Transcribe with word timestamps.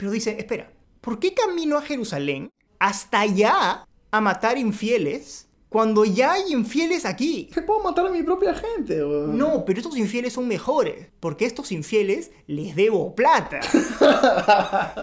Pero 0.00 0.12
dice, 0.12 0.34
espera, 0.38 0.72
¿por 1.02 1.18
qué 1.18 1.34
camino 1.34 1.76
a 1.76 1.82
Jerusalén 1.82 2.50
hasta 2.78 3.20
allá 3.20 3.86
a 4.10 4.20
matar 4.22 4.56
infieles 4.56 5.46
cuando 5.68 6.06
ya 6.06 6.32
hay 6.32 6.54
infieles 6.54 7.04
aquí? 7.04 7.50
Que 7.52 7.60
puedo 7.60 7.82
matar 7.82 8.06
a 8.06 8.10
mi 8.10 8.22
propia 8.22 8.54
gente, 8.54 9.04
weón. 9.04 9.36
No, 9.36 9.62
pero 9.66 9.78
estos 9.78 9.98
infieles 9.98 10.32
son 10.32 10.48
mejores, 10.48 11.08
porque 11.20 11.44
a 11.44 11.48
estos 11.48 11.70
infieles 11.70 12.30
les 12.46 12.74
debo 12.74 13.14
plata. 13.14 13.60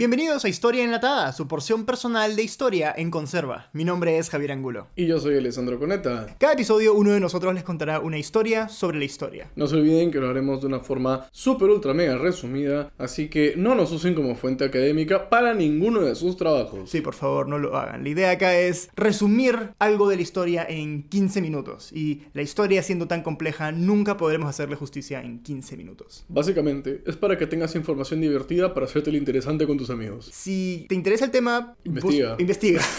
Bienvenidos 0.00 0.46
a 0.46 0.48
Historia 0.48 0.82
Enlatada, 0.82 1.30
su 1.34 1.46
porción 1.46 1.84
personal 1.84 2.34
de 2.34 2.42
historia 2.42 2.94
en 2.96 3.10
conserva. 3.10 3.68
Mi 3.74 3.84
nombre 3.84 4.16
es 4.16 4.30
Javier 4.30 4.52
Angulo. 4.52 4.86
Y 4.96 5.06
yo 5.06 5.20
soy 5.20 5.36
Alessandro 5.36 5.78
Coneta. 5.78 6.36
Cada 6.38 6.54
episodio 6.54 6.94
uno 6.94 7.10
de 7.10 7.20
nosotros 7.20 7.52
les 7.52 7.64
contará 7.64 8.00
una 8.00 8.16
historia 8.16 8.70
sobre 8.70 8.98
la 8.98 9.04
historia. 9.04 9.50
No 9.56 9.66
se 9.66 9.76
olviden 9.76 10.10
que 10.10 10.18
lo 10.18 10.30
haremos 10.30 10.62
de 10.62 10.68
una 10.68 10.80
forma 10.80 11.28
súper 11.32 11.68
ultra 11.68 11.92
mega 11.92 12.16
resumida, 12.16 12.90
así 12.96 13.28
que 13.28 13.52
no 13.58 13.74
nos 13.74 13.92
usen 13.92 14.14
como 14.14 14.36
fuente 14.36 14.64
académica 14.64 15.28
para 15.28 15.52
ninguno 15.52 16.00
de 16.00 16.14
sus 16.14 16.38
trabajos. 16.38 16.88
Sí, 16.88 17.02
por 17.02 17.12
favor, 17.12 17.46
no 17.46 17.58
lo 17.58 17.76
hagan. 17.76 18.02
La 18.02 18.08
idea 18.08 18.30
acá 18.30 18.58
es 18.58 18.88
resumir 18.96 19.74
algo 19.78 20.08
de 20.08 20.16
la 20.16 20.22
historia 20.22 20.64
en 20.66 21.02
15 21.10 21.42
minutos. 21.42 21.92
Y 21.92 22.22
la 22.32 22.40
historia 22.40 22.82
siendo 22.82 23.06
tan 23.06 23.22
compleja, 23.22 23.70
nunca 23.70 24.16
podremos 24.16 24.48
hacerle 24.48 24.76
justicia 24.76 25.20
en 25.20 25.42
15 25.42 25.76
minutos. 25.76 26.24
Básicamente, 26.30 27.02
es 27.06 27.16
para 27.16 27.36
que 27.36 27.46
tengas 27.46 27.74
información 27.74 28.22
divertida 28.22 28.72
para 28.72 28.86
hacerte 28.86 29.12
lo 29.12 29.18
interesante 29.18 29.66
con 29.66 29.76
tus 29.76 29.89
amigos. 29.90 30.30
Si 30.32 30.86
te 30.88 30.94
interesa 30.94 31.24
el 31.24 31.30
tema, 31.30 31.76
Investiga. 31.84 32.36
investiga. 32.38 32.80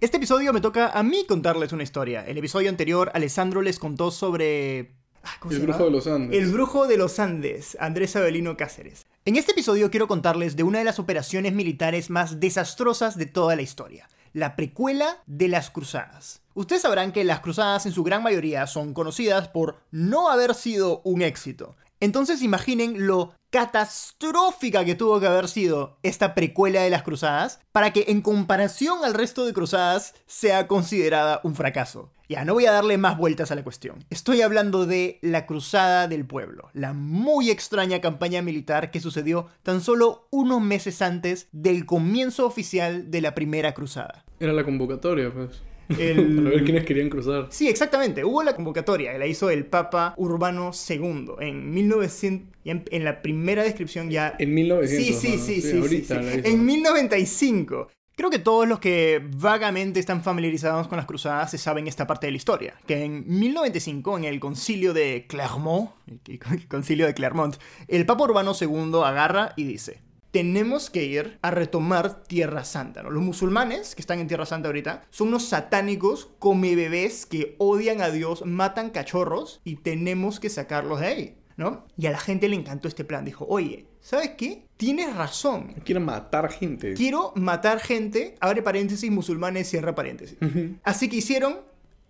Este 0.00 0.16
episodio 0.16 0.52
me 0.52 0.60
toca 0.60 0.88
a 0.88 1.04
mí 1.04 1.24
contarles 1.28 1.72
una 1.72 1.84
historia. 1.84 2.26
El 2.26 2.36
episodio 2.36 2.68
anterior, 2.68 3.12
Alessandro 3.14 3.62
les 3.62 3.78
contó 3.78 4.10
sobre... 4.10 4.96
ah, 5.22 5.30
¿cómo 5.38 5.54
El 5.54 5.60
brujo 5.60 5.84
de 5.84 5.90
los 5.92 6.06
Andes. 6.08 6.42
El 6.42 6.50
brujo 6.50 6.86
de 6.88 6.96
los 6.96 7.18
Andes, 7.20 7.76
Andrés 7.78 8.16
Avelino 8.16 8.56
Cáceres. 8.56 9.06
En 9.24 9.36
este 9.36 9.52
episodio 9.52 9.92
quiero 9.92 10.08
contarles 10.08 10.56
de 10.56 10.64
una 10.64 10.80
de 10.80 10.84
las 10.84 10.98
operaciones 10.98 11.52
militares 11.52 12.10
más 12.10 12.40
desastrosas 12.40 13.16
de 13.16 13.26
toda 13.26 13.54
la 13.54 13.62
historia, 13.62 14.08
la 14.32 14.56
precuela 14.56 15.22
de 15.26 15.46
las 15.46 15.70
cruzadas. 15.70 16.42
Ustedes 16.54 16.82
sabrán 16.82 17.12
que 17.12 17.22
las 17.22 17.38
cruzadas 17.38 17.86
en 17.86 17.92
su 17.92 18.02
gran 18.02 18.24
mayoría 18.24 18.66
son 18.66 18.94
conocidas 18.94 19.46
por 19.46 19.76
no 19.92 20.30
haber 20.30 20.56
sido 20.56 21.00
un 21.04 21.22
éxito. 21.22 21.76
Entonces 22.02 22.42
imaginen 22.42 23.06
lo 23.06 23.32
catastrófica 23.50 24.84
que 24.84 24.96
tuvo 24.96 25.20
que 25.20 25.28
haber 25.28 25.46
sido 25.46 26.00
esta 26.02 26.34
precuela 26.34 26.82
de 26.82 26.90
las 26.90 27.04
cruzadas 27.04 27.60
para 27.70 27.92
que 27.92 28.06
en 28.08 28.22
comparación 28.22 29.04
al 29.04 29.14
resto 29.14 29.46
de 29.46 29.52
cruzadas 29.52 30.12
sea 30.26 30.66
considerada 30.66 31.40
un 31.44 31.54
fracaso. 31.54 32.10
Ya, 32.28 32.44
no 32.44 32.54
voy 32.54 32.66
a 32.66 32.72
darle 32.72 32.98
más 32.98 33.16
vueltas 33.16 33.52
a 33.52 33.54
la 33.54 33.62
cuestión. 33.62 34.04
Estoy 34.10 34.40
hablando 34.40 34.84
de 34.84 35.20
la 35.22 35.46
Cruzada 35.46 36.08
del 36.08 36.26
Pueblo, 36.26 36.70
la 36.72 36.92
muy 36.92 37.50
extraña 37.50 38.00
campaña 38.00 38.42
militar 38.42 38.90
que 38.90 38.98
sucedió 38.98 39.46
tan 39.62 39.80
solo 39.80 40.26
unos 40.32 40.60
meses 40.60 41.02
antes 41.02 41.46
del 41.52 41.86
comienzo 41.86 42.46
oficial 42.46 43.12
de 43.12 43.20
la 43.20 43.36
Primera 43.36 43.74
Cruzada. 43.74 44.24
Era 44.40 44.52
la 44.52 44.64
convocatoria, 44.64 45.32
pues. 45.32 45.62
El- 45.88 46.36
Para 46.42 46.50
ver 46.50 46.64
quiénes 46.64 46.84
querían 46.84 47.10
cruzar. 47.10 47.46
Sí, 47.50 47.68
exactamente. 47.68 48.24
Hubo 48.24 48.42
la 48.42 48.54
convocatoria, 48.54 49.16
la 49.18 49.26
hizo 49.26 49.50
el 49.50 49.66
Papa 49.66 50.14
Urbano 50.16 50.70
II 50.88 51.32
en 51.40 51.72
1900. 51.72 52.48
ya 52.64 52.82
en, 52.90 53.04
la 53.04 53.22
primera 53.22 53.62
descripción 53.62 54.10
ya. 54.10 54.34
En 54.38 54.54
1900. 54.54 55.06
Sí, 55.06 55.12
sí, 55.28 55.36
¿no? 55.36 55.42
sí, 55.44 55.60
sí, 55.60 55.70
sí, 55.70 55.78
ahorita 55.78 56.22
sí. 56.22 56.40
En 56.44 56.64
1095. 56.64 57.88
Creo 58.14 58.28
que 58.28 58.38
todos 58.38 58.68
los 58.68 58.78
que 58.78 59.22
vagamente 59.36 59.98
están 59.98 60.22
familiarizados 60.22 60.86
con 60.86 60.98
las 60.98 61.06
cruzadas 61.06 61.50
se 61.50 61.56
saben 61.56 61.88
esta 61.88 62.06
parte 62.06 62.26
de 62.26 62.32
la 62.32 62.36
historia. 62.36 62.74
Que 62.86 63.04
en 63.04 63.24
1095, 63.26 64.18
en 64.18 64.24
el 64.24 64.38
concilio 64.38 64.92
de 64.92 65.24
Clermont, 65.26 65.90
el 66.26 66.68
concilio 66.68 67.06
de 67.06 67.14
Clermont, 67.14 67.56
el 67.88 68.04
Papa 68.04 68.24
Urbano 68.24 68.52
II 68.60 69.00
agarra 69.02 69.54
y 69.56 69.64
dice: 69.64 70.00
tenemos 70.32 70.90
que 70.90 71.04
ir 71.04 71.38
a 71.42 71.50
retomar 71.50 72.24
Tierra 72.24 72.64
Santa. 72.64 73.02
¿no? 73.02 73.10
Los 73.10 73.22
musulmanes 73.22 73.94
que 73.94 74.00
están 74.00 74.18
en 74.18 74.26
Tierra 74.26 74.46
Santa 74.46 74.68
ahorita 74.68 75.02
son 75.10 75.28
unos 75.28 75.44
satánicos 75.44 76.30
come 76.38 76.74
bebés 76.74 77.26
que 77.26 77.54
odian 77.58 78.00
a 78.00 78.10
Dios, 78.10 78.44
matan 78.44 78.90
cachorros 78.90 79.60
y 79.62 79.76
tenemos 79.76 80.40
que 80.40 80.48
sacarlos 80.48 81.00
de 81.00 81.06
ahí. 81.06 81.36
¿no? 81.58 81.86
Y 81.98 82.06
a 82.06 82.10
la 82.10 82.18
gente 82.18 82.48
le 82.48 82.56
encantó 82.56 82.88
este 82.88 83.04
plan. 83.04 83.26
Dijo, 83.26 83.46
oye, 83.46 83.86
¿sabes 84.00 84.30
qué? 84.30 84.66
Tienes 84.78 85.14
razón. 85.14 85.74
Quieren 85.84 86.04
matar 86.04 86.50
gente. 86.50 86.94
Quiero 86.94 87.32
matar 87.36 87.78
gente, 87.78 88.36
abre 88.40 88.62
paréntesis, 88.62 89.10
musulmanes, 89.10 89.68
cierra 89.68 89.94
paréntesis. 89.94 90.38
Así 90.82 91.10
que 91.10 91.16
hicieron, 91.16 91.60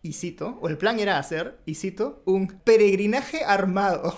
y 0.00 0.12
cito, 0.12 0.58
o 0.62 0.68
el 0.68 0.78
plan 0.78 1.00
era 1.00 1.18
hacer, 1.18 1.58
y 1.66 1.74
cito, 1.74 2.22
un 2.24 2.46
peregrinaje 2.46 3.44
armado 3.44 4.16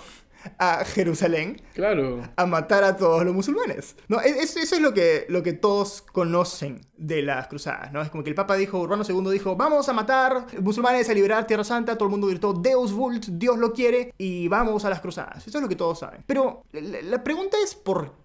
a 0.57 0.83
Jerusalén 0.85 1.61
Claro. 1.73 2.21
a 2.35 2.45
matar 2.45 2.83
a 2.83 2.97
todos 2.97 3.23
los 3.25 3.33
musulmanes. 3.33 3.95
No, 4.07 4.19
es- 4.21 4.35
es- 4.37 4.57
eso 4.57 4.75
es 4.75 4.81
lo 4.81 4.93
que, 4.93 5.25
lo 5.29 5.43
que 5.43 5.53
todos 5.53 6.01
conocen 6.01 6.81
de 6.97 7.21
las 7.21 7.47
cruzadas, 7.47 7.91
¿no? 7.91 8.01
Es 8.01 8.09
como 8.09 8.23
que 8.23 8.29
el 8.29 8.35
Papa 8.35 8.55
dijo, 8.55 8.79
Urbano 8.79 9.03
II 9.07 9.31
dijo, 9.31 9.55
vamos 9.55 9.89
a 9.89 9.93
matar 9.93 10.45
musulmanes, 10.61 11.09
a 11.09 11.13
liberar 11.13 11.45
Tierra 11.45 11.63
Santa, 11.63 11.95
todo 11.97 12.05
el 12.07 12.11
mundo 12.11 12.27
gritó, 12.27 12.53
Deus 12.53 12.93
vult, 12.93 13.25
Dios 13.25 13.57
lo 13.57 13.73
quiere, 13.73 14.13
y 14.17 14.47
vamos 14.47 14.85
a 14.85 14.89
las 14.89 15.01
cruzadas. 15.01 15.45
Eso 15.45 15.57
es 15.57 15.61
lo 15.61 15.67
que 15.69 15.75
todos 15.75 15.99
saben. 15.99 16.23
Pero 16.25 16.63
la, 16.71 17.01
la 17.01 17.23
pregunta 17.23 17.57
es 17.63 17.75
¿por 17.75 18.11
qué? 18.11 18.15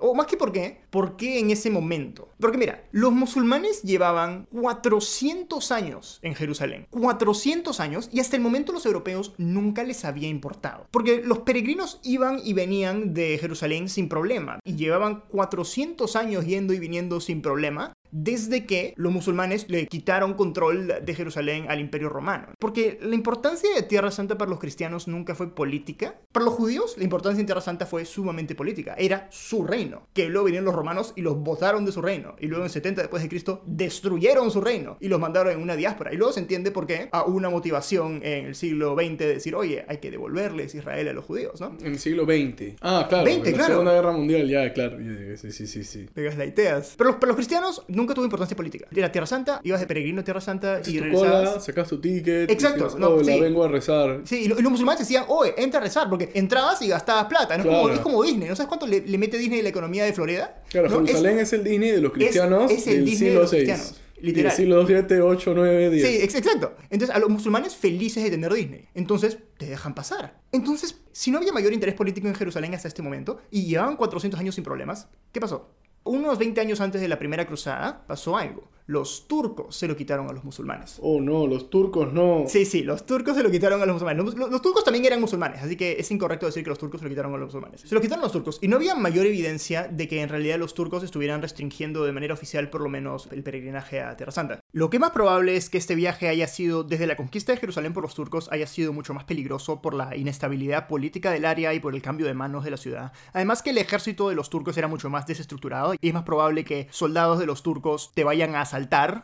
O 0.00 0.14
más 0.14 0.26
que 0.26 0.36
por 0.36 0.52
qué, 0.52 0.80
¿por 0.90 1.16
qué 1.16 1.38
en 1.38 1.50
ese 1.50 1.70
momento? 1.70 2.28
Porque 2.38 2.58
mira, 2.58 2.84
los 2.92 3.12
musulmanes 3.12 3.82
llevaban 3.82 4.46
400 4.52 5.72
años 5.72 6.18
en 6.22 6.34
Jerusalén. 6.34 6.86
400 6.90 7.80
años, 7.80 8.08
y 8.12 8.20
hasta 8.20 8.36
el 8.36 8.42
momento 8.42 8.72
los 8.72 8.86
europeos 8.86 9.32
nunca 9.38 9.84
les 9.84 10.04
había 10.04 10.28
importado. 10.28 10.86
Porque 10.90 11.22
los 11.24 11.40
peregrinos 11.40 12.00
iban 12.02 12.40
y 12.42 12.52
venían 12.52 13.14
de 13.14 13.38
Jerusalén 13.38 13.88
sin 13.88 14.08
problema. 14.08 14.58
Y 14.64 14.76
llevaban 14.76 15.22
400 15.28 16.16
años 16.16 16.46
yendo 16.46 16.72
y 16.72 16.78
viniendo 16.78 17.20
sin 17.20 17.42
problema 17.42 17.92
desde 18.12 18.66
que 18.66 18.94
los 18.96 19.12
musulmanes 19.12 19.66
le 19.68 19.86
quitaron 19.86 20.34
control 20.34 20.92
de 21.02 21.14
Jerusalén 21.14 21.66
al 21.68 21.80
imperio 21.80 22.08
romano. 22.08 22.48
Porque 22.58 22.98
la 23.02 23.14
importancia 23.14 23.70
de 23.74 23.82
Tierra 23.82 24.10
Santa 24.10 24.38
para 24.38 24.50
los 24.50 24.60
cristianos 24.60 25.08
nunca 25.08 25.34
fue 25.34 25.54
política. 25.54 26.20
Para 26.32 26.46
los 26.46 26.54
judíos, 26.54 26.96
la 26.96 27.04
importancia 27.04 27.40
en 27.40 27.46
Tierra 27.46 27.60
Santa 27.60 27.86
fue 27.86 28.04
sumamente 28.04 28.54
política. 28.54 28.94
Era 28.98 29.28
su 29.30 29.64
reino. 29.64 30.06
Que 30.12 30.28
luego 30.28 30.46
vinieron 30.46 30.66
los 30.66 30.74
romanos 30.74 31.12
y 31.16 31.22
los 31.22 31.38
botaron 31.38 31.84
de 31.84 31.92
su 31.92 32.02
reino. 32.02 32.36
Y 32.38 32.46
luego 32.46 32.64
en 32.64 32.70
70 32.70 33.02
después 33.02 33.22
de 33.22 33.28
Cristo 33.28 33.62
destruyeron 33.66 34.50
su 34.50 34.60
reino 34.60 34.96
y 35.00 35.08
los 35.08 35.20
mandaron 35.20 35.52
en 35.52 35.60
una 35.60 35.76
diáspora. 35.76 36.12
Y 36.12 36.16
luego 36.16 36.32
se 36.32 36.40
entiende 36.40 36.70
por 36.70 36.86
qué 36.86 37.08
a 37.12 37.24
una 37.24 37.50
motivación 37.50 38.20
en 38.24 38.46
el 38.46 38.54
siglo 38.54 38.94
XX 38.94 39.18
de 39.18 39.26
decir, 39.26 39.54
oye, 39.54 39.84
hay 39.88 39.98
que 39.98 40.10
devolverles 40.10 40.74
Israel 40.74 41.08
a 41.08 41.12
los 41.12 41.24
judíos, 41.24 41.60
¿no? 41.60 41.76
En 41.80 41.92
el 41.92 41.98
siglo 41.98 42.24
XX. 42.24 42.76
Ah, 42.80 43.06
claro. 43.08 43.24
20, 43.24 43.48
en 43.48 43.52
la 43.52 43.58
claro. 43.58 43.74
Segunda 43.74 43.92
Guerra 43.92 44.12
Mundial, 44.12 44.48
ya, 44.48 44.72
claro. 44.72 44.98
Sí, 45.36 45.52
sí, 45.52 45.66
sí, 45.66 45.84
sí. 45.84 46.06
Pegas 46.12 46.36
la 46.36 46.46
ideas. 46.46 46.94
Pero 46.96 47.10
los, 47.10 47.18
para 47.18 47.28
los 47.28 47.36
cristianos 47.36 47.84
nunca 48.00 48.14
tuvo 48.14 48.24
importancia 48.24 48.56
política. 48.56 48.86
Era 48.94 49.12
Tierra 49.12 49.26
Santa, 49.26 49.60
ibas 49.62 49.80
de 49.80 49.86
peregrino 49.86 50.20
a 50.22 50.24
Tierra 50.24 50.40
Santa 50.40 50.80
y 50.84 50.96
tu 50.98 51.04
regresabas. 51.04 51.48
cola, 51.50 51.60
sacas 51.60 51.88
tu 51.88 52.00
ticket. 52.00 52.50
Exacto, 52.50 52.84
decías, 52.84 52.98
no, 53.00 53.08
"Hola, 53.10 53.24
sí. 53.32 53.40
vengo 53.40 53.64
a 53.64 53.68
rezar. 53.68 54.20
Sí, 54.24 54.42
y, 54.44 54.48
lo- 54.48 54.58
y 54.58 54.62
los 54.62 54.72
musulmanes 54.72 55.00
decían, 55.00 55.24
oye, 55.28 55.54
entra 55.56 55.78
a 55.80 55.82
rezar, 55.82 56.08
porque 56.08 56.30
entrabas 56.34 56.82
y 56.82 56.88
gastabas 56.88 57.26
plata. 57.26 57.56
¿no? 57.56 57.62
Es, 57.62 57.68
como, 57.68 57.82
Claro. 57.82 57.94
es 57.94 58.00
como 58.00 58.22
Disney. 58.24 58.48
¿No 58.48 58.56
sabes 58.56 58.68
cuánto 58.68 58.86
le, 58.86 59.00
le 59.00 59.18
mete 59.18 59.38
Disney 59.38 59.60
a 59.60 59.62
la 59.62 59.68
economía 59.68 60.04
de 60.04 60.12
Florida? 60.12 60.62
Claro, 60.70 60.88
¿No? 60.88 60.96
Jerusalén 61.06 61.38
es, 61.38 61.52
el 61.52 61.62
Disney 61.64 61.90
de 61.90 62.00
los 62.00 62.12
cristianos 62.12 62.70
es 62.70 62.86
el 62.86 62.94
del 62.96 63.04
Disney 63.04 63.28
de 63.28 63.34
siglo 63.34 63.40
los 63.42 63.50
VI. 63.50 63.56
cristianos, 63.58 64.00
literal. 64.20 64.50
Del 64.50 64.56
siglo 64.56 64.86
7, 64.86 65.20
8, 65.22 65.52
9, 65.54 65.90
10. 65.90 66.06
Sí, 66.08 66.18
ex- 66.22 66.34
exacto. 66.34 66.74
Entonces, 66.90 67.14
a 67.14 67.18
los 67.18 67.28
musulmanes 67.30 67.74
felices 67.76 68.22
de 68.22 68.30
tener 68.30 68.52
Disney. 68.52 68.86
Entonces, 68.94 69.38
te 69.58 69.66
dejan 69.66 69.94
pasar. 69.94 70.40
Entonces, 70.52 70.96
si 71.12 71.30
no 71.30 71.38
había 71.38 71.52
mayor 71.52 71.72
interés 71.72 71.94
político 71.94 72.28
en 72.28 72.34
Jerusalén 72.34 72.74
hasta 72.74 72.88
este 72.88 73.02
momento, 73.02 73.40
y 73.50 73.64
llevaban 73.66 73.96
400 73.96 74.38
años 74.40 74.54
sin 74.54 74.64
problemas, 74.64 75.08
¿qué 75.32 75.40
pasó? 75.40 75.70
Unos 76.04 76.38
20 76.38 76.60
años 76.60 76.80
antes 76.80 77.00
de 77.00 77.08
la 77.08 77.18
primera 77.18 77.46
cruzada, 77.46 78.04
pasó 78.06 78.36
algo. 78.36 78.70
Los 78.90 79.28
turcos 79.28 79.76
se 79.76 79.86
lo 79.86 79.96
quitaron 79.96 80.28
a 80.28 80.32
los 80.32 80.42
musulmanes. 80.42 80.98
Oh, 81.00 81.20
no, 81.20 81.46
los 81.46 81.70
turcos 81.70 82.12
no. 82.12 82.44
Sí, 82.48 82.64
sí, 82.64 82.82
los 82.82 83.06
turcos 83.06 83.36
se 83.36 83.42
lo 83.44 83.50
quitaron 83.52 83.80
a 83.80 83.86
los 83.86 83.94
musulmanes. 83.94 84.24
Los, 84.24 84.34
los- 84.36 84.50
los 84.50 84.60
turcos 84.60 84.82
también 84.82 85.04
eran 85.04 85.20
musulmanes, 85.20 85.62
así 85.62 85.76
que 85.76 85.96
es 86.00 86.10
incorrecto 86.10 86.46
decir 86.46 86.64
que 86.64 86.70
los 86.70 86.78
turcos 86.78 87.00
se 87.00 87.04
lo 87.04 87.08
quitaron 87.10 87.32
a 87.32 87.36
los 87.38 87.46
musulmanes. 87.46 87.82
Se 87.82 87.94
lo 87.94 88.00
quitaron 88.00 88.22
a 88.22 88.26
los 88.26 88.32
turcos 88.32 88.58
y 88.60 88.66
no 88.66 88.74
había 88.76 88.96
mayor 88.96 89.26
evidencia 89.26 89.86
de 89.86 90.08
que 90.08 90.20
en 90.22 90.28
realidad 90.28 90.58
los 90.58 90.74
turcos 90.74 91.04
estuvieran 91.04 91.40
restringiendo 91.40 92.04
de 92.04 92.10
manera 92.10 92.34
oficial 92.34 92.68
por 92.68 92.80
lo 92.80 92.88
menos 92.88 93.28
el 93.30 93.44
peregrinaje 93.44 94.00
a 94.00 94.16
Tierra 94.16 94.32
Santa. 94.32 94.58
Lo 94.72 94.90
que 94.90 94.98
más 94.98 95.12
probable 95.12 95.54
es 95.56 95.70
que 95.70 95.78
este 95.78 95.94
viaje 95.94 96.26
haya 96.28 96.48
sido, 96.48 96.82
desde 96.82 97.06
la 97.06 97.16
conquista 97.16 97.52
de 97.52 97.58
Jerusalén 97.58 97.92
por 97.92 98.02
los 98.02 98.14
turcos, 98.16 98.48
haya 98.50 98.66
sido 98.66 98.92
mucho 98.92 99.14
más 99.14 99.22
peligroso 99.22 99.80
por 99.82 99.94
la 99.94 100.16
inestabilidad 100.16 100.88
política 100.88 101.30
del 101.30 101.44
área 101.44 101.72
y 101.74 101.78
por 101.78 101.94
el 101.94 102.02
cambio 102.02 102.26
de 102.26 102.34
manos 102.34 102.64
de 102.64 102.72
la 102.72 102.76
ciudad. 102.76 103.12
Además 103.32 103.62
que 103.62 103.70
el 103.70 103.78
ejército 103.78 104.28
de 104.28 104.34
los 104.34 104.50
turcos 104.50 104.76
era 104.76 104.88
mucho 104.88 105.10
más 105.10 105.28
desestructurado 105.28 105.94
y 106.00 106.08
es 106.08 106.12
más 106.14 106.24
probable 106.24 106.64
que 106.64 106.88
soldados 106.90 107.38
de 107.38 107.46
los 107.46 107.62
turcos 107.62 108.10
te 108.14 108.24
vayan 108.24 108.56
a 108.56 108.62
asaltar 108.62 108.79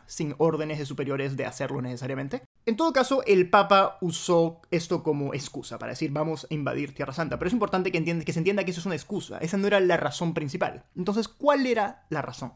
sin 0.07 0.35
órdenes 0.39 0.79
de 0.79 0.87
superiores 0.87 1.37
de 1.37 1.47
hacerlo 1.47 1.81
necesariamente. 1.81 2.43
En 2.67 2.77
todo 2.77 2.93
caso, 2.93 3.23
el 3.27 3.49
Papa 3.49 3.99
usó 4.01 4.61
esto 4.71 5.03
como 5.03 5.35
excusa 5.35 5.79
para 5.79 5.93
decir 5.93 6.11
vamos 6.11 6.47
a 6.51 6.55
invadir 6.55 6.95
Tierra 6.95 7.13
Santa, 7.13 7.39
pero 7.39 7.49
es 7.49 7.53
importante 7.53 7.93
que, 7.93 8.33
se 8.33 8.39
entienda 8.39 8.65
que 8.65 8.71
eso 8.73 8.81
es 8.81 8.87
una 8.87 8.95
excusa, 8.95 9.39
esa 9.39 9.57
no 9.57 9.67
era 9.67 9.81
la 9.81 9.97
razón 9.97 10.35
principal. 10.35 10.85
Entonces, 10.97 11.29
¿cuál 11.29 11.67
era 11.67 12.07
la 12.11 12.23
razón? 12.23 12.53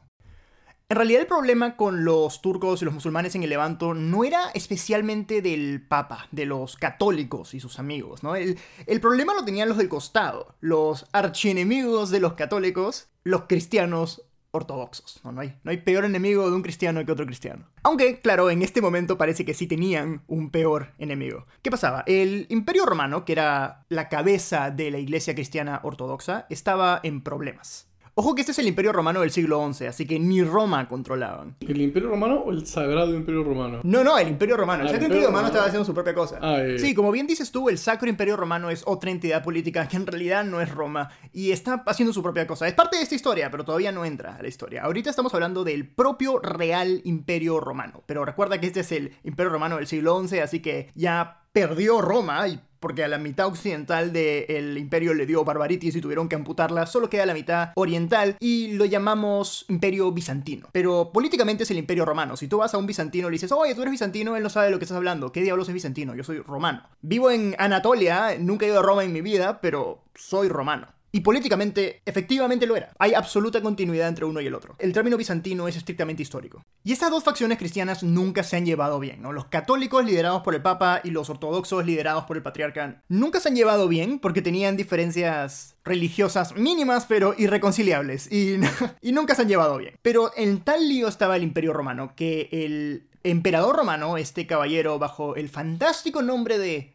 En 0.89 0.97
realidad 0.97 1.21
el 1.21 1.29
problema 1.29 1.77
con 1.77 2.05
los 2.05 2.43
turcos 2.43 2.83
y 2.83 2.85
los 2.85 2.93
musulmanes 2.93 3.37
en 3.37 3.45
el 3.45 3.51
Levanto 3.51 3.95
no 3.95 4.25
era 4.25 4.51
especialmente 4.55 5.41
del 5.41 5.87
Papa, 5.87 6.27
de 6.33 6.47
los 6.47 6.77
católicos 6.77 7.55
y 7.55 7.61
sus 7.61 7.79
amigos, 7.79 8.25
¿no? 8.25 8.35
El, 8.35 8.59
el 8.87 9.01
problema 9.01 9.33
lo 9.33 9.45
tenían 9.45 9.69
los 9.69 9.79
del 9.79 9.89
costado, 9.89 10.57
los 10.61 11.07
archienemigos 11.13 12.11
de 12.11 12.19
los 12.19 12.33
católicos, 12.33 13.07
los 13.23 13.43
cristianos 13.43 14.25
ortodoxos. 14.53 15.21
¿no? 15.25 15.33
No, 15.33 15.41
hay, 15.41 15.59
no 15.63 15.71
hay 15.71 15.79
peor 15.79 16.05
enemigo 16.05 16.49
de 16.49 16.57
un 16.57 16.63
cristiano 16.63 17.05
que 17.05 17.13
otro 17.13 17.27
cristiano. 17.27 17.67
Aunque, 17.83 18.21
claro, 18.21 18.51
en 18.51 18.63
este 18.63 18.81
momento 18.81 19.19
parece 19.19 19.45
que 19.45 19.55
sí 19.55 19.67
tenían 19.67 20.23
un 20.27 20.51
peor 20.51 20.93
enemigo. 20.99 21.47
¿Qué 21.63 21.71
pasaba? 21.71 22.05
El 22.07 22.47
Imperio 22.49 22.87
Romano, 22.87 23.25
que 23.25 23.33
era 23.33 23.85
la 23.89 24.09
cabeza 24.09 24.71
de 24.71 24.91
la 24.91 24.99
Iglesia 24.99 25.35
cristiana 25.35 25.81
ortodoxa, 25.83 26.47
estaba 26.51 27.01
en 27.03 27.23
problemas. 27.23 27.90
Ojo 28.21 28.35
que 28.35 28.43
este 28.43 28.53
es 28.53 28.59
el 28.59 28.67
Imperio 28.69 28.93
Romano 28.93 29.21
del 29.23 29.31
siglo 29.31 29.67
XI, 29.73 29.87
así 29.87 30.07
que 30.07 30.19
ni 30.19 30.43
Roma 30.43 30.87
controlaban. 30.89 31.57
¿El 31.61 31.81
Imperio 31.81 32.11
Romano 32.11 32.41
o 32.41 32.51
el 32.51 32.67
Sagrado 32.67 33.15
Imperio 33.15 33.43
Romano? 33.43 33.81
No, 33.83 34.05
no, 34.05 34.19
el 34.19 34.29
Imperio 34.29 34.59
Romano. 34.59 34.83
El 34.83 34.89
Ah, 34.89 34.91
Sacro 34.91 35.07
el 35.07 35.13
Imperio 35.13 35.23
Imperio 35.23 35.27
Romano 35.29 35.39
Romano. 35.39 35.47
estaba 35.49 35.67
haciendo 35.69 35.85
su 35.87 35.95
propia 35.95 36.15
cosa. 36.15 36.39
Ah, 36.43 36.59
eh. 36.61 36.79
Sí, 36.79 36.95
como 36.95 37.13
bien 37.13 37.27
dices 37.27 37.51
tú, 37.51 37.71
el 37.71 37.79
Sacro 37.79 38.11
Imperio 38.11 38.37
Romano 38.37 38.69
es 38.69 38.83
otra 38.85 39.11
entidad 39.11 39.43
política 39.43 39.89
que 39.89 39.97
en 39.97 40.07
realidad 40.07 40.45
no 40.45 40.61
es 40.61 40.71
Roma 40.71 41.09
y 41.33 41.53
está 41.53 41.83
haciendo 41.87 42.13
su 42.13 42.23
propia 42.23 42.47
cosa. 42.47 42.69
Es 42.69 42.75
parte 42.75 42.99
de 42.99 43.05
esta 43.05 43.15
historia, 43.15 43.51
pero 43.51 43.65
todavía 43.65 43.91
no 43.91 44.05
entra 44.05 44.37
a 44.37 44.43
la 44.43 44.49
historia. 44.49 44.83
Ahorita 44.85 45.09
estamos 45.09 45.33
hablando 45.33 45.65
del 45.65 45.89
propio 45.89 46.41
Real 46.41 47.01
Imperio 47.05 47.59
Romano. 47.59 48.03
Pero 48.05 48.27
recuerda 48.27 48.61
que 48.61 48.67
este 48.67 48.81
es 48.81 48.93
el 48.93 49.15
Imperio 49.25 49.51
Romano 49.51 49.77
del 49.77 49.87
siglo 49.87 50.23
XI, 50.29 50.41
así 50.41 50.61
que 50.61 50.91
ya 50.95 51.40
perdió 51.53 52.01
Roma 52.01 52.47
y 52.49 52.61
porque 52.81 53.05
a 53.05 53.09
la 53.09 53.19
mitad 53.19 53.47
occidental 53.47 54.13
del 54.13 54.79
imperio 54.79 55.13
le 55.13 55.27
dio 55.27 55.45
barbaritis 55.45 55.95
y 55.95 56.01
tuvieron 56.01 56.29
que 56.29 56.37
amputarla, 56.37 56.87
solo 56.87 57.11
queda 57.11 57.27
la 57.27 57.35
mitad 57.35 57.73
oriental 57.77 58.37
y 58.41 58.73
lo 58.73 58.87
llamamos 58.87 59.67
imperio 59.69 60.11
bizantino. 60.13 60.69
Pero 60.73 61.13
políticamente 61.13 61.65
es 61.65 61.71
el 61.71 61.79
imperio 61.79 62.07
romano. 62.07 62.37
Si 62.37 62.49
tú 62.49 62.59
vas 62.59 62.73
a 62.73 62.79
un 62.79 62.87
bizantino 62.87 63.29
y 63.29 63.33
le 63.33 63.35
dices, 63.35 63.53
oye, 63.53 63.75
tú 63.75 63.83
eres 63.83 63.93
bizantino, 63.93 64.35
él 64.35 64.43
no 64.43 64.49
sabe 64.49 64.67
de 64.67 64.73
lo 64.73 64.79
que 64.79 64.87
estás 64.87 64.97
hablando. 64.97 65.31
¿Qué 65.31 65.43
diablos 65.43 65.69
es 65.69 65.75
bizantino? 65.75 66.15
Yo 66.15 66.25
soy 66.25 66.39
romano. 66.39 66.83
Vivo 67.03 67.31
en 67.31 67.55
Anatolia, 67.59 68.37
nunca 68.39 68.65
he 68.65 68.71
ido 68.71 68.81
a 68.81 68.83
Roma 68.83 69.05
en 69.05 69.13
mi 69.13 69.21
vida, 69.21 69.61
pero 69.61 70.03
soy 70.15 70.49
romano. 70.49 70.89
Y 71.13 71.21
políticamente, 71.21 72.03
efectivamente 72.07 72.67
lo 72.67 72.77
era. 72.77 72.93
Hay 72.99 73.15
absoluta 73.15 73.61
continuidad 73.61 74.09
entre 74.09 74.25
uno 74.25 74.41
y 74.41 74.47
el 74.47 74.55
otro. 74.55 74.77
El 74.79 74.93
término 74.93 75.17
bizantino 75.17 75.67
es 75.67 75.77
estrictamente 75.77 76.23
histórico. 76.23 76.63
Y 76.85 76.93
estas 76.93 77.11
dos 77.11 77.25
facciones 77.25 77.59
cristianas 77.59 78.03
nunca 78.03 78.43
se 78.43 78.57
han 78.57 78.65
llevado 78.65 79.01
bien, 79.01 79.23
¿no? 79.23 79.33
Los 79.33 79.47
católicos 79.47 80.05
liderados 80.05 80.43
por 80.43 80.55
el 80.55 80.63
Papa 80.63 81.01
y 81.03 81.11
los 81.11 81.29
ortodoxos 81.29 81.85
liderados 81.85 82.25
por 82.25 82.37
el 82.37 82.43
patriarca 82.43 83.03
nunca 83.09 83.41
se 83.41 83.49
han 83.49 83.57
llevado 83.57 83.89
bien 83.89 84.19
porque 84.19 84.43
tenían 84.43 84.77
diferencias 84.77 85.77
religiosas 85.85 86.55
mínimas 86.55 87.07
pero 87.07 87.35
irreconciliables 87.37 88.31
y, 88.31 88.61
y 89.03 89.13
nunca 89.13 89.35
se 89.35 89.43
han 89.43 89.49
llevado 89.49 89.79
bien. 89.79 89.97
Pero 90.03 90.31
en 90.37 90.61
tal 90.61 90.89
lío 90.89 91.09
estaba 91.09 91.37
el 91.37 91.43
imperio 91.43 91.73
romano 91.73 92.15
que 92.15 92.49
el 92.53 93.09
emperador 93.23 93.77
romano, 93.77 94.17
este 94.17 94.47
caballero 94.47 94.99
bajo 94.99 95.37
el 95.37 95.49
fantástico 95.49 96.23
nombre 96.23 96.59
de 96.59 96.95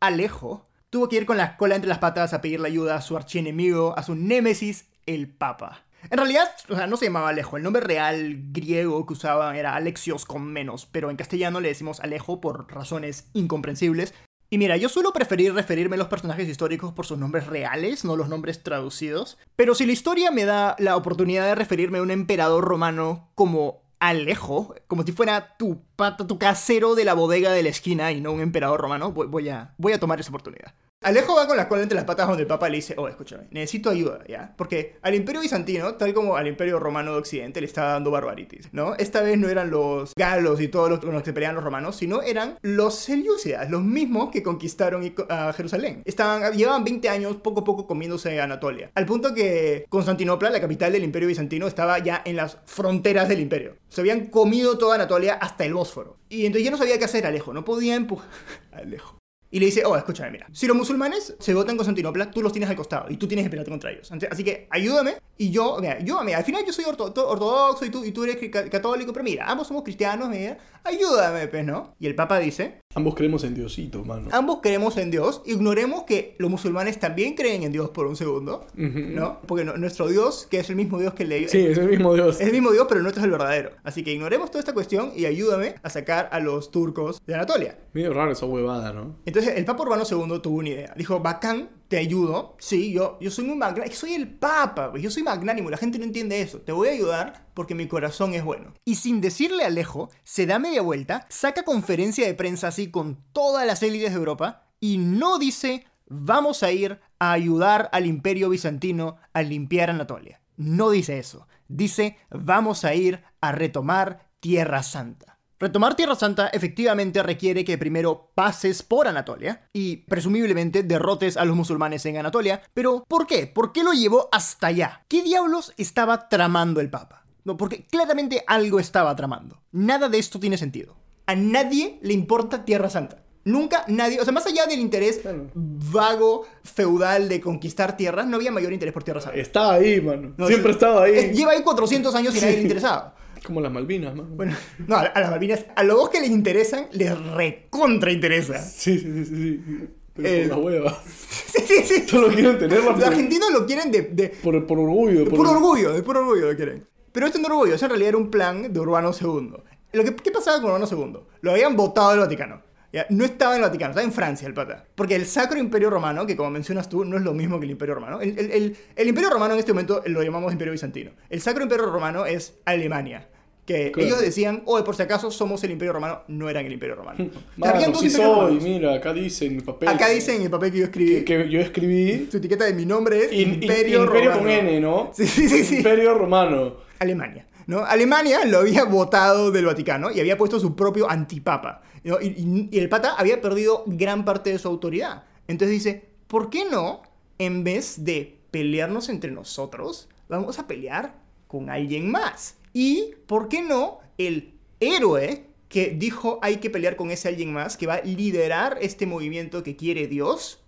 Alejo, 0.00 0.68
tuvo 0.92 1.08
que 1.08 1.16
ir 1.16 1.24
con 1.24 1.38
la 1.38 1.56
cola 1.56 1.74
entre 1.74 1.88
las 1.88 1.98
patas 1.98 2.34
a 2.34 2.42
pedirle 2.42 2.68
ayuda 2.68 2.96
a 2.96 3.00
su 3.00 3.16
archienemigo, 3.16 3.98
a 3.98 4.02
su 4.02 4.14
némesis, 4.14 4.84
el 5.06 5.26
Papa. 5.26 5.84
En 6.10 6.18
realidad, 6.18 6.50
o 6.68 6.76
sea, 6.76 6.86
no 6.86 6.98
se 6.98 7.06
llamaba 7.06 7.30
Alejo, 7.30 7.56
el 7.56 7.62
nombre 7.62 7.80
real 7.80 8.36
griego 8.52 9.06
que 9.06 9.14
usaban 9.14 9.56
era 9.56 9.74
Alexios 9.74 10.26
con 10.26 10.44
menos, 10.44 10.84
pero 10.84 11.08
en 11.08 11.16
castellano 11.16 11.60
le 11.60 11.68
decimos 11.68 12.00
Alejo 12.00 12.42
por 12.42 12.70
razones 12.70 13.30
incomprensibles. 13.32 14.12
Y 14.50 14.58
mira, 14.58 14.76
yo 14.76 14.90
suelo 14.90 15.14
preferir 15.14 15.54
referirme 15.54 15.94
a 15.96 15.98
los 15.98 16.08
personajes 16.08 16.46
históricos 16.46 16.92
por 16.92 17.06
sus 17.06 17.16
nombres 17.16 17.46
reales, 17.46 18.04
no 18.04 18.14
los 18.16 18.28
nombres 18.28 18.62
traducidos. 18.62 19.38
Pero 19.56 19.74
si 19.74 19.86
la 19.86 19.92
historia 19.92 20.30
me 20.30 20.44
da 20.44 20.76
la 20.78 20.96
oportunidad 20.96 21.46
de 21.46 21.54
referirme 21.54 21.98
a 21.98 22.02
un 22.02 22.10
emperador 22.10 22.64
romano 22.64 23.30
como 23.34 23.80
Alejo, 23.98 24.74
como 24.88 25.04
si 25.04 25.12
fuera 25.12 25.56
tu 25.56 25.86
pata, 25.96 26.26
tu 26.26 26.36
casero 26.36 26.94
de 26.94 27.06
la 27.06 27.14
bodega 27.14 27.50
de 27.52 27.62
la 27.62 27.70
esquina 27.70 28.12
y 28.12 28.20
no 28.20 28.32
un 28.32 28.40
emperador 28.40 28.78
romano, 28.78 29.12
voy, 29.12 29.48
a, 29.48 29.74
voy 29.78 29.94
a 29.94 30.00
tomar 30.00 30.20
esa 30.20 30.28
oportunidad. 30.28 30.74
Alejo 31.02 31.34
va 31.34 31.46
con 31.46 31.56
la 31.56 31.68
cola 31.68 31.82
entre 31.82 31.96
las 31.96 32.04
patas 32.04 32.28
donde 32.28 32.42
el 32.42 32.48
Papa 32.48 32.68
le 32.68 32.76
dice, 32.76 32.94
oh, 32.96 33.08
escúchame, 33.08 33.44
necesito 33.50 33.90
ayuda, 33.90 34.20
¿ya? 34.28 34.54
Porque 34.56 34.96
al 35.02 35.14
Imperio 35.14 35.40
Bizantino, 35.40 35.94
tal 35.94 36.14
como 36.14 36.36
al 36.36 36.46
Imperio 36.46 36.78
Romano 36.78 37.12
de 37.12 37.18
Occidente, 37.18 37.60
le 37.60 37.66
estaba 37.66 37.92
dando 37.92 38.10
barbaritis, 38.10 38.68
¿no? 38.72 38.94
Esta 38.94 39.20
vez 39.20 39.38
no 39.38 39.48
eran 39.48 39.70
los 39.70 40.14
galos 40.16 40.60
y 40.60 40.68
todos 40.68 40.90
los 40.90 41.02
los 41.02 41.22
que 41.22 41.32
peleaban 41.32 41.56
los 41.56 41.64
romanos, 41.64 41.96
sino 41.96 42.22
eran 42.22 42.58
los 42.62 42.94
selyúcidas, 42.94 43.70
los 43.70 43.82
mismos 43.82 44.30
que 44.30 44.42
conquistaron 44.42 45.14
a 45.28 45.52
Jerusalén. 45.52 46.02
Estaban, 46.04 46.52
llevaban 46.56 46.84
20 46.84 47.08
años 47.08 47.36
poco 47.36 47.60
a 47.60 47.64
poco 47.64 47.86
comiéndose 47.86 48.40
Anatolia, 48.40 48.90
al 48.94 49.06
punto 49.06 49.34
que 49.34 49.84
Constantinopla, 49.88 50.50
la 50.50 50.60
capital 50.60 50.92
del 50.92 51.04
Imperio 51.04 51.28
Bizantino, 51.28 51.66
estaba 51.66 51.98
ya 51.98 52.22
en 52.24 52.36
las 52.36 52.58
fronteras 52.64 53.28
del 53.28 53.40
imperio. 53.40 53.76
Se 53.88 54.00
habían 54.00 54.26
comido 54.26 54.78
toda 54.78 54.94
Anatolia 54.94 55.34
hasta 55.34 55.64
el 55.64 55.74
Bósforo. 55.74 56.16
Y 56.28 56.46
entonces 56.46 56.64
ya 56.64 56.70
no 56.70 56.78
sabía 56.78 56.98
qué 56.98 57.04
hacer 57.04 57.26
Alejo, 57.26 57.52
no 57.52 57.64
podía 57.64 57.94
empujar... 57.94 58.28
Alejo. 58.72 59.21
Y 59.54 59.60
le 59.60 59.66
dice, 59.66 59.84
oh, 59.84 59.94
escúchame, 59.96 60.30
mira, 60.30 60.46
si 60.50 60.66
los 60.66 60.74
musulmanes 60.74 61.36
se 61.38 61.52
votan 61.52 61.72
en 61.72 61.76
Constantinopla, 61.76 62.30
tú 62.30 62.40
los 62.40 62.52
tienes 62.52 62.70
al 62.70 62.74
costado 62.76 63.10
y 63.10 63.18
tú 63.18 63.28
tienes 63.28 63.44
que 63.44 63.50
pelearte 63.50 63.70
contra 63.70 63.90
ellos. 63.92 64.10
Así 64.30 64.42
que 64.42 64.66
ayúdame 64.70 65.16
y 65.36 65.50
yo, 65.50 65.76
mira, 65.78 65.98
yo, 66.00 66.24
mira, 66.24 66.38
al 66.38 66.44
final 66.44 66.64
yo 66.66 66.72
soy 66.72 66.86
orto- 66.86 67.12
to- 67.12 67.28
ortodoxo 67.28 67.84
y 67.84 67.90
tú, 67.90 68.02
y 68.02 68.12
tú 68.12 68.24
eres 68.24 68.38
ca- 68.50 68.68
católico, 68.70 69.12
pero 69.12 69.22
mira, 69.22 69.44
ambos 69.46 69.68
somos 69.68 69.82
cristianos, 69.82 70.30
mira, 70.30 70.56
ayúdame, 70.84 71.48
pues, 71.48 71.64
¿no? 71.66 71.94
Y 72.00 72.06
el 72.06 72.14
Papa 72.14 72.38
dice, 72.38 72.80
Ambos 72.94 73.14
creemos 73.14 73.42
en 73.44 73.54
Diosito, 73.54 74.04
mano. 74.04 74.28
ambos 74.32 74.58
creemos 74.62 74.96
en 74.98 75.10
Dios, 75.10 75.42
ignoremos 75.46 76.02
que 76.04 76.34
los 76.38 76.50
musulmanes 76.50 76.98
también 77.00 77.34
creen 77.34 77.62
en 77.62 77.72
Dios 77.72 77.90
por 77.90 78.06
un 78.06 78.16
segundo, 78.16 78.66
Ujú. 78.74 78.98
¿no? 78.98 79.40
Porque 79.46 79.64
no- 79.64 79.76
nuestro 79.78 80.08
Dios, 80.08 80.46
que 80.50 80.58
es 80.60 80.68
el 80.70 80.76
mismo 80.76 80.98
Dios 81.00 81.14
que 81.14 81.24
le... 81.24 81.48
Sí, 81.48 81.58
es 81.58 81.78
el 81.78 81.88
mismo 81.88 82.14
Dios. 82.14 82.40
Es 82.40 82.46
el 82.46 82.52
mismo 82.52 82.70
Dios, 82.70 82.86
pero 82.88 83.00
nuestro 83.00 83.20
es 83.20 83.24
el 83.24 83.30
verdadero. 83.30 83.70
Así 83.82 84.02
que 84.04 84.12
ignoremos 84.12 84.50
toda 84.50 84.60
esta 84.60 84.74
cuestión 84.74 85.12
y 85.16 85.24
ayúdame 85.24 85.76
a 85.82 85.88
sacar 85.90 86.28
a 86.32 86.40
los 86.40 86.70
turcos 86.70 87.20
de 87.26 87.34
Anatolia. 87.34 87.78
Medio 87.94 88.12
raro 88.12 88.32
esa 88.32 88.46
huevada, 88.46 88.92
¿no? 88.92 89.16
Entonces 89.24 89.54
el 89.56 89.64
Papa 89.64 89.82
Urbano 89.84 90.04
II 90.10 90.40
tuvo 90.42 90.58
una 90.58 90.68
idea. 90.68 90.94
Dijo, 90.96 91.20
bacán, 91.20 91.70
te 91.92 91.98
ayudo. 91.98 92.56
Sí, 92.58 92.90
yo, 92.90 93.18
yo 93.20 93.30
soy 93.30 93.44
muy 93.44 93.54
magnánimo. 93.54 93.94
Soy 93.94 94.14
el 94.14 94.26
Papa, 94.26 94.90
pues, 94.90 95.02
yo 95.02 95.10
soy 95.10 95.22
magnánimo. 95.22 95.68
La 95.68 95.76
gente 95.76 95.98
no 95.98 96.04
entiende 96.04 96.40
eso. 96.40 96.58
Te 96.62 96.72
voy 96.72 96.88
a 96.88 96.92
ayudar 96.92 97.50
porque 97.52 97.74
mi 97.74 97.86
corazón 97.86 98.32
es 98.32 98.42
bueno. 98.42 98.72
Y 98.86 98.94
sin 98.94 99.20
decirle 99.20 99.64
a 99.64 99.66
Alejo, 99.66 100.08
se 100.24 100.46
da 100.46 100.58
media 100.58 100.80
vuelta, 100.80 101.26
saca 101.28 101.64
conferencia 101.64 102.26
de 102.26 102.32
prensa 102.32 102.68
así 102.68 102.90
con 102.90 103.22
todas 103.34 103.66
las 103.66 103.82
élites 103.82 104.12
de 104.12 104.16
Europa 104.16 104.64
y 104.80 104.96
no 104.96 105.38
dice, 105.38 105.84
vamos 106.06 106.62
a 106.62 106.72
ir 106.72 106.98
a 107.18 107.32
ayudar 107.32 107.90
al 107.92 108.06
imperio 108.06 108.48
bizantino 108.48 109.18
a 109.34 109.42
limpiar 109.42 109.90
Anatolia. 109.90 110.40
No 110.56 110.88
dice 110.88 111.18
eso. 111.18 111.46
Dice, 111.68 112.16
vamos 112.30 112.86
a 112.86 112.94
ir 112.94 113.22
a 113.42 113.52
retomar 113.52 114.30
Tierra 114.40 114.82
Santa. 114.82 115.31
Retomar 115.62 115.94
Tierra 115.94 116.16
Santa 116.16 116.48
efectivamente 116.48 117.22
requiere 117.22 117.64
que 117.64 117.78
primero 117.78 118.32
pases 118.34 118.82
por 118.82 119.06
Anatolia 119.06 119.68
y 119.72 119.98
presumiblemente 119.98 120.82
derrotes 120.82 121.36
a 121.36 121.44
los 121.44 121.54
musulmanes 121.54 122.04
en 122.04 122.16
Anatolia, 122.16 122.62
pero 122.74 123.04
¿por 123.06 123.28
qué? 123.28 123.46
¿Por 123.46 123.70
qué 123.72 123.84
lo 123.84 123.92
llevó 123.92 124.28
hasta 124.32 124.66
allá? 124.66 125.04
¿Qué 125.06 125.22
diablos 125.22 125.72
estaba 125.76 126.28
tramando 126.28 126.80
el 126.80 126.90
Papa? 126.90 127.24
No, 127.44 127.56
porque 127.56 127.86
claramente 127.86 128.42
algo 128.48 128.80
estaba 128.80 129.14
tramando. 129.14 129.62
Nada 129.70 130.08
de 130.08 130.18
esto 130.18 130.40
tiene 130.40 130.58
sentido. 130.58 130.96
A 131.26 131.36
nadie 131.36 132.00
le 132.02 132.12
importa 132.12 132.64
Tierra 132.64 132.90
Santa. 132.90 133.22
Nunca 133.44 133.84
nadie, 133.86 134.20
o 134.20 134.24
sea, 134.24 134.32
más 134.32 134.46
allá 134.46 134.66
del 134.66 134.80
interés 134.80 135.18
Claro. 135.18 135.46
vago, 135.54 136.44
feudal 136.64 137.28
de 137.28 137.40
conquistar 137.40 137.96
tierras, 137.96 138.26
no 138.26 138.34
había 138.36 138.50
mayor 138.50 138.72
interés 138.72 138.92
por 138.92 139.04
Tierra 139.04 139.20
Santa. 139.20 139.38
Estaba 139.38 139.74
ahí, 139.74 140.00
mano. 140.00 140.34
No, 140.36 140.48
Siempre 140.48 140.72
estaba 140.72 141.04
ahí. 141.04 141.30
Lleva 141.32 141.52
ahí 141.52 141.62
400 141.62 142.12
años 142.16 142.34
y 142.34 142.40
nadie 142.40 142.56
le 142.56 142.62
interesaba. 142.62 143.14
Como 143.44 143.60
las 143.60 143.72
Malvinas, 143.72 144.14
mano. 144.14 144.28
Bueno, 144.34 144.54
no, 144.86 144.96
a, 144.96 145.00
a 145.02 145.20
las 145.20 145.30
Malvinas, 145.30 145.66
a 145.74 145.82
los 145.82 145.96
dos 145.96 146.10
que 146.10 146.20
les 146.20 146.30
interesan, 146.30 146.86
les 146.92 147.18
recontra 147.34 148.10
interesa. 148.12 148.58
Sí, 148.58 148.98
sí, 148.98 149.12
sí, 149.12 149.24
sí. 149.24 149.62
sí. 149.66 149.88
Pero 150.14 150.28
El- 150.28 150.48
por 150.48 150.56
las 150.58 150.64
huevas. 150.66 150.98
Sí, 151.52 151.60
sí, 151.66 151.82
sí. 151.82 152.08
Solo 152.08 152.28
quieren 152.28 152.58
tenerla 152.58 152.84
Los 152.86 152.94
por, 152.94 153.04
argentinos 153.04 153.50
lo 153.52 153.66
quieren 153.66 153.90
de, 153.90 154.02
de, 154.02 154.28
por, 154.30 154.66
por 154.66 154.78
orgullo. 154.78 155.20
de 155.20 155.24
por- 155.26 155.36
puro 155.36 155.50
orgullo, 155.50 155.92
de 155.92 156.02
puro 156.02 156.20
orgullo 156.20 156.50
lo 156.50 156.56
quieren. 156.56 156.86
Pero 157.12 157.26
esto 157.26 157.38
no 157.38 157.46
orgullo, 157.48 157.74
eso 157.74 157.84
en 157.84 157.90
realidad 157.90 158.08
era 158.10 158.16
un 158.18 158.30
plan 158.30 158.72
de 158.72 158.80
Urbano 158.80 159.10
II. 159.18 159.52
Lo 159.92 160.04
que, 160.04 160.16
¿Qué 160.16 160.30
pasaba 160.30 160.62
con 160.62 160.70
Urbano 160.70 160.86
II? 160.90 161.18
Lo 161.42 161.50
habían 161.50 161.76
votado 161.76 162.10
del 162.12 162.20
Vaticano. 162.20 162.62
¿ya? 162.90 163.06
No 163.10 163.24
estaba 163.26 163.52
en 163.54 163.62
el 163.62 163.68
Vaticano, 163.68 163.90
estaba 163.90 164.04
en 164.06 164.12
Francia 164.12 164.48
el 164.48 164.54
pata. 164.54 164.86
Porque 164.94 165.14
el 165.14 165.26
Sacro 165.26 165.58
Imperio 165.58 165.90
Romano, 165.90 166.24
que 166.26 166.36
como 166.36 166.50
mencionas 166.50 166.88
tú, 166.88 167.04
no 167.04 167.16
es 167.18 167.22
lo 167.22 167.34
mismo 167.34 167.58
que 167.60 167.66
el 167.66 167.70
Imperio 167.72 167.94
Romano. 167.96 168.20
El, 168.22 168.38
el- 168.38 168.50
el- 168.50 168.76
el 168.96 169.08
Imperio 169.08 169.28
Romano 169.30 169.52
en 169.54 169.60
este 169.60 169.72
momento 169.74 170.02
lo 170.06 170.22
llamamos 170.22 170.52
Imperio 170.52 170.72
Bizantino. 170.72 171.10
El 171.28 171.42
Sacro 171.42 171.62
Imperio 171.62 171.84
Romano 171.86 172.24
es 172.24 172.54
Alemania. 172.64 173.28
Que 173.72 173.92
Claro. 173.92 174.06
ellos 174.08 174.20
decían, 174.20 174.62
oh, 174.66 174.82
por 174.84 174.94
si 174.96 175.02
acaso 175.02 175.30
somos 175.30 175.62
el 175.64 175.70
Imperio 175.70 175.92
Romano, 175.92 176.22
no 176.28 176.48
eran 176.48 176.66
el 176.66 176.72
Imperio 176.72 176.94
Romano. 176.96 177.28
Mano, 177.56 177.94
sí 177.94 178.10
soy, 178.10 178.60
mira, 178.60 178.94
acá 178.94 179.12
dice 179.12 179.46
en 179.46 179.56
mi 179.56 179.62
papel. 179.62 179.88
Acá 179.88 180.08
dice 180.08 180.34
en 180.36 180.42
el 180.42 180.50
papel 180.50 180.72
que 180.72 180.78
yo 180.78 180.84
escribí, 180.84 181.24
que, 181.24 181.24
que 181.24 181.48
yo 181.48 181.60
escribí. 181.60 182.28
su 182.30 182.36
etiqueta 182.38 182.64
de 182.64 182.74
mi 182.74 182.86
nombre 182.86 183.24
es 183.26 183.32
in- 183.32 183.40
in- 183.54 183.62
Imperio, 183.62 184.04
imperio 184.04 184.30
Romano. 184.30 184.38
con 184.42 184.50
N, 184.50 184.80
¿no? 184.80 185.10
Sí, 185.14 185.26
sí, 185.26 185.48
sí, 185.48 185.64
sí. 185.64 185.76
Imperio 185.78 186.14
Romano. 186.14 186.76
Alemania. 186.98 187.46
¿no? 187.66 187.84
Alemania 187.84 188.44
lo 188.44 188.58
había 188.58 188.84
votado 188.84 189.50
del 189.52 189.66
Vaticano 189.66 190.10
y 190.10 190.18
había 190.20 190.36
puesto 190.36 190.58
su 190.58 190.74
propio 190.74 191.08
antipapa. 191.10 191.82
¿no? 192.04 192.20
Y, 192.20 192.26
y- 192.28 192.68
y 192.72 192.78
el 192.78 192.88
pata 192.88 193.14
había 193.16 193.40
perdido 193.40 193.84
gran 193.86 194.24
parte 194.24 194.50
de 194.50 194.58
su 194.58 194.68
autoridad. 194.68 195.22
Entonces 195.48 195.70
dice, 195.76 196.04
¿por 196.26 196.50
qué 196.50 196.64
no, 196.70 197.02
en 197.38 197.62
vez 197.64 198.04
de 198.04 198.38
pelearnos 198.50 199.08
entre 199.08 199.30
nosotros, 199.30 200.08
vamos 200.28 200.58
a 200.58 200.66
pelear 200.66 201.14
con 201.46 201.70
alguien 201.70 202.10
más? 202.10 202.56
Y, 202.72 203.14
¿por 203.26 203.48
qué 203.48 203.62
no? 203.62 204.00
El 204.18 204.54
héroe 204.80 205.46
que 205.68 205.90
dijo 205.90 206.38
hay 206.42 206.56
que 206.56 206.70
pelear 206.70 206.96
con 206.96 207.10
ese 207.10 207.28
alguien 207.28 207.52
más, 207.52 207.76
que 207.76 207.86
va 207.86 207.94
a 207.94 208.02
liderar 208.02 208.78
este 208.80 209.06
movimiento 209.06 209.62
que 209.62 209.76
quiere 209.76 210.06
Dios. 210.06 210.60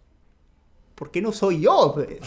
¿Por 0.95 1.11
qué 1.11 1.21
no 1.21 1.33
soy 1.33 1.61
yo? 1.61 1.93
pues? 1.95 2.19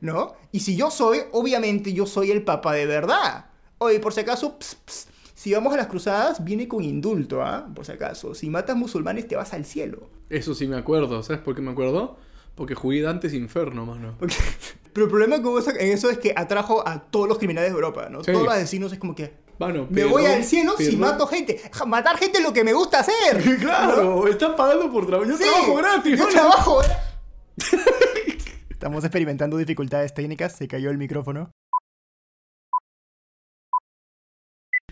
¿No? 0.00 0.34
Y 0.50 0.60
si 0.60 0.76
yo 0.76 0.90
soy, 0.90 1.20
obviamente 1.32 1.92
yo 1.92 2.06
soy 2.06 2.30
el 2.30 2.42
papa 2.42 2.72
de 2.72 2.86
verdad. 2.86 3.46
Oye, 3.78 4.00
por 4.00 4.12
si 4.12 4.20
acaso, 4.20 4.58
ps, 4.58 4.76
ps, 4.76 5.08
si 5.34 5.52
vamos 5.52 5.74
a 5.74 5.76
las 5.76 5.88
cruzadas, 5.88 6.44
viene 6.44 6.68
con 6.68 6.84
indulto, 6.84 7.42
¿ah? 7.42 7.68
Por 7.74 7.84
si 7.84 7.90
acaso. 7.90 8.32
Si 8.32 8.48
matas 8.48 8.76
musulmanes, 8.76 9.26
te 9.26 9.34
vas 9.34 9.52
al 9.52 9.64
cielo. 9.64 10.08
Eso 10.30 10.54
sí 10.54 10.68
me 10.68 10.76
acuerdo. 10.76 11.20
¿Sabes 11.24 11.42
por 11.42 11.56
qué 11.56 11.62
me 11.62 11.72
acuerdo? 11.72 12.16
Porque 12.54 12.74
jugué 12.74 13.00
Dantes 13.02 13.32
Inferno, 13.34 13.86
mano. 13.86 14.14
Porque- 14.18 14.34
Pero 14.92 15.06
el 15.06 15.10
problema 15.10 15.40
con 15.40 15.58
eso- 15.58 15.70
en 15.70 15.88
eso 15.92 16.10
es 16.10 16.18
que 16.18 16.34
atrajo 16.36 16.86
a 16.86 17.00
todos 17.10 17.26
los 17.26 17.38
criminales 17.38 17.70
de 17.70 17.74
Europa, 17.74 18.08
¿no? 18.10 18.22
Sí. 18.22 18.30
Todos 18.32 18.44
los 18.44 18.52
asesinos 18.54 18.92
es 18.92 18.98
como 18.98 19.14
que... 19.14 19.32
Mano, 19.58 19.86
Me 19.90 20.04
voy 20.04 20.26
al 20.26 20.44
cielo 20.44 20.74
si 20.76 20.84
perdón. 20.86 21.00
mato 21.00 21.26
gente. 21.26 21.60
Matar 21.86 22.16
gente 22.18 22.38
es 22.38 22.44
lo 22.44 22.52
que 22.52 22.62
me 22.64 22.72
gusta 22.72 23.00
hacer. 23.00 23.46
¿no? 23.46 23.56
Claro, 23.58 24.26
están 24.26 24.54
pagando 24.56 24.90
por 24.92 25.06
trabajo. 25.06 25.30
Yo 25.30 25.36
Sí, 25.38 25.44
trabajo 25.44 25.74
gratis. 25.76 26.18
Yo 26.18 26.24
mano. 26.24 26.30
trabajo 26.36 26.80
Estamos 28.70 29.04
experimentando 29.04 29.56
dificultades 29.56 30.12
técnicas. 30.14 30.56
Se 30.56 30.66
cayó 30.68 30.90
el 30.90 30.98
micrófono. 30.98 31.52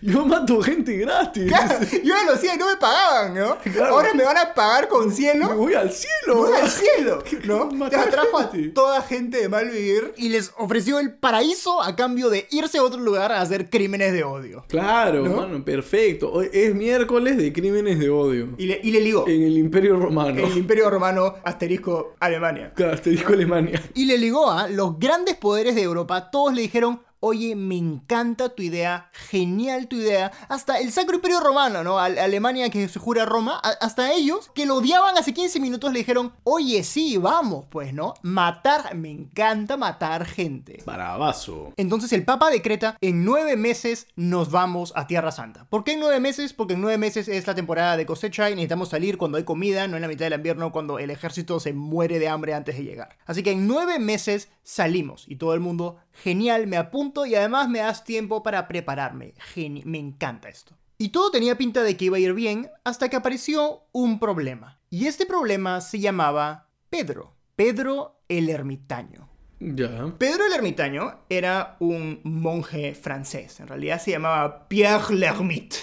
Yo 0.01 0.25
mato 0.25 0.61
gente 0.61 0.97
gratis. 0.97 1.45
Claro, 1.47 1.75
yo 2.03 2.13
lo 2.25 2.33
hacía 2.33 2.55
y 2.55 2.57
no 2.57 2.67
me 2.67 2.75
pagaban, 2.77 3.35
¿no? 3.35 3.57
Claro. 3.59 3.93
Ahora 3.93 4.13
me 4.13 4.23
van 4.23 4.37
a 4.37 4.53
pagar 4.53 4.87
con 4.87 5.09
Me 5.09 5.13
cielo. 5.13 5.55
voy 5.55 5.75
al 5.75 5.91
cielo. 5.91 6.35
Voy 6.37 6.53
al 6.53 6.69
cielo, 6.69 7.23
¿no? 7.71 7.89
Te 7.89 7.95
atrajo 7.95 8.37
a 8.39 8.49
toda 8.73 9.01
gente 9.03 9.37
de 9.41 9.49
mal 9.49 9.69
vivir 9.69 10.13
y 10.17 10.29
les 10.29 10.51
ofreció 10.57 10.99
el 10.99 11.13
paraíso 11.13 11.81
a 11.81 11.95
cambio 11.95 12.29
de 12.29 12.47
irse 12.49 12.79
a 12.79 12.83
otro 12.83 12.99
lugar 12.99 13.31
a 13.31 13.41
hacer 13.41 13.69
crímenes 13.69 14.11
de 14.13 14.23
odio. 14.23 14.65
Claro, 14.67 15.23
¿No? 15.23 15.35
mano, 15.35 15.63
perfecto. 15.63 16.31
Hoy 16.31 16.49
es 16.51 16.73
miércoles 16.73 17.37
de 17.37 17.53
crímenes 17.53 17.99
de 17.99 18.09
odio. 18.09 18.49
Y 18.57 18.65
le, 18.65 18.79
y 18.83 18.91
le 18.91 19.01
ligó. 19.01 19.27
En 19.27 19.43
el 19.43 19.57
Imperio 19.57 19.97
Romano. 19.97 20.43
El 20.45 20.57
Imperio 20.57 20.89
Romano, 20.89 21.35
asterisco, 21.43 22.15
Alemania. 22.19 22.73
Claro, 22.75 22.99
te 22.99 23.11
dijo 23.11 23.33
Alemania. 23.33 23.81
Y 23.93 24.05
le 24.05 24.17
ligó 24.17 24.49
a 24.49 24.67
los 24.67 24.97
grandes 24.97 25.35
poderes 25.35 25.75
de 25.75 25.83
Europa. 25.83 26.31
Todos 26.31 26.53
le 26.53 26.63
dijeron, 26.63 27.01
oye, 27.21 27.55
me 27.55 27.77
encanta 27.77 28.49
tu 28.49 28.61
idea, 28.63 29.09
genial 29.13 29.87
tu 29.87 29.95
idea. 29.95 30.31
Hasta 30.49 30.79
el 30.79 30.91
Sacro 30.91 31.15
Imperio 31.15 31.39
Romano, 31.39 31.83
¿no? 31.83 31.97
Ale- 31.99 32.19
Alemania 32.19 32.69
que 32.69 32.87
se 32.89 32.99
jura 32.99 33.25
Roma, 33.25 33.57
hasta 33.79 34.11
ellos, 34.11 34.51
que 34.53 34.65
lo 34.65 34.75
odiaban 34.75 35.17
hace 35.17 35.33
15 35.33 35.59
minutos, 35.59 35.93
le 35.93 35.99
dijeron, 35.99 36.33
oye, 36.43 36.83
sí, 36.83 37.17
vamos, 37.17 37.65
pues, 37.69 37.93
¿no? 37.93 38.15
Matar, 38.21 38.95
me 38.95 39.09
encanta 39.09 39.77
matar 39.77 40.25
gente. 40.25 40.81
Barabazo. 40.85 41.71
Entonces 41.77 42.11
el 42.13 42.25
Papa 42.25 42.49
decreta, 42.49 42.97
en 43.01 43.23
nueve 43.23 43.55
meses 43.55 44.07
nos 44.15 44.51
vamos 44.51 44.91
a 44.95 45.07
Tierra 45.07 45.31
Santa. 45.31 45.65
¿Por 45.69 45.83
qué 45.83 45.93
en 45.93 45.99
nueve 46.01 46.19
meses? 46.19 46.53
Porque 46.53 46.73
en 46.73 46.81
nueve 46.81 46.97
meses 46.97 47.27
es 47.27 47.47
la 47.47 47.55
temporada 47.55 47.97
de 47.97 48.05
cosecha 48.05 48.49
y 48.49 48.55
necesitamos 48.55 48.89
salir 48.89 49.17
cuando 49.17 49.37
hay 49.37 49.43
comida, 49.43 49.87
no 49.87 49.95
en 49.95 50.01
la 50.01 50.07
mitad 50.07 50.25
del 50.25 50.33
invierno, 50.33 50.71
cuando 50.71 50.99
el 50.99 51.11
ejército 51.11 51.59
se 51.59 51.73
muere 51.73 52.17
de 52.19 52.27
hambre 52.29 52.53
antes 52.53 52.75
de 52.77 52.83
llegar. 52.83 53.17
Así 53.25 53.43
que 53.43 53.51
en 53.51 53.67
nueve 53.67 53.99
meses 53.99 54.49
salimos 54.63 55.25
y 55.27 55.35
todo 55.35 55.53
el 55.53 55.59
mundo, 55.59 55.97
genial, 56.13 56.67
me 56.67 56.77
apunto 56.77 57.25
y 57.25 57.35
además 57.35 57.69
me 57.69 57.79
das 57.79 58.03
tiempo 58.03 58.43
para 58.43 58.67
prepararme. 58.67 59.33
Geni- 59.53 59.83
me 59.85 59.97
encanta 59.99 60.49
esto. 60.49 60.75
Y 60.97 61.09
todo 61.09 61.31
tenía 61.31 61.57
pinta 61.57 61.81
de 61.83 61.97
que 61.97 62.05
iba 62.05 62.17
a 62.17 62.19
ir 62.19 62.33
bien 62.33 62.69
hasta 62.83 63.09
que 63.09 63.15
apareció 63.15 63.83
un 63.91 64.19
problema. 64.19 64.79
Y 64.89 65.07
este 65.07 65.25
problema 65.25 65.81
se 65.81 65.99
llamaba 65.99 66.69
Pedro. 66.89 67.33
Pedro 67.55 68.21
el 68.27 68.49
ermitaño. 68.49 69.27
Ya. 69.59 70.11
Pedro 70.17 70.45
el 70.47 70.53
Ermitaño 70.53 71.19
era 71.29 71.77
un 71.79 72.19
monje 72.23 72.95
francés. 72.95 73.59
En 73.59 73.67
realidad 73.67 74.01
se 74.01 74.09
llamaba 74.09 74.67
Pierre 74.67 75.13
l'Ermite. 75.13 75.77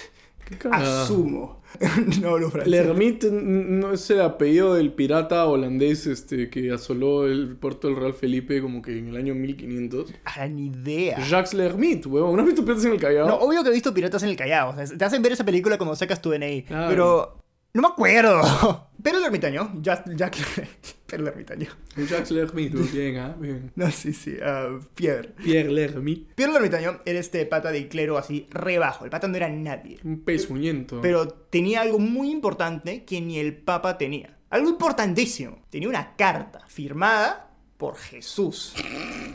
¿Qué 0.49 0.57
cagada? 0.57 1.03
Asumo. 1.03 1.59
no 2.21 2.37
lo 2.39 2.49
francés. 2.49 2.71
L'Ermite 2.71 3.27
n- 3.27 3.79
no 3.79 3.93
es 3.93 4.09
el 4.09 4.21
apellido 4.21 4.73
del 4.73 4.91
pirata 4.91 5.45
holandés 5.45 6.07
este, 6.07 6.49
que 6.49 6.71
asoló 6.71 7.27
el 7.27 7.55
puerto 7.57 7.87
del 7.87 7.95
Real 7.97 8.13
Felipe 8.13 8.59
como 8.61 8.81
que 8.81 8.97
en 8.97 9.09
el 9.09 9.15
año 9.17 9.35
1500. 9.35 10.11
Ah, 10.25 10.47
ni 10.47 10.67
idea. 10.67 11.19
Jacques 11.19 11.53
L'Ermite, 11.53 12.07
huevón. 12.07 12.35
¿No 12.35 12.41
has 12.41 12.47
visto 12.47 12.63
Piratas 12.65 12.85
en 12.85 12.93
el 12.93 12.99
Callao? 12.99 13.27
No, 13.27 13.35
obvio 13.35 13.61
que 13.63 13.69
he 13.69 13.73
visto 13.73 13.93
Piratas 13.93 14.23
en 14.23 14.29
el 14.29 14.35
Callao. 14.35 14.71
o 14.71 14.75
sea, 14.75 14.97
te 14.97 15.05
hacen 15.05 15.21
ver 15.21 15.33
esa 15.33 15.43
película 15.45 15.77
cuando 15.77 15.95
sacas 15.95 16.21
tu 16.21 16.31
DNI. 16.31 16.63
Claro. 16.63 16.89
Pero 16.89 17.37
no 17.73 17.81
me 17.81 17.87
acuerdo. 17.87 18.89
Pero 19.03 19.17
el 19.17 19.23
ermitaño, 19.23 19.71
Jack, 19.81 20.13
Jack 20.15 20.37
Pero 21.05 21.23
el 21.23 21.29
ermitaño. 21.29 21.69
Jacques 21.95 22.31
L'Ermite, 22.31 22.77
bien, 22.93 23.17
ah, 23.17 23.35
bien. 23.39 23.71
No, 23.75 23.89
sí, 23.91 24.13
sí. 24.13 24.35
ah, 24.43 24.77
Pierre. 24.93 25.29
Pierre 25.43 25.71
L'Ermite. 25.71 26.33
Pierre 26.35 26.51
el 26.51 26.57
ermitaño 26.57 26.99
era 27.05 27.19
este 27.19 27.45
pata 27.45 27.71
de 27.71 27.87
clero 27.87 28.17
así 28.17 28.47
rebajo. 28.51 29.05
El 29.05 29.11
pata 29.11 29.27
no 29.27 29.35
era 29.37 29.49
nadie. 29.49 29.99
Un 30.03 30.21
pezuñento. 30.21 31.01
Pero 31.01 31.27
tenía 31.27 31.81
algo 31.81 31.99
muy 31.99 32.29
importante 32.29 33.05
que 33.05 33.21
ni 33.21 33.39
el 33.39 33.55
Papa 33.55 33.97
tenía. 33.97 34.37
Algo 34.49 34.69
importantísimo. 34.69 35.59
Tenía 35.69 35.89
una 35.89 36.15
carta 36.15 36.61
firmada 36.67 37.51
por 37.77 37.95
Jesús 37.95 38.73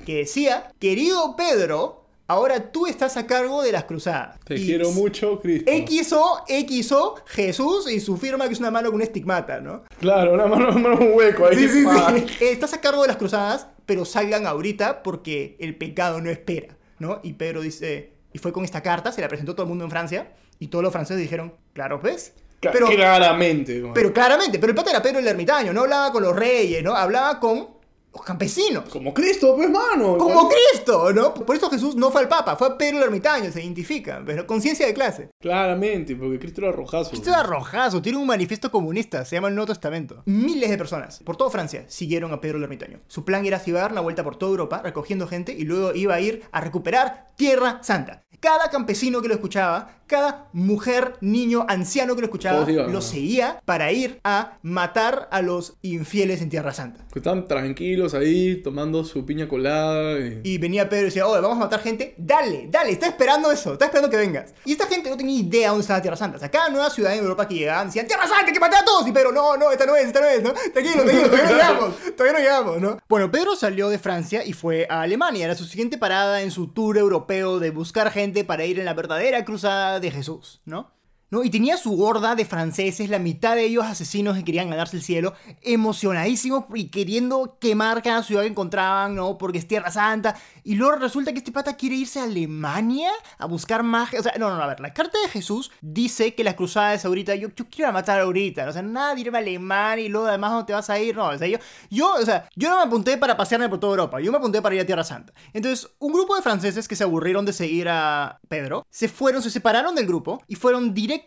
que 0.05 0.17
decía, 0.17 0.71
querido 0.79 1.35
Pedro, 1.35 2.04
ahora 2.27 2.71
tú 2.73 2.87
estás 2.87 3.17
a 3.17 3.27
cargo 3.27 3.63
de 3.63 3.73
las 3.73 3.85
cruzadas. 3.85 4.39
Te 4.45 4.55
Y 4.57 4.67
quiero 4.67 4.91
mucho, 4.93 5.41
Cristo. 5.41 5.71
XO, 5.71 6.45
XO, 6.49 7.15
Jesús 7.27 7.91
y 7.91 8.01
su 8.01 8.17
firma 8.17 8.47
que 8.47 8.55
es 8.55 8.61
una 8.61 8.71
mano 8.71 8.89
con 8.89 8.97
un 8.97 9.03
estigmata, 9.03 9.61
¿no? 9.61 9.85
Claro, 10.01 10.35
una 10.35 10.47
mano, 10.47 10.73
mano 10.73 10.97
un 10.99 11.13
hueco 11.15 11.47
ahí. 11.47 11.57
Sí, 11.57 11.69
sí, 11.69 11.85
sí. 11.85 12.45
Eh, 12.45 12.51
Estás 12.53 12.73
a 12.75 12.81
cargo 12.81 13.03
de 13.03 13.09
las 13.09 13.17
cruzadas, 13.17 13.67
pero 13.87 14.05
salgan 14.05 14.47
ahorita 14.47 15.03
porque 15.03 15.57
el 15.61 15.77
pecado 15.77 16.21
no 16.21 16.31
espera, 16.31 16.77
¿no? 16.99 17.21
Y 17.23 17.35
Pedro 17.35 17.61
dice, 17.61 18.13
y 18.33 18.39
fue 18.39 18.53
con 18.53 18.65
esta 18.65 18.83
carta, 18.83 19.13
se 19.13 19.21
la 19.21 19.29
presentó 19.29 19.55
todo 19.55 19.65
el 19.65 19.69
mundo 19.69 19.85
en 19.85 19.91
Francia, 19.91 20.33
y 20.59 20.69
todos 20.69 20.83
los 20.83 20.93
franceses 20.93 21.21
dijeron, 21.21 21.55
claro, 21.73 22.01
¿ves? 22.01 22.33
Pero, 22.61 22.87
Claramente. 22.89 23.83
como- 23.83 23.93
pero 23.93 24.11
claramente, 24.15 24.59
pero 24.59 24.71
el 24.71 24.75
pata 24.75 24.89
era 24.91 25.03
Pedro 25.03 25.19
el 25.19 25.29
ermitaño, 25.29 25.75
no 25.75 25.83
hablaba 25.83 26.11
con 26.11 26.23
los 26.23 26.35
reyes, 26.35 26.83
¿no? 26.83 26.95
Hablaba 26.97 27.39
con 27.39 27.74
los 28.15 28.25
campesinos. 28.25 28.89
Como 28.89 29.13
Cristo, 29.13 29.55
pues, 29.57 29.69
mano. 29.69 30.17
Como 30.17 30.49
Cristo, 30.49 31.13
¿no? 31.13 31.35
Por 31.35 31.57
eso 31.57 31.69
Jesús 31.69 31.97
no 31.97 32.11
fue 32.11 32.23
al 32.23 32.29
Papa, 32.29 32.57
fue 32.57 32.69
a 32.69 32.79
Pedro 32.79 32.99
el 32.99 33.05
ermitaño, 33.05 33.51
se 33.51 33.63
identifica, 33.63 34.23
pero 34.25 34.47
conciencia 34.47 34.87
de 34.87 34.95
clase. 34.95 35.31
Claramente, 35.41 36.15
porque 36.17 36.39
Cristo 36.39 36.63
era 36.63 36.73
rojazo. 36.73 37.13
Esto 37.13 37.31
es 37.31 37.37
arrojazo, 37.37 38.01
tiene 38.01 38.19
un 38.19 38.27
manifiesto 38.27 38.71
comunista, 38.71 39.25
se 39.25 39.37
llama 39.37 39.49
el 39.49 39.55
Nuevo 39.55 39.69
Testamento. 39.69 40.23
Miles 40.27 40.71
de 40.71 40.79
personas, 40.79 41.21
por 41.25 41.37
toda 41.37 41.51
Francia, 41.51 41.85
siguieron 41.89 42.33
a 42.33 42.41
Pedro 42.41 42.59
el 42.59 42.65
Ermitaño. 42.65 43.01
Su 43.09 43.25
plan 43.25 43.45
era 43.45 43.61
dar 43.65 43.93
una 43.93 44.01
vuelta 44.01 44.23
por 44.23 44.37
toda 44.37 44.51
Europa, 44.51 44.81
recogiendo 44.83 45.27
gente, 45.27 45.53
y 45.53 45.65
luego 45.65 45.95
iba 45.95 46.15
a 46.15 46.21
ir 46.21 46.43
a 46.53 46.61
recuperar 46.61 47.33
Tierra 47.37 47.81
Santa. 47.83 48.23
Cada 48.41 48.69
campesino 48.69 49.23
que 49.23 49.29
lo 49.29 49.35
escuchaba, 49.35 50.03
cada 50.07 50.51
mujer, 50.53 51.15
niño, 51.23 51.65
anciano 51.67 52.15
que 52.15 52.21
lo 52.21 52.27
escuchaba, 52.27 52.71
iban, 52.71 52.93
lo 52.93 53.01
seguía 53.01 53.59
para 53.65 53.91
ir 53.91 54.21
a 54.23 54.59
matar 54.61 55.29
a 55.31 55.41
los 55.41 55.79
infieles 55.81 56.43
en 56.43 56.51
Tierra 56.51 56.75
Santa. 56.75 57.07
Que 57.11 57.21
estaban 57.21 57.49
tranquilos 57.49 58.04
ahí, 58.13 58.57
tomando 58.57 59.05
su 59.05 59.25
piña 59.25 59.49
colada. 59.49 60.19
Y... 60.19 60.41
Y 60.45 60.59
venía 60.59 60.89
Pedro 60.89 61.03
y 61.03 61.05
decía, 61.07 61.27
oye, 61.27 61.41
vamos 61.41 61.57
a 61.57 61.61
matar 61.61 61.81
gente. 61.81 62.15
Dale, 62.19 62.67
dale, 62.69 62.91
está 62.91 63.07
esperando 63.07 63.51
eso, 63.51 63.73
está 63.73 63.87
esperando 63.87 64.11
que 64.11 64.17
vengas. 64.19 64.53
Y 64.67 64.73
esta 64.73 64.87
gente 64.87 65.09
no 65.09 65.17
tenía 65.17 65.41
idea 65.41 65.69
dónde 65.71 65.83
estaba 65.83 66.03
Tierra 66.03 66.17
Santa. 66.17 66.37
O 66.37 66.41
sea, 66.41 66.51
cada 66.51 66.69
nueva 66.69 66.91
ciudad 66.91 67.15
en 67.15 67.21
Europa 67.21 67.49
que 67.49 67.55
llegaban 67.55 67.87
decían, 67.87 68.07
Tierra 68.07 68.29
Santa, 68.29 68.47
hay 68.47 68.53
que 68.53 68.61
matar 68.61 68.83
a 68.83 68.85
todos. 68.85 69.07
Y 69.07 69.13
Pedro, 69.13 69.33
no, 69.33 69.57
no, 69.57 69.71
esta 69.71 69.87
no 69.87 69.97
es, 69.97 70.07
esta 70.07 70.21
no 70.21 70.27
es, 70.27 70.43
¿no? 70.43 70.53
Tranquilo, 70.53 71.05
tranquilo, 71.05 71.29
todavía 71.31 71.45
no 71.45 71.53
llegamos, 71.53 71.95
todavía 72.17 72.33
no 72.33 72.39
llegamos, 72.39 72.81
¿no? 72.81 72.99
Bueno, 73.09 73.31
Pedro 73.31 73.57
salió 73.57 73.89
de 73.89 73.99
Francia 73.99 74.45
y 74.45 74.53
fue 74.53 74.87
a 74.91 75.03
Alemania. 75.03 75.45
Era 75.45 75.55
su 75.55 75.65
siguiente 75.65 75.97
parada 75.97 76.43
en 76.43 76.51
su 76.51 76.69
tour 76.69 76.99
europeo 76.99 77.61
de 77.61 77.71
buscar 77.71 78.11
gente 78.11 78.45
para 78.45 78.65
ir 78.65 78.79
en 78.79 78.85
la 78.85 78.95
verdadera 78.95 79.45
cruzada 79.45 80.01
de 80.01 80.11
Jesús, 80.11 80.61
¿no? 80.65 80.93
¿No? 81.35 81.43
Y 81.43 81.51
tenía 81.51 81.77
su 81.77 82.01
horda 82.01 82.37
de 82.37 82.45
franceses, 82.45 83.11
la 83.11 83.19
mitad 83.19 83.57
de 83.57 83.65
ellos 83.65 83.85
asesinos 83.85 84.37
que 84.37 84.45
querían 84.45 84.71
ganarse 84.71 84.97
el 84.97 85.03
cielo, 85.03 85.35
emocionadísimos 85.63 86.65
y 86.75 86.91
queriendo 86.91 87.59
quemar 87.61 88.03
cada 88.03 88.23
ciudad 88.23 88.43
que 88.43 88.49
encontraban, 88.49 89.17
¿no? 89.17 89.37
Porque 89.37 89.59
es 89.59 89.67
Tierra 89.67 89.91
Santa. 89.91 90.37
Y 90.63 90.77
luego 90.77 90.95
resulta 90.97 91.33
que 91.33 91.39
este 91.39 91.51
pata 91.51 91.77
quiere 91.77 91.97
irse 91.97 92.21
a 92.21 92.25
Alemania 92.25 93.11
a 93.37 93.47
buscar 93.47 93.83
magia. 93.83 94.21
O 94.21 94.23
sea, 94.23 94.35
no, 94.39 94.49
no, 94.49 94.63
a 94.63 94.67
ver, 94.69 94.79
la 94.79 94.95
carta 94.95 95.19
de 95.25 95.29
Jesús 95.29 95.73
dice 95.81 96.35
que 96.37 96.45
la 96.45 96.55
cruzada 96.55 96.95
es 96.95 97.05
ahorita. 97.05 97.35
Yo, 97.35 97.49
yo 97.55 97.67
quiero 97.69 97.93
matar 97.93 98.21
ahorita, 98.21 98.63
¿no? 98.65 98.71
o 98.71 98.73
sea, 98.73 98.83
nada 98.83 99.17
de 99.17 99.23
irme 99.23 99.39
a 99.39 99.41
Alemania 99.41 100.05
y 100.05 100.09
luego 100.09 100.29
además 100.29 100.53
no 100.53 100.65
te 100.65 100.73
vas 100.73 100.89
a 100.89 101.01
ir, 101.01 101.17
no. 101.17 101.31
O 101.31 101.39
sea, 101.39 101.49
yo, 101.49 101.59
yo, 101.91 102.15
o 102.15 102.25
sea, 102.25 102.49
yo 102.55 102.71
no 102.71 102.77
me 102.77 102.83
apunté 102.85 103.19
para 103.19 103.37
pasearme 103.37 103.69
por 103.69 103.81
toda 103.81 103.95
Europa, 103.95 104.21
yo 104.21 104.31
me 104.31 104.39
apunté 104.39 104.63
para 104.63 104.77
ir 104.77 104.83
a 104.83 104.87
Tierra 104.87 105.03
Santa. 105.03 105.33
Entonces, 105.53 105.91
un 105.99 106.13
grupo 106.13 106.37
de 106.37 106.43
franceses 106.43 106.87
que 106.87 106.95
se 106.95 107.03
aburrieron 107.03 107.45
de 107.45 107.53
seguir 107.53 107.89
a 107.89 108.39
Pedro, 108.49 108.87
se 108.89 109.09
fueron, 109.09 109.43
se 109.43 109.51
separaron 109.51 109.97
del 109.97 110.07
grupo 110.07 110.41
y 110.47 110.55
fueron 110.55 110.95
directamente 110.95 111.24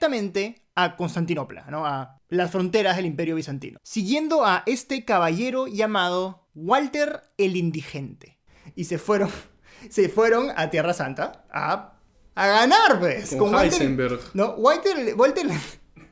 a 0.75 0.95
Constantinopla, 0.95 1.65
¿no? 1.69 1.85
A 1.85 2.19
las 2.29 2.51
fronteras 2.51 2.95
del 2.97 3.05
Imperio 3.05 3.35
Bizantino, 3.35 3.79
siguiendo 3.83 4.45
a 4.45 4.63
este 4.65 5.05
caballero 5.05 5.67
llamado 5.67 6.47
Walter 6.53 7.23
el 7.37 7.55
Indigente. 7.55 8.37
Y 8.75 8.83
se 8.85 8.97
fueron, 8.97 9.29
se 9.89 10.09
fueron 10.09 10.51
a 10.55 10.69
Tierra 10.69 10.93
Santa 10.93 11.45
a, 11.51 11.99
a 12.35 12.47
ganar, 12.47 12.99
pues. 12.99 13.35
Con 13.35 13.53
Walter- 13.53 13.73
Heisenberg. 13.81 14.19
no, 14.33 14.51
Walter, 14.55 15.15
Walter, 15.15 15.47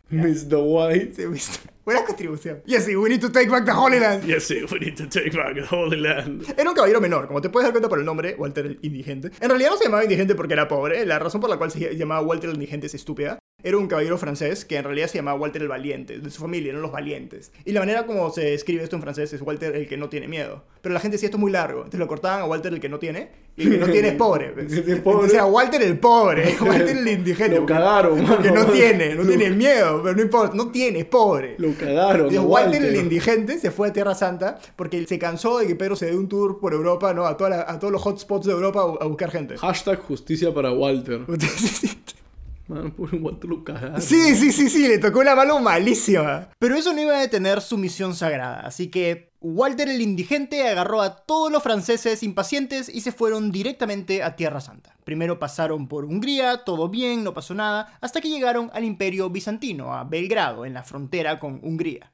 Mr. 0.09 0.55
White. 0.61 1.27
Buena 1.85 2.03
contribución. 2.03 2.63
Yes, 2.65 2.87
we 2.87 3.09
need 3.09 3.21
to 3.21 3.31
take 3.31 3.47
back 3.47 3.63
the 3.63 3.71
Holy 3.71 3.99
Land. 3.99 4.23
Yes, 4.25 4.49
we 4.49 4.79
need 4.79 4.95
to 4.95 5.07
take 5.07 5.37
back 5.37 5.53
the 5.53 5.63
Holy 5.69 5.97
Land. 5.97 6.43
Era 6.57 6.67
un 6.69 6.75
caballero 6.75 6.99
menor, 6.99 7.27
como 7.27 7.41
te 7.41 7.49
puedes 7.49 7.65
dar 7.65 7.73
cuenta 7.73 7.87
por 7.89 7.99
el 7.99 8.05
nombre, 8.05 8.33
Walter 8.39 8.65
el 8.65 8.79
Indigente. 8.81 9.29
En 9.39 9.49
realidad 9.49 9.69
no 9.69 9.77
se 9.77 9.83
llamaba 9.83 10.03
indigente 10.03 10.33
porque 10.33 10.53
era 10.53 10.67
pobre, 10.67 11.05
la 11.05 11.19
razón 11.19 11.41
por 11.41 11.49
la 11.49 11.57
cual 11.57 11.69
se 11.69 11.95
llamaba 11.95 12.21
Walter 12.21 12.49
el 12.49 12.55
Indigente 12.55 12.87
es 12.87 12.95
estúpida. 12.95 13.37
Era 13.63 13.77
un 13.77 13.87
caballero 13.87 14.17
francés 14.19 14.63
que 14.65 14.77
en 14.77 14.83
realidad 14.83 15.07
se 15.07 15.17
llamaba 15.17 15.39
Walter 15.39 15.61
el 15.61 15.67
Valiente, 15.67 16.19
de 16.19 16.29
su 16.29 16.41
familia, 16.41 16.69
eran 16.69 16.83
los 16.83 16.91
valientes. 16.91 17.51
Y 17.65 17.71
la 17.71 17.79
manera 17.79 18.05
como 18.05 18.29
se 18.31 18.53
escribe 18.53 18.83
esto 18.83 18.95
en 18.95 19.01
francés 19.01 19.33
es 19.33 19.41
Walter 19.41 19.75
el 19.75 19.87
que 19.87 19.97
no 19.97 20.07
tiene 20.09 20.27
miedo. 20.27 20.63
Pero 20.81 20.93
la 20.93 20.99
gente 20.99 21.15
decía 21.15 21.27
esto 21.27 21.37
es 21.37 21.41
muy 21.41 21.51
largo, 21.51 21.79
entonces 21.79 21.99
lo 21.99 22.07
cortaban 22.07 22.41
a 22.41 22.45
Walter 22.45 22.71
el 22.73 22.79
que 22.79 22.89
no 22.89 22.99
tiene, 22.99 23.29
y 23.55 23.63
el 23.63 23.71
que 23.71 23.77
no 23.79 23.87
tiene 23.87 24.09
es 24.09 24.13
pobre. 24.15 24.51
¿ves? 24.51 24.71
Entonces 24.87 25.33
era 25.33 25.45
Walter 25.45 25.81
el 25.81 25.97
pobre, 25.97 26.55
Walter 26.61 26.95
el 26.97 27.07
indigente. 27.07 27.55
Lo 27.55 27.65
cagaron, 27.65 28.21
mano. 28.21 28.53
no 28.53 28.65
tiene, 28.67 29.15
no 29.15 29.23
Lo- 29.23 29.29
tiene 29.29 29.49
miedo, 29.51 30.01
pero 30.03 30.15
no 30.15 30.21
importa, 30.21 30.55
no 30.55 30.69
tiene, 30.71 30.99
es 30.99 31.05
pobre. 31.05 31.55
Lo 31.57 31.74
cagaron. 31.75 32.29
Digo, 32.29 32.43
Walter, 32.43 32.81
Walter. 32.81 32.95
el 32.95 33.01
indigente 33.03 33.59
se 33.59 33.71
fue 33.71 33.89
a 33.89 33.93
Tierra 33.93 34.15
Santa 34.15 34.57
porque 34.75 35.05
se 35.05 35.19
cansó 35.19 35.59
de 35.59 35.67
que 35.67 35.75
Pedro 35.75 35.95
se 35.95 36.07
dé 36.07 36.15
un 36.17 36.27
tour 36.27 36.59
por 36.59 36.73
Europa, 36.73 37.13
¿no? 37.13 37.25
A, 37.25 37.37
toda 37.37 37.49
la- 37.51 37.65
a 37.67 37.79
todos 37.79 37.91
los 37.91 38.01
hotspots 38.05 38.45
de 38.47 38.53
Europa 38.53 38.81
a, 38.81 39.03
a 39.03 39.07
buscar 39.07 39.31
gente. 39.31 39.57
Hashtag 39.57 39.99
justicia 40.01 40.53
para 40.53 40.71
Walter. 40.71 41.21
Mano, 42.67 42.95
pobre 42.95 43.17
Walter 43.17 43.49
lo 43.49 43.63
cagaron. 43.63 44.01
Sí, 44.01 44.35
sí, 44.35 44.51
sí, 44.51 44.69
sí, 44.69 44.87
le 44.87 44.97
tocó 44.97 45.19
una 45.19 45.35
mano 45.35 45.59
malísima. 45.59 46.49
Pero 46.57 46.75
eso 46.75 46.93
no 46.93 47.01
iba 47.01 47.15
a 47.15 47.21
detener 47.21 47.61
su 47.61 47.77
misión 47.77 48.15
sagrada, 48.15 48.61
así 48.61 48.89
que 48.89 49.33
Walter 49.39 49.87
el 49.87 50.01
indigente 50.01 50.67
agarró 50.67 51.01
a 51.01 51.15
todos 51.15 51.51
los 51.51 51.61
franceses 51.61 52.23
impacientes 52.23 52.89
y 52.89 53.01
se 53.01 53.11
fueron 53.11 53.51
directamente 53.51 54.23
a 54.23 54.35
Tierra 54.35 54.59
Santa. 54.59 54.97
Primero 55.03 55.37
pasaron 55.37 55.87
por 55.87 56.05
Hungría, 56.05 56.63
todo 56.63 56.89
bien, 56.89 57.23
no 57.23 57.35
pasó 57.35 57.53
nada, 57.53 57.95
hasta 58.01 58.21
que 58.21 58.29
llegaron 58.29 58.71
al 58.73 58.83
Imperio 58.83 59.29
Bizantino, 59.29 59.93
a 59.93 60.03
Belgrado, 60.03 60.65
en 60.65 60.73
la 60.73 60.81
frontera 60.81 61.37
con 61.37 61.59
Hungría. 61.61 62.11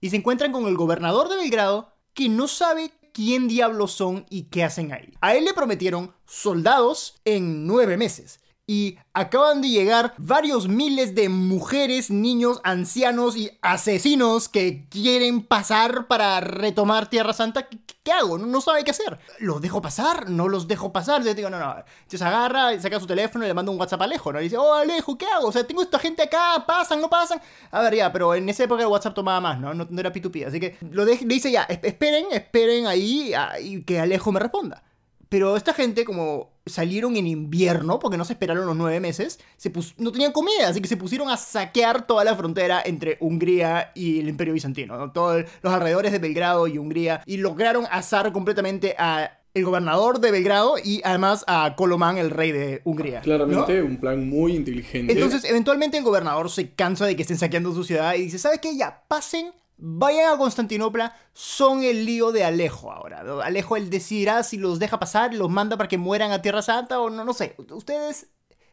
Y 0.00 0.08
se 0.08 0.16
encuentran 0.16 0.52
con 0.52 0.66
el 0.66 0.76
gobernador 0.76 1.28
de 1.28 1.36
Belgrado, 1.36 1.92
que 2.14 2.30
no 2.30 2.48
sabe 2.48 2.90
quién 3.12 3.48
diablos 3.48 3.92
son 3.92 4.24
y 4.30 4.44
qué 4.44 4.64
hacen 4.64 4.92
ahí. 4.92 5.12
A 5.20 5.34
él 5.34 5.44
le 5.44 5.52
prometieron 5.52 6.14
soldados 6.24 7.20
en 7.26 7.66
nueve 7.66 7.98
meses. 7.98 8.40
Y 8.72 8.98
acaban 9.14 9.60
de 9.62 9.68
llegar 9.68 10.14
varios 10.16 10.68
miles 10.68 11.16
de 11.16 11.28
mujeres, 11.28 12.08
niños, 12.08 12.60
ancianos 12.62 13.36
y 13.36 13.50
asesinos 13.62 14.48
que 14.48 14.86
quieren 14.88 15.42
pasar 15.42 16.06
para 16.06 16.38
retomar 16.38 17.10
Tierra 17.10 17.32
Santa. 17.32 17.66
¿Qué, 17.68 18.12
hago? 18.12 18.38
No, 18.38 18.60
sabe 18.60 18.84
qué 18.84 18.92
hacer. 18.92 19.18
¿Los 19.40 19.60
dejo 19.60 19.82
pasar? 19.82 20.30
¿No 20.30 20.46
los 20.46 20.68
dejo 20.68 20.92
pasar? 20.92 21.24
Yo 21.24 21.34
digo, 21.34 21.50
no, 21.50 21.58
no. 21.58 21.74
Entonces 21.78 22.22
agarra, 22.22 22.80
saca 22.80 23.00
su 23.00 23.08
teléfono 23.08 23.44
y 23.44 23.48
le 23.48 23.54
manda 23.54 23.72
un 23.72 23.78
WhatsApp 23.80 24.02
a 24.02 24.04
Alejo, 24.04 24.32
¿no? 24.32 24.38
Y 24.40 24.44
dice, 24.44 24.56
oh, 24.56 24.72
Alejo, 24.72 25.18
¿qué 25.18 25.26
hago? 25.26 25.48
O 25.48 25.52
sea, 25.52 25.66
tengo 25.66 25.82
esta 25.82 25.98
gente 25.98 26.22
acá, 26.22 26.62
pasan, 26.64 27.00
no 27.00 27.10
pasan. 27.10 27.40
A 27.72 27.80
ver, 27.82 27.96
ya, 27.96 28.12
pero 28.12 28.36
en 28.36 28.48
esa 28.48 28.62
época 28.62 28.82
el 28.82 28.88
WhatsApp 28.88 29.14
tomaba 29.16 29.40
más, 29.40 29.58
¿no? 29.58 29.74
No, 29.74 29.88
no 29.90 30.00
era 30.00 30.12
P2P. 30.12 30.46
Así 30.46 30.60
que 30.60 30.76
lo 30.92 31.04
le 31.04 31.16
dice 31.16 31.50
ya, 31.50 31.64
"Es- 31.64 31.80
esperen, 31.82 32.26
esperen 32.30 32.86
ahí 32.86 33.34
ah, 33.34 33.58
y 33.60 33.82
que 33.82 33.98
Alejo 33.98 34.30
me 34.30 34.38
responda. 34.38 34.84
Pero 35.30 35.56
esta 35.56 35.72
gente, 35.72 36.04
como 36.04 36.50
salieron 36.66 37.16
en 37.16 37.26
invierno, 37.26 37.98
porque 37.98 38.18
no 38.18 38.24
se 38.26 38.32
esperaron 38.34 38.66
los 38.66 38.76
nueve 38.76 39.00
meses, 39.00 39.38
se 39.56 39.70
pus- 39.70 39.94
no 39.96 40.12
tenían 40.12 40.32
comida, 40.32 40.68
así 40.68 40.80
que 40.82 40.88
se 40.88 40.96
pusieron 40.98 41.30
a 41.30 41.36
saquear 41.38 42.06
toda 42.06 42.24
la 42.24 42.36
frontera 42.36 42.82
entre 42.84 43.16
Hungría 43.20 43.92
y 43.94 44.18
el 44.20 44.28
Imperio 44.28 44.52
Bizantino, 44.54 44.96
¿no? 44.98 45.12
todos 45.12 45.44
los 45.62 45.72
alrededores 45.72 46.12
de 46.12 46.18
Belgrado 46.18 46.66
y 46.66 46.76
Hungría, 46.78 47.22
y 47.26 47.38
lograron 47.38 47.86
asar 47.90 48.32
completamente 48.32 48.94
a 48.98 49.38
el 49.54 49.64
gobernador 49.64 50.20
de 50.20 50.30
Belgrado 50.30 50.74
y 50.82 51.00
además 51.04 51.44
a 51.48 51.74
Colomán, 51.76 52.18
el 52.18 52.30
rey 52.30 52.52
de 52.52 52.82
Hungría. 52.84 53.18
¿no? 53.18 53.22
Claramente 53.24 53.82
un 53.82 53.96
plan 53.98 54.28
muy 54.28 54.54
inteligente. 54.54 55.12
Entonces, 55.12 55.42
eventualmente 55.44 55.96
el 55.98 56.04
gobernador 56.04 56.50
se 56.50 56.70
cansa 56.74 57.06
de 57.06 57.16
que 57.16 57.22
estén 57.22 57.38
saqueando 57.38 57.72
su 57.74 57.82
ciudad 57.82 58.14
y 58.14 58.22
dice, 58.22 58.38
¿sabes 58.38 58.60
qué? 58.60 58.76
Ya, 58.76 59.02
pasen, 59.08 59.50
vayan 59.80 60.32
a 60.32 60.38
Constantinopla, 60.38 61.16
son 61.32 61.82
el 61.82 62.04
lío 62.04 62.32
de 62.32 62.44
Alejo 62.44 62.92
ahora. 62.92 63.24
Alejo 63.42 63.76
él 63.76 63.90
decidirá 63.90 64.42
si 64.42 64.56
los 64.56 64.78
deja 64.78 64.98
pasar, 64.98 65.34
los 65.34 65.50
manda 65.50 65.76
para 65.76 65.88
que 65.88 65.98
mueran 65.98 66.32
a 66.32 66.42
Tierra 66.42 66.62
Santa 66.62 67.00
o 67.00 67.10
no, 67.10 67.24
no 67.24 67.32
sé. 67.32 67.56
Ustedes 67.70 68.28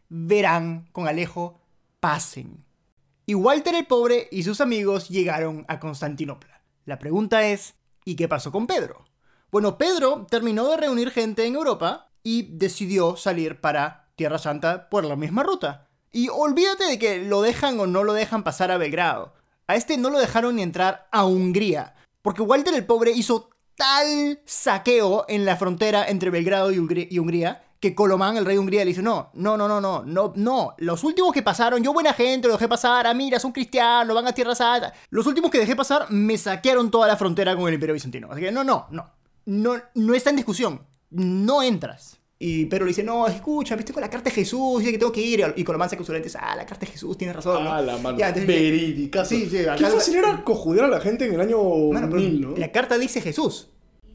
verán 0.10 0.88
con 0.92 1.08
Alejo, 1.08 1.60
pasen. 2.00 2.64
Y 3.26 3.34
Walter 3.34 3.76
el 3.76 3.86
pobre 3.86 4.28
y 4.32 4.44
sus 4.44 4.62
amigos 4.62 5.10
llegaron 5.10 5.66
a 5.68 5.80
Constantinopla. 5.80 6.62
La 6.86 7.00
pregunta 7.00 7.46
es, 7.46 7.76
¿y 8.06 8.16
qué 8.16 8.28
pasó 8.28 8.52
con 8.52 8.68
Pedro? 8.68 9.06
Bueno, 9.52 9.78
Pedro 9.78 10.26
terminó 10.30 10.68
de 10.70 10.78
reunir 10.78 11.12
gente 11.12 11.46
en 11.46 11.56
Europa 11.56 12.10
y 12.24 12.44
decidió 12.58 13.18
salir 13.18 13.60
para 13.60 14.10
Tierra 14.16 14.38
Santa 14.38 14.90
por 14.90 15.06
la 15.06 15.16
misma 15.16 15.44
ruta. 15.44 15.88
Y 16.12 16.30
olvídate 16.30 16.86
de 16.86 17.00
que 17.00 17.24
lo 17.24 17.42
dejan 17.42 17.80
o 17.80 17.88
no 17.88 18.04
lo 18.04 18.14
dejan 18.14 18.44
pasar 18.44 18.72
a 18.72 18.78
Belgrado. 18.78 19.34
A 19.68 19.76
este 19.76 19.98
no 19.98 20.10
lo 20.10 20.20
dejaron 20.20 20.60
entrar 20.60 21.08
a 21.12 21.26
Hungría. 21.26 21.94
Porque 22.22 22.42
Walter 22.42 22.74
el 22.74 22.86
pobre 22.86 23.12
hizo 23.12 23.50
tal 23.76 24.40
saqueo 24.46 25.26
en 25.28 25.46
la 25.46 25.58
frontera 25.58 26.08
entre 26.08 26.30
Belgrado 26.30 26.72
y 26.72 26.80
Hungría, 26.80 27.08
y 27.10 27.20
Hungría 27.20 27.64
que 27.80 27.94
Colomán, 27.94 28.38
el 28.38 28.46
rey 28.46 28.56
de 28.56 28.60
Hungría, 28.60 28.84
le 28.84 28.90
dice, 28.90 29.04
no, 29.04 29.30
no, 29.34 29.56
no, 29.56 29.68
no, 29.68 29.80
no, 29.80 30.04
no, 30.04 30.34
no, 30.36 30.74
los 30.80 31.04
últimos 31.04 31.32
que 31.32 31.44
pasaron, 31.44 31.84
yo 31.84 31.94
buena 31.94 32.14
gente, 32.14 32.48
lo 32.48 32.56
dejé 32.56 32.68
pasar, 32.68 33.06
ah, 33.06 33.14
mira, 33.14 33.40
son 33.40 33.52
cristianos, 33.52 34.16
van 34.16 34.28
a 34.28 34.34
Tierra 34.34 34.56
Santa. 34.56 34.94
Los 35.12 35.28
últimos 35.28 35.52
que 35.52 35.60
dejé 35.60 35.76
pasar 35.76 36.10
me 36.10 36.38
saquearon 36.38 36.90
toda 36.90 37.08
la 37.08 37.18
frontera 37.18 37.56
con 37.56 37.68
el 37.68 37.76
Imperio 37.76 37.94
Bizantino. 37.94 38.32
Así 38.32 38.42
que 38.42 38.52
no, 38.52 38.64
no, 38.64 38.88
no, 38.90 39.12
no, 39.46 39.76
no 39.94 40.14
está 40.16 40.32
en 40.32 40.38
discusión, 40.38 40.82
no 41.12 41.62
entras. 41.62 42.18
Y 42.40 42.66
Pedro 42.66 42.86
le 42.86 42.90
dice, 42.90 43.04
no, 43.04 43.26
escucha, 43.28 43.76
viste 43.76 43.94
con 43.94 44.02
la 44.02 44.10
carta 44.10 44.30
de 44.30 44.36
Jesús, 44.36 44.80
dice 44.80 44.92
que 44.92 45.00
tengo 45.00 45.12
que 45.12 45.22
ir. 45.22 45.54
Y 45.56 45.64
Colomán 45.64 45.90
saca 45.90 46.04
su 46.04 46.12
lente 46.14 46.28
dice, 46.28 46.38
ah, 46.40 46.56
la 46.56 46.66
carta 46.66 46.86
de 46.86 46.92
Jesús, 46.92 47.18
tienes 47.18 47.36
razón. 47.36 47.64
¿no? 47.64 47.72
Ah, 47.74 47.82
la 47.82 47.98
mano. 47.98 48.18
Ya, 48.18 48.28
entonces- 48.28 48.48
Verídica. 48.48 49.26
Sí, 49.26 49.48
sí, 49.50 49.58
Qué 49.78 49.86
fácil 49.86 50.16
era 50.18 50.44
cojudear 50.44 50.86
a 50.86 50.90
la 50.90 51.00
gente 51.00 51.26
en 51.26 51.34
el 51.34 51.42
año 51.42 51.58
Mano, 51.92 52.08
pero 52.10 52.22
1000, 52.22 52.42
¿no? 52.42 52.54
La 52.58 52.72
carta 52.72 52.98
dice 53.00 53.22
Jesús. 53.22 53.70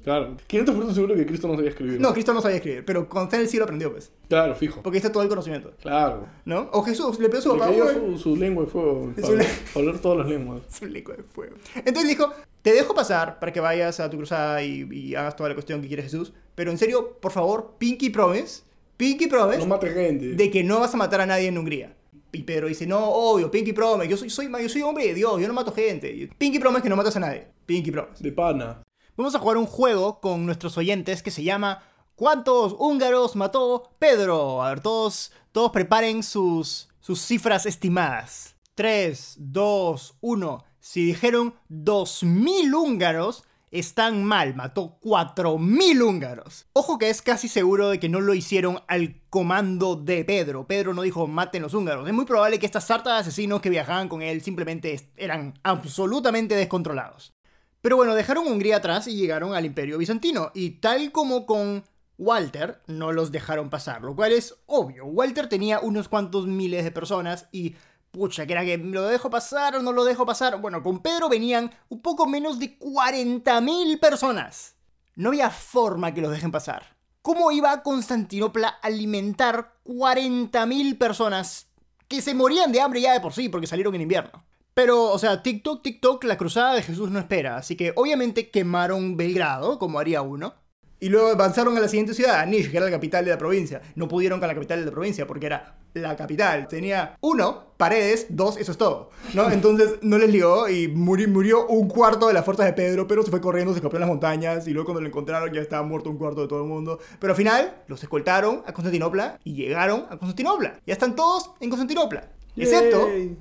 Claro. 0.04 0.36
500% 0.48 0.94
seguro 0.94 1.14
que 1.14 1.24
Cristo 1.26 1.46
no 1.46 1.54
sabía 1.54 1.70
escribir. 1.70 2.00
No, 2.00 2.12
Cristo 2.12 2.34
no 2.34 2.40
sabía 2.40 2.56
escribir, 2.56 2.84
pero 2.84 3.08
con 3.08 3.30
fe 3.30 3.36
en 3.36 3.42
el 3.42 3.48
sí 3.48 3.56
lo 3.56 3.64
aprendió, 3.64 3.92
pues. 3.92 4.10
Claro, 4.28 4.52
fijo. 4.56 4.82
Porque 4.82 4.96
ahí 4.96 5.00
está 5.00 5.12
todo 5.12 5.22
el 5.22 5.28
conocimiento, 5.28 5.72
Claro. 5.80 6.26
¿no? 6.44 6.70
O 6.72 6.82
Jesús 6.82 7.20
le 7.20 7.28
pidió 7.28 7.40
su 7.40 7.50
papá, 7.52 7.66
cayó 7.66 7.84
"Oye, 7.86 7.94
su, 7.94 8.18
su 8.18 8.36
lengua 8.36 8.64
de 8.64 8.70
fuego. 8.70 9.12
Para, 9.14 9.28
un 9.28 9.38
le- 9.38 9.44
para 9.44 9.86
hablar 9.86 9.98
todas 10.00 10.18
las 10.18 10.26
lenguas. 10.28 10.62
Es 10.74 10.82
un 10.82 10.92
lengua 10.92 11.14
de 11.16 11.22
fuego. 11.22 11.54
Entonces 11.76 12.08
dijo, 12.08 12.32
te 12.62 12.72
dejo 12.72 12.94
pasar 12.96 13.38
para 13.38 13.52
que 13.52 13.60
vayas 13.60 14.00
a 14.00 14.10
tu 14.10 14.16
cruzada 14.16 14.60
y, 14.64 14.88
y 14.90 15.14
hagas 15.14 15.36
toda 15.36 15.48
la 15.50 15.54
cuestión 15.54 15.80
que 15.80 15.86
quiere 15.86 16.02
Jesús, 16.02 16.32
pero 16.54 16.70
en 16.70 16.78
serio, 16.78 17.18
por 17.20 17.32
favor, 17.32 17.74
Pinky 17.78 18.10
Promise, 18.10 18.62
Pinky 18.96 19.26
Promise, 19.26 19.58
No 19.60 19.66
mate 19.66 19.90
gente. 19.90 20.34
de 20.34 20.50
que 20.50 20.62
no 20.62 20.80
vas 20.80 20.94
a 20.94 20.96
matar 20.96 21.20
a 21.20 21.26
nadie 21.26 21.48
en 21.48 21.58
Hungría. 21.58 21.96
Y 22.34 22.44
Pedro 22.44 22.68
dice, 22.68 22.86
no, 22.86 22.98
obvio, 23.10 23.50
Pinky 23.50 23.72
Promise, 23.72 24.08
yo 24.08 24.16
soy, 24.16 24.30
soy, 24.30 24.50
yo 24.50 24.68
soy 24.68 24.82
hombre 24.82 25.06
de 25.08 25.14
Dios, 25.14 25.40
yo 25.40 25.46
no 25.48 25.54
mato 25.54 25.72
gente. 25.72 26.30
Pinky 26.38 26.58
Promise 26.58 26.82
que 26.82 26.88
no 26.88 26.96
matas 26.96 27.16
a 27.16 27.20
nadie. 27.20 27.48
Pinky 27.66 27.90
Promise. 27.90 28.22
De 28.22 28.32
pana. 28.32 28.82
Vamos 29.16 29.34
a 29.34 29.38
jugar 29.38 29.58
un 29.58 29.66
juego 29.66 30.20
con 30.20 30.46
nuestros 30.46 30.78
oyentes 30.78 31.22
que 31.22 31.30
se 31.30 31.42
llama 31.42 31.82
¿Cuántos 32.14 32.74
húngaros 32.78 33.36
mató 33.36 33.90
Pedro? 33.98 34.62
A 34.62 34.70
ver, 34.70 34.80
todos, 34.80 35.32
todos 35.50 35.72
preparen 35.72 36.22
sus, 36.22 36.88
sus 37.00 37.20
cifras 37.20 37.66
estimadas. 37.66 38.56
3, 38.74 39.36
2, 39.38 40.16
1. 40.20 40.64
Si 40.80 41.04
dijeron 41.04 41.54
2.000 41.68 42.74
húngaros, 42.74 43.44
están 43.72 44.22
mal. 44.22 44.54
Mató 44.54 44.98
4.000 45.02 46.00
húngaros. 46.02 46.66
Ojo 46.74 46.98
que 46.98 47.10
es 47.10 47.22
casi 47.22 47.48
seguro 47.48 47.88
de 47.88 47.98
que 47.98 48.08
no 48.08 48.20
lo 48.20 48.34
hicieron 48.34 48.80
al 48.86 49.20
comando 49.30 49.96
de 49.96 50.24
Pedro. 50.24 50.66
Pedro 50.68 50.94
no 50.94 51.02
dijo 51.02 51.26
maten 51.26 51.62
los 51.62 51.74
húngaros. 51.74 52.06
Es 52.06 52.14
muy 52.14 52.26
probable 52.26 52.60
que 52.60 52.66
estas 52.66 52.86
sartas 52.86 53.14
de 53.14 53.20
asesinos 53.20 53.60
que 53.60 53.70
viajaban 53.70 54.08
con 54.08 54.22
él 54.22 54.42
simplemente 54.42 55.10
eran 55.16 55.54
absolutamente 55.64 56.54
descontrolados. 56.54 57.32
Pero 57.80 57.96
bueno, 57.96 58.14
dejaron 58.14 58.46
Hungría 58.46 58.76
atrás 58.76 59.08
y 59.08 59.16
llegaron 59.16 59.54
al 59.54 59.64
Imperio 59.64 59.98
Bizantino. 59.98 60.52
Y 60.54 60.70
tal 60.78 61.10
como 61.10 61.46
con 61.46 61.82
Walter, 62.16 62.80
no 62.86 63.10
los 63.10 63.32
dejaron 63.32 63.70
pasar, 63.70 64.02
lo 64.02 64.14
cual 64.14 64.32
es 64.32 64.54
obvio. 64.66 65.06
Walter 65.06 65.48
tenía 65.48 65.80
unos 65.80 66.08
cuantos 66.08 66.46
miles 66.46 66.84
de 66.84 66.92
personas 66.92 67.48
y... 67.50 67.74
Pucha, 68.12 68.44
que 68.44 68.52
era 68.52 68.62
que 68.62 68.76
lo 68.76 69.04
dejo 69.06 69.30
pasar 69.30 69.74
o 69.74 69.82
no 69.82 69.90
lo 69.90 70.04
dejo 70.04 70.26
pasar. 70.26 70.60
Bueno, 70.60 70.82
con 70.82 71.00
Pedro 71.00 71.30
venían 71.30 71.70
un 71.88 72.02
poco 72.02 72.26
menos 72.26 72.58
de 72.58 72.78
40.000 72.78 73.98
personas. 73.98 74.76
No 75.16 75.30
había 75.30 75.48
forma 75.48 76.12
que 76.12 76.20
los 76.20 76.30
dejen 76.30 76.52
pasar. 76.52 76.94
¿Cómo 77.22 77.50
iba 77.52 77.82
Constantinopla 77.82 78.68
a 78.68 78.86
alimentar 78.86 79.76
40.000 79.86 80.98
personas 80.98 81.68
que 82.06 82.20
se 82.20 82.34
morían 82.34 82.70
de 82.70 82.82
hambre 82.82 83.00
ya 83.00 83.14
de 83.14 83.20
por 83.20 83.32
sí 83.32 83.48
porque 83.48 83.66
salieron 83.66 83.94
en 83.94 84.02
invierno? 84.02 84.44
Pero, 84.74 85.04
o 85.04 85.18
sea, 85.18 85.42
TikTok, 85.42 85.82
TikTok, 85.82 86.24
la 86.24 86.36
cruzada 86.36 86.74
de 86.74 86.82
Jesús 86.82 87.10
no 87.10 87.18
espera. 87.18 87.56
Así 87.56 87.76
que 87.76 87.94
obviamente 87.96 88.50
quemaron 88.50 89.16
Belgrado, 89.16 89.78
como 89.78 89.98
haría 89.98 90.20
uno. 90.20 90.54
Y 91.02 91.08
luego 91.08 91.28
avanzaron 91.28 91.76
a 91.76 91.80
la 91.80 91.88
siguiente 91.88 92.14
ciudad, 92.14 92.38
a 92.38 92.46
Niš, 92.46 92.70
que 92.70 92.76
era 92.76 92.86
la 92.86 92.92
capital 92.92 93.24
de 93.24 93.32
la 93.32 93.38
provincia. 93.38 93.82
No 93.96 94.06
pudieron 94.06 94.38
con 94.38 94.46
la 94.46 94.54
capital 94.54 94.78
de 94.78 94.86
la 94.86 94.92
provincia 94.92 95.26
porque 95.26 95.46
era 95.46 95.74
la 95.94 96.14
capital. 96.16 96.68
Tenía 96.68 97.16
uno, 97.20 97.72
paredes, 97.76 98.26
dos, 98.28 98.56
eso 98.56 98.70
es 98.70 98.78
todo. 98.78 99.10
¿no? 99.34 99.50
Entonces 99.52 99.94
no 100.02 100.16
les 100.16 100.30
ligó 100.30 100.68
y 100.68 100.86
muri- 100.88 101.26
murió 101.26 101.66
un 101.66 101.88
cuarto 101.88 102.28
de 102.28 102.34
las 102.34 102.44
fuerzas 102.44 102.66
de 102.66 102.72
Pedro. 102.72 103.08
Pero 103.08 103.24
se 103.24 103.30
fue 103.30 103.40
corriendo, 103.40 103.72
se 103.72 103.78
escapó 103.80 103.96
en 103.96 104.00
las 104.02 104.08
montañas 104.08 104.68
y 104.68 104.70
luego 104.70 104.86
cuando 104.86 105.00
lo 105.00 105.08
encontraron 105.08 105.52
ya 105.52 105.60
estaba 105.60 105.82
muerto 105.84 106.08
un 106.08 106.18
cuarto 106.18 106.42
de 106.42 106.46
todo 106.48 106.62
el 106.62 106.68
mundo. 106.68 107.00
Pero 107.18 107.32
al 107.32 107.36
final 107.36 107.82
los 107.88 108.00
escoltaron 108.02 108.62
a 108.64 108.72
Constantinopla 108.72 109.40
y 109.42 109.54
llegaron 109.54 110.02
a 110.08 110.16
Constantinopla. 110.18 110.78
Ya 110.86 110.92
están 110.92 111.16
todos 111.16 111.50
en 111.60 111.68
Constantinopla. 111.68 112.28
Excepto 112.56 113.08
Yay. 113.08 113.36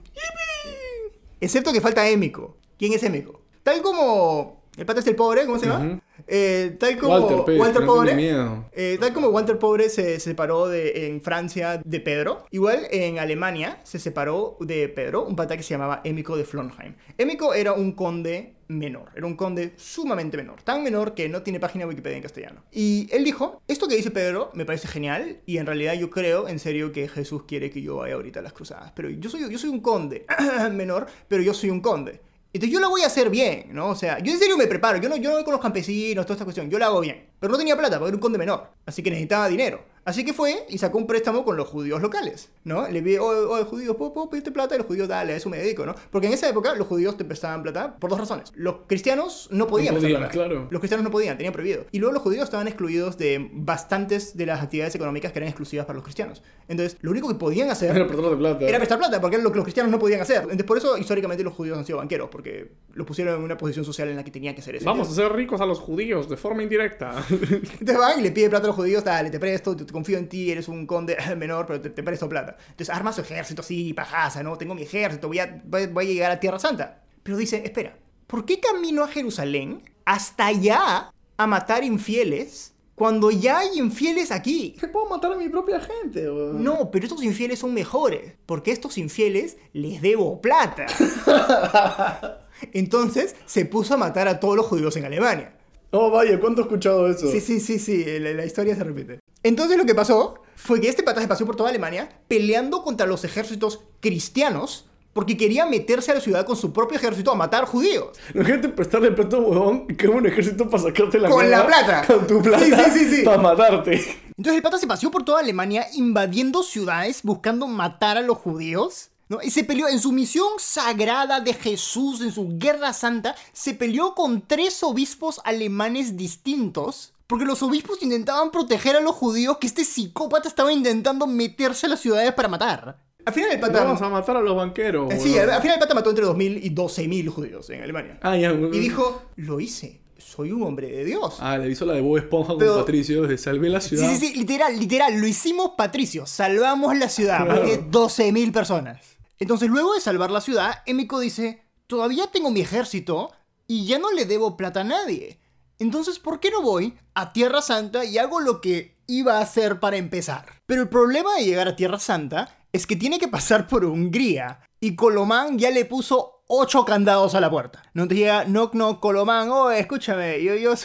Excepto 1.39 1.71
que 1.73 1.81
falta 1.81 2.07
Émico. 2.07 2.57
quién 2.77 2.93
es 2.93 3.03
Émico. 3.03 3.41
Tal 3.63 3.81
como 3.81 4.63
el 4.77 4.85
pata 4.85 4.99
es 5.01 5.07
el 5.07 5.15
pobre, 5.15 5.45
¿cómo 5.45 5.59
se 5.59 5.67
llama? 5.67 5.85
Ujú. 5.85 6.01
Eh, 6.27 6.75
tal 6.79 6.97
como 6.97 7.17
Walter, 7.17 7.81
no 7.81 7.85
Pobre. 7.85 8.31
Eh, 8.73 8.97
tal 8.99 9.13
como 9.13 9.29
Walter 9.29 9.57
Pobre 9.59 9.89
se 9.89 10.19
separó 10.19 10.67
de, 10.67 11.07
en 11.07 11.21
Francia 11.21 11.81
de 11.83 11.99
Pedro, 11.99 12.45
igual 12.51 12.87
en 12.91 13.19
Alemania 13.19 13.79
se 13.83 13.99
separó 13.99 14.57
de 14.59 14.89
Pedro 14.89 15.25
un 15.25 15.35
pata 15.35 15.57
que 15.57 15.63
se 15.63 15.73
llamaba 15.73 16.01
Émico 16.03 16.37
de 16.37 16.45
Flonheim. 16.45 16.95
Émico 17.17 17.53
era 17.53 17.73
un 17.73 17.93
conde 17.93 18.55
menor, 18.71 19.09
era 19.15 19.25
un 19.25 19.35
conde 19.35 19.73
sumamente 19.75 20.37
menor, 20.37 20.61
tan 20.63 20.83
menor 20.83 21.13
que 21.13 21.27
no 21.29 21.41
tiene 21.41 21.59
página 21.59 21.83
de 21.83 21.89
Wikipedia 21.89 22.17
en 22.17 22.23
castellano. 22.23 22.63
Y 22.71 23.07
él 23.11 23.23
dijo, 23.23 23.61
esto 23.67 23.87
que 23.87 23.95
dice 23.95 24.11
Pedro 24.11 24.49
me 24.53 24.65
parece 24.65 24.87
genial 24.87 25.41
y 25.45 25.57
en 25.57 25.65
realidad 25.65 25.93
yo 25.93 26.09
creo 26.09 26.47
en 26.47 26.59
serio 26.59 26.91
que 26.91 27.07
Jesús 27.07 27.43
quiere 27.43 27.69
que 27.69 27.81
yo 27.81 27.97
vaya 27.97 28.15
ahorita 28.15 28.39
a 28.39 28.43
las 28.43 28.53
cruzadas, 28.53 28.91
pero 28.95 29.09
yo 29.09 29.29
soy, 29.29 29.49
yo 29.51 29.57
soy 29.57 29.69
un 29.69 29.81
conde 29.81 30.25
menor, 30.71 31.07
pero 31.27 31.43
yo 31.43 31.53
soy 31.53 31.69
un 31.69 31.81
conde. 31.81 32.21
Entonces 32.53 32.73
yo 32.73 32.79
la 32.81 32.87
voy 32.87 33.01
a 33.01 33.07
hacer 33.07 33.29
bien, 33.29 33.67
¿no? 33.71 33.89
O 33.89 33.95
sea, 33.95 34.19
yo 34.19 34.31
en 34.31 34.39
serio 34.39 34.57
me 34.57 34.67
preparo, 34.67 34.97
yo 34.99 35.07
no, 35.07 35.15
yo 35.15 35.29
no 35.29 35.35
voy 35.35 35.43
con 35.43 35.53
los 35.53 35.61
campesinos, 35.61 36.25
toda 36.25 36.35
esta 36.35 36.43
cuestión, 36.43 36.69
yo 36.69 36.77
la 36.77 36.87
hago 36.87 36.99
bien. 36.99 37.29
Pero 37.39 37.51
no 37.51 37.57
tenía 37.57 37.77
plata 37.77 37.97
porque 37.97 38.09
era 38.09 38.17
un 38.17 38.21
conde 38.21 38.37
menor, 38.37 38.69
así 38.85 39.01
que 39.01 39.09
necesitaba 39.09 39.47
dinero. 39.47 39.83
Así 40.03 40.25
que 40.25 40.33
fue 40.33 40.65
y 40.69 40.77
sacó 40.79 40.97
un 40.97 41.05
préstamo 41.05 41.45
con 41.45 41.57
los 41.57 41.67
judíos 41.67 42.01
locales, 42.01 42.49
¿no? 42.63 42.87
Le 42.87 43.01
pide, 43.03 43.19
oye, 43.19 43.39
oye, 43.41 43.63
judíos, 43.65 43.95
¿puedo, 43.95 44.13
puedo 44.13 44.29
pedirte 44.29 44.51
plata? 44.51 44.73
Y 44.73 44.79
los 44.79 44.87
judíos, 44.87 45.07
dale, 45.07 45.33
a 45.33 45.35
eso 45.35 45.47
me 45.49 45.57
dedico, 45.57 45.85
¿no? 45.85 45.93
Porque 46.09 46.25
en 46.27 46.33
esa 46.33 46.49
época 46.49 46.73
los 46.75 46.87
judíos 46.87 47.17
te 47.17 47.23
prestaban 47.25 47.61
plata 47.61 47.95
por 47.97 48.09
dos 48.09 48.19
razones. 48.19 48.51
Los 48.55 48.77
cristianos 48.87 49.47
no 49.51 49.67
podían, 49.67 49.93
No 49.93 50.01
podían, 50.01 50.19
plata. 50.21 50.31
claro. 50.33 50.67
Los 50.71 50.79
cristianos 50.79 51.03
no 51.03 51.11
podían, 51.11 51.37
tenían 51.37 51.53
prohibido. 51.53 51.85
Y 51.91 51.99
luego 51.99 52.13
los 52.13 52.23
judíos 52.23 52.45
estaban 52.45 52.67
excluidos 52.67 53.17
de 53.17 53.49
bastantes 53.53 54.35
de 54.35 54.45
las 54.47 54.61
actividades 54.61 54.95
económicas 54.95 55.31
que 55.31 55.39
eran 55.39 55.49
exclusivas 55.49 55.85
para 55.85 55.95
los 55.97 56.03
cristianos. 56.03 56.41
Entonces, 56.67 56.97
lo 57.01 57.11
único 57.11 57.27
que 57.27 57.35
podían 57.35 57.69
hacer 57.69 57.95
Era 57.95 58.07
prestar 58.07 58.37
plata. 58.37 58.65
era 58.65 58.77
prestar 58.79 58.97
plata, 58.97 59.21
porque 59.21 59.35
era 59.35 59.43
lo 59.43 59.51
que 59.51 59.57
los 59.57 59.65
cristianos 59.65 59.91
no 59.91 59.99
podían 59.99 60.21
hacer. 60.21 60.37
Entonces, 60.43 60.63
por 60.65 60.77
eso, 60.77 60.97
históricamente, 60.97 61.43
los 61.43 61.53
judíos 61.53 61.77
han 61.77 61.85
sido 61.85 61.99
banqueros, 61.99 62.29
porque 62.31 62.71
los 62.93 63.05
pusieron 63.05 63.35
en 63.35 63.43
una 63.43 63.57
posición 63.57 63.85
social 63.85 64.09
en 64.09 64.15
la 64.15 64.23
que 64.23 64.31
tenían 64.31 64.55
que 64.55 64.61
ser 64.61 64.75
eso. 64.75 64.85
Vamos 64.85 65.09
a 65.09 65.11
hacer 65.11 65.31
ricos 65.31 65.61
a 65.61 65.65
los 65.65 65.79
judíos 65.79 66.27
de 66.27 66.37
forma 66.37 66.63
indirecta. 66.63 67.23
Entonces 67.29 67.97
van 67.97 68.19
y 68.19 68.23
le 68.23 68.31
pide 68.31 68.49
plata 68.49 68.65
a 68.65 68.67
los 68.67 68.75
judíos, 68.75 69.03
dale, 69.03 69.29
te 69.29 69.39
presto, 69.39 69.75
te 69.75 69.90
confío 69.91 70.17
en 70.17 70.29
ti, 70.29 70.51
eres 70.51 70.67
un 70.67 70.85
conde 70.85 71.17
menor, 71.37 71.65
pero 71.65 71.81
te, 71.81 71.89
te 71.89 72.03
presto 72.03 72.29
plata. 72.29 72.57
Entonces 72.69 72.89
arma 72.89 73.13
su 73.13 73.21
ejército 73.21 73.61
así, 73.61 73.93
pajaza, 73.93 74.43
¿no? 74.43 74.57
Tengo 74.57 74.75
mi 74.75 74.83
ejército, 74.83 75.27
voy 75.27 75.39
a, 75.39 75.61
voy, 75.65 75.87
voy 75.87 76.05
a 76.05 76.07
llegar 76.07 76.31
a 76.31 76.39
Tierra 76.39 76.59
Santa. 76.59 77.03
Pero 77.23 77.37
dice, 77.37 77.61
espera, 77.63 77.97
¿por 78.27 78.45
qué 78.45 78.59
camino 78.59 79.03
a 79.03 79.07
Jerusalén 79.07 79.83
hasta 80.05 80.47
allá 80.47 81.11
a 81.37 81.47
matar 81.47 81.83
infieles 81.83 82.73
cuando 82.95 83.31
ya 83.31 83.59
hay 83.59 83.79
infieles 83.79 84.31
aquí? 84.31 84.75
¿Qué 84.79 84.87
puedo 84.87 85.09
matar 85.09 85.33
a 85.33 85.35
mi 85.35 85.49
propia 85.49 85.79
gente? 85.79 86.29
weón? 86.29 86.63
No, 86.63 86.91
pero 86.91 87.05
estos 87.05 87.23
infieles 87.23 87.59
son 87.59 87.73
mejores, 87.73 88.33
porque 88.45 88.71
estos 88.71 88.97
infieles 88.97 89.57
les 89.73 90.01
debo 90.01 90.41
plata. 90.41 90.85
Entonces 92.73 93.35
se 93.45 93.65
puso 93.65 93.95
a 93.95 93.97
matar 93.97 94.27
a 94.27 94.39
todos 94.39 94.55
los 94.55 94.65
judíos 94.65 94.95
en 94.97 95.05
Alemania. 95.05 95.55
Oh, 95.91 96.09
vaya, 96.09 96.39
¿cuánto 96.39 96.61
he 96.61 96.63
escuchado 96.63 97.07
eso? 97.09 97.29
Sí, 97.29 97.41
sí, 97.41 97.59
sí, 97.59 97.77
sí, 97.77 98.05
la, 98.19 98.33
la 98.33 98.45
historia 98.45 98.75
se 98.75 98.83
repite. 98.83 99.19
Entonces 99.43 99.77
lo 99.77 99.85
que 99.85 99.95
pasó 99.95 100.35
fue 100.55 100.79
que 100.79 100.87
este 100.87 101.03
pata 101.03 101.21
se 101.21 101.27
pasó 101.27 101.45
por 101.45 101.55
toda 101.55 101.69
Alemania 101.69 102.09
peleando 102.27 102.81
contra 102.83 103.07
los 103.07 103.23
ejércitos 103.23 103.81
cristianos 103.99 104.85
porque 105.13 105.35
quería 105.35 105.65
meterse 105.65 106.11
a 106.11 106.15
la 106.15 106.21
ciudad 106.21 106.45
con 106.45 106.55
su 106.55 106.71
propio 106.71 106.97
ejército 106.97 107.31
a 107.31 107.35
matar 107.35 107.65
judíos. 107.65 108.17
Imagínate 108.33 108.69
prestarle 108.69 109.11
plata 109.11 109.35
a 109.35 109.39
un 109.39 109.45
huevón 109.45 109.87
que 109.87 110.05
es 110.05 110.11
un 110.11 110.25
ejército 110.25 110.69
para 110.69 110.83
sacarte 110.83 111.19
la 111.19 111.29
Con 111.29 111.49
la 111.49 111.65
plata. 111.65 112.03
Con 112.07 112.27
tu 112.27 112.41
plata. 112.41 112.63
Sí, 112.63 112.71
sí, 112.71 112.99
sí, 112.99 113.15
sí. 113.17 113.23
Para 113.23 113.41
matarte. 113.41 113.93
Entonces 114.37 114.55
el 114.55 114.61
pata 114.61 114.77
se 114.77 114.87
paseó 114.87 115.11
por 115.11 115.23
toda 115.23 115.41
Alemania 115.41 115.85
invadiendo 115.93 116.63
ciudades 116.63 117.21
buscando 117.23 117.67
matar 117.67 118.17
a 118.17 118.21
los 118.21 118.37
judíos. 118.37 119.10
¿No? 119.31 119.39
Y 119.41 119.49
se 119.49 119.63
peleó 119.63 119.87
en 119.87 119.99
su 119.99 120.11
misión 120.11 120.47
sagrada 120.59 121.39
de 121.39 121.53
Jesús, 121.53 122.21
en 122.21 122.31
su 122.31 122.57
guerra 122.59 122.93
santa, 122.93 123.33
se 123.53 123.73
peleó 123.73 124.13
con 124.13 124.45
tres 124.45 124.83
obispos 124.83 125.39
alemanes 125.45 126.15
distintos. 126.17 127.13
Porque 127.27 127.45
los 127.45 127.63
obispos 127.63 128.01
intentaban 128.03 128.51
proteger 128.51 128.97
a 128.97 128.99
los 128.99 129.15
judíos 129.15 129.57
que 129.57 129.65
este 129.67 129.85
psicópata 129.85 130.49
estaba 130.49 130.73
intentando 130.73 131.25
meterse 131.27 131.85
a 131.85 131.89
las 131.89 132.01
ciudades 132.01 132.33
para 132.33 132.49
matar. 132.49 132.97
Al 133.25 133.33
final 133.33 133.51
el 133.53 133.59
pata... 133.61 133.85
Vamos 133.85 134.01
a 134.01 134.09
matar 134.09 134.35
a 134.35 134.41
los 134.41 134.53
banqueros. 134.53 135.13
Eh, 135.13 135.19
Sí, 135.21 135.37
al, 135.39 135.49
al 135.49 135.61
final 135.61 135.75
el 135.77 135.79
pata 135.79 135.93
mató 135.93 136.09
entre 136.09 136.25
2.000 136.25 136.59
y 136.61 136.71
12.000 136.75 137.27
judíos 137.29 137.69
en 137.69 137.83
Alemania. 137.83 138.19
Ah, 138.21 138.35
ya. 138.35 138.51
Y 138.51 138.79
dijo, 138.79 139.21
lo 139.37 139.61
hice, 139.61 140.01
soy 140.17 140.51
un 140.51 140.63
hombre 140.63 140.87
de 140.89 141.05
Dios. 141.05 141.37
Ah, 141.39 141.57
le 141.57 141.69
hizo 141.71 141.85
la 141.85 141.93
de 141.93 142.01
Bob 142.01 142.17
Esponja 142.17 142.55
Pero- 142.59 142.73
con 142.73 142.81
Patricio. 142.81 143.21
De 143.21 143.37
salvé 143.37 143.69
la 143.69 143.79
ciudad. 143.79 144.09
Sí, 144.09 144.17
sí, 144.17 144.27
sí, 144.27 144.37
literal, 144.37 144.77
literal, 144.77 145.17
lo 145.21 145.25
hicimos 145.25 145.71
Patricio, 145.77 146.25
salvamos 146.25 146.97
la 146.97 147.07
ciudad, 147.07 147.45
Claro. 147.45 147.61
porque 147.61 147.79
12.000 147.81 148.51
personas. 148.51 148.99
Entonces, 149.41 149.69
luego 149.71 149.95
de 149.95 150.01
salvar 150.01 150.29
la 150.29 150.39
ciudad, 150.39 150.83
Emiko 150.85 151.19
dice, 151.19 151.65
todavía 151.87 152.27
tengo 152.27 152.51
mi 152.51 152.61
ejército 152.61 153.31
y 153.65 153.87
ya 153.87 153.97
no 153.97 154.11
le 154.11 154.25
debo 154.25 154.55
plata 154.55 154.81
a 154.81 154.83
nadie. 154.83 155.39
Entonces, 155.79 156.19
¿por 156.19 156.39
qué 156.39 156.51
no 156.51 156.61
voy 156.61 156.93
a 157.15 157.33
Tierra 157.33 157.63
Santa 157.63 158.05
y 158.05 158.19
hago 158.19 158.39
lo 158.39 158.61
que 158.61 158.99
iba 159.07 159.39
a 159.39 159.41
hacer 159.41 159.79
para 159.79 159.97
empezar? 159.97 160.45
Pero 160.67 160.83
el 160.83 160.89
problema 160.89 161.33
de 161.33 161.45
llegar 161.45 161.67
a 161.67 161.75
Tierra 161.75 161.97
Santa 161.97 162.55
es 162.71 162.85
que 162.85 162.95
tiene 162.95 163.17
que 163.17 163.27
pasar 163.27 163.65
por 163.65 163.83
Hungría. 163.83 164.59
Y 164.79 164.95
Colomán 164.95 165.57
ya 165.57 165.71
le 165.71 165.85
puso 165.85 166.43
ocho 166.45 166.85
candados 166.85 167.33
a 167.33 167.41
la 167.41 167.49
puerta. 167.49 167.81
No 167.95 168.07
te 168.07 168.13
llega, 168.13 168.45
knock 168.45 168.73
knock, 168.73 168.99
Colomán, 168.99 169.49
oh, 169.49 169.71
escúchame, 169.71 170.43
yo, 170.43 170.53
yo 170.53 170.75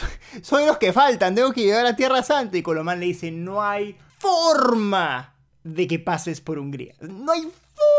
soy, 0.41 0.65
los 0.65 0.79
que 0.79 0.93
faltan, 0.93 1.35
tengo 1.35 1.51
que 1.51 1.61
llegar 1.61 1.85
a 1.85 1.95
Tierra 1.95 2.23
Santa. 2.23 2.57
Y 2.57 2.63
Colomán 2.63 2.99
le 2.99 3.05
dice, 3.05 3.29
no 3.29 3.61
hay 3.61 3.95
forma 4.17 5.35
de 5.63 5.85
que 5.85 5.99
pases 5.99 6.41
por 6.41 6.57
Hungría. 6.57 6.95
No 7.01 7.31
hay 7.31 7.47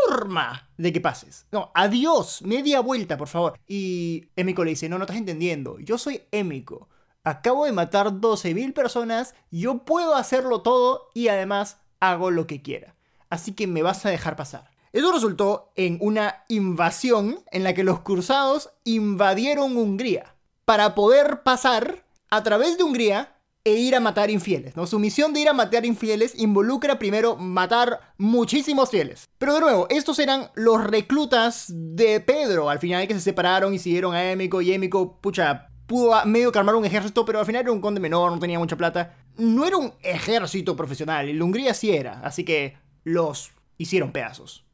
forma 0.07 0.69
de 0.77 0.93
que 0.93 1.01
pases. 1.01 1.45
No, 1.51 1.71
adiós, 1.73 2.41
media 2.41 2.79
vuelta, 2.81 3.17
por 3.17 3.27
favor. 3.27 3.59
Y 3.67 4.29
Emiko 4.35 4.63
le 4.63 4.71
dice, 4.71 4.89
no, 4.89 4.97
no 4.97 5.05
estás 5.05 5.17
entendiendo. 5.17 5.79
Yo 5.79 5.97
soy 5.97 6.21
Emiko. 6.31 6.89
Acabo 7.23 7.65
de 7.65 7.71
matar 7.71 8.07
12.000 8.11 8.73
personas, 8.73 9.35
yo 9.51 9.79
puedo 9.79 10.15
hacerlo 10.15 10.61
todo 10.61 11.09
y 11.13 11.27
además 11.27 11.77
hago 11.99 12.31
lo 12.31 12.47
que 12.47 12.61
quiera. 12.61 12.95
Así 13.29 13.53
que 13.53 13.67
me 13.67 13.83
vas 13.83 14.05
a 14.05 14.09
dejar 14.09 14.35
pasar. 14.35 14.71
Eso 14.91 15.11
resultó 15.11 15.71
en 15.75 15.97
una 16.01 16.45
invasión 16.47 17.43
en 17.51 17.63
la 17.63 17.73
que 17.73 17.83
los 17.83 17.99
cruzados 17.99 18.71
invadieron 18.85 19.77
Hungría 19.77 20.35
para 20.65 20.95
poder 20.95 21.43
pasar 21.43 22.05
a 22.29 22.41
través 22.41 22.77
de 22.77 22.83
Hungría 22.83 23.35
e 23.63 23.73
ir 23.73 23.95
a 23.95 23.99
matar 23.99 24.29
infieles. 24.29 24.75
¿no? 24.75 24.87
Su 24.87 24.99
misión 24.99 25.33
de 25.33 25.41
ir 25.41 25.49
a 25.49 25.53
matar 25.53 25.85
infieles 25.85 26.33
involucra 26.37 26.99
primero 26.99 27.35
matar 27.35 27.99
muchísimos 28.17 28.89
fieles. 28.89 29.29
Pero 29.37 29.55
de 29.55 29.61
nuevo, 29.61 29.87
estos 29.89 30.19
eran 30.19 30.49
los 30.55 30.83
reclutas 30.83 31.65
de 31.69 32.19
Pedro. 32.19 32.69
Al 32.69 32.79
final 32.79 33.07
que 33.07 33.13
se 33.13 33.21
separaron 33.21 33.73
y 33.73 33.79
siguieron 33.79 34.13
a 34.15 34.31
Émico 34.31 34.61
y 34.61 34.71
Émico, 34.71 35.19
pucha, 35.21 35.69
pudo 35.89 36.23
medio 36.25 36.51
que 36.51 36.59
armar 36.59 36.75
un 36.75 36.85
ejército, 36.85 37.25
pero 37.25 37.39
al 37.39 37.45
final 37.45 37.63
era 37.63 37.71
un 37.71 37.81
conde 37.81 37.99
menor, 37.99 38.31
no 38.31 38.39
tenía 38.39 38.59
mucha 38.59 38.77
plata. 38.77 39.15
No 39.37 39.65
era 39.65 39.77
un 39.77 39.93
ejército 40.01 40.75
profesional, 40.75 41.29
y 41.29 41.33
la 41.33 41.43
Hungría 41.43 41.73
sí 41.73 41.91
era, 41.91 42.21
así 42.21 42.43
que 42.43 42.77
los 43.03 43.51
hicieron 43.77 44.11
pedazos. 44.11 44.65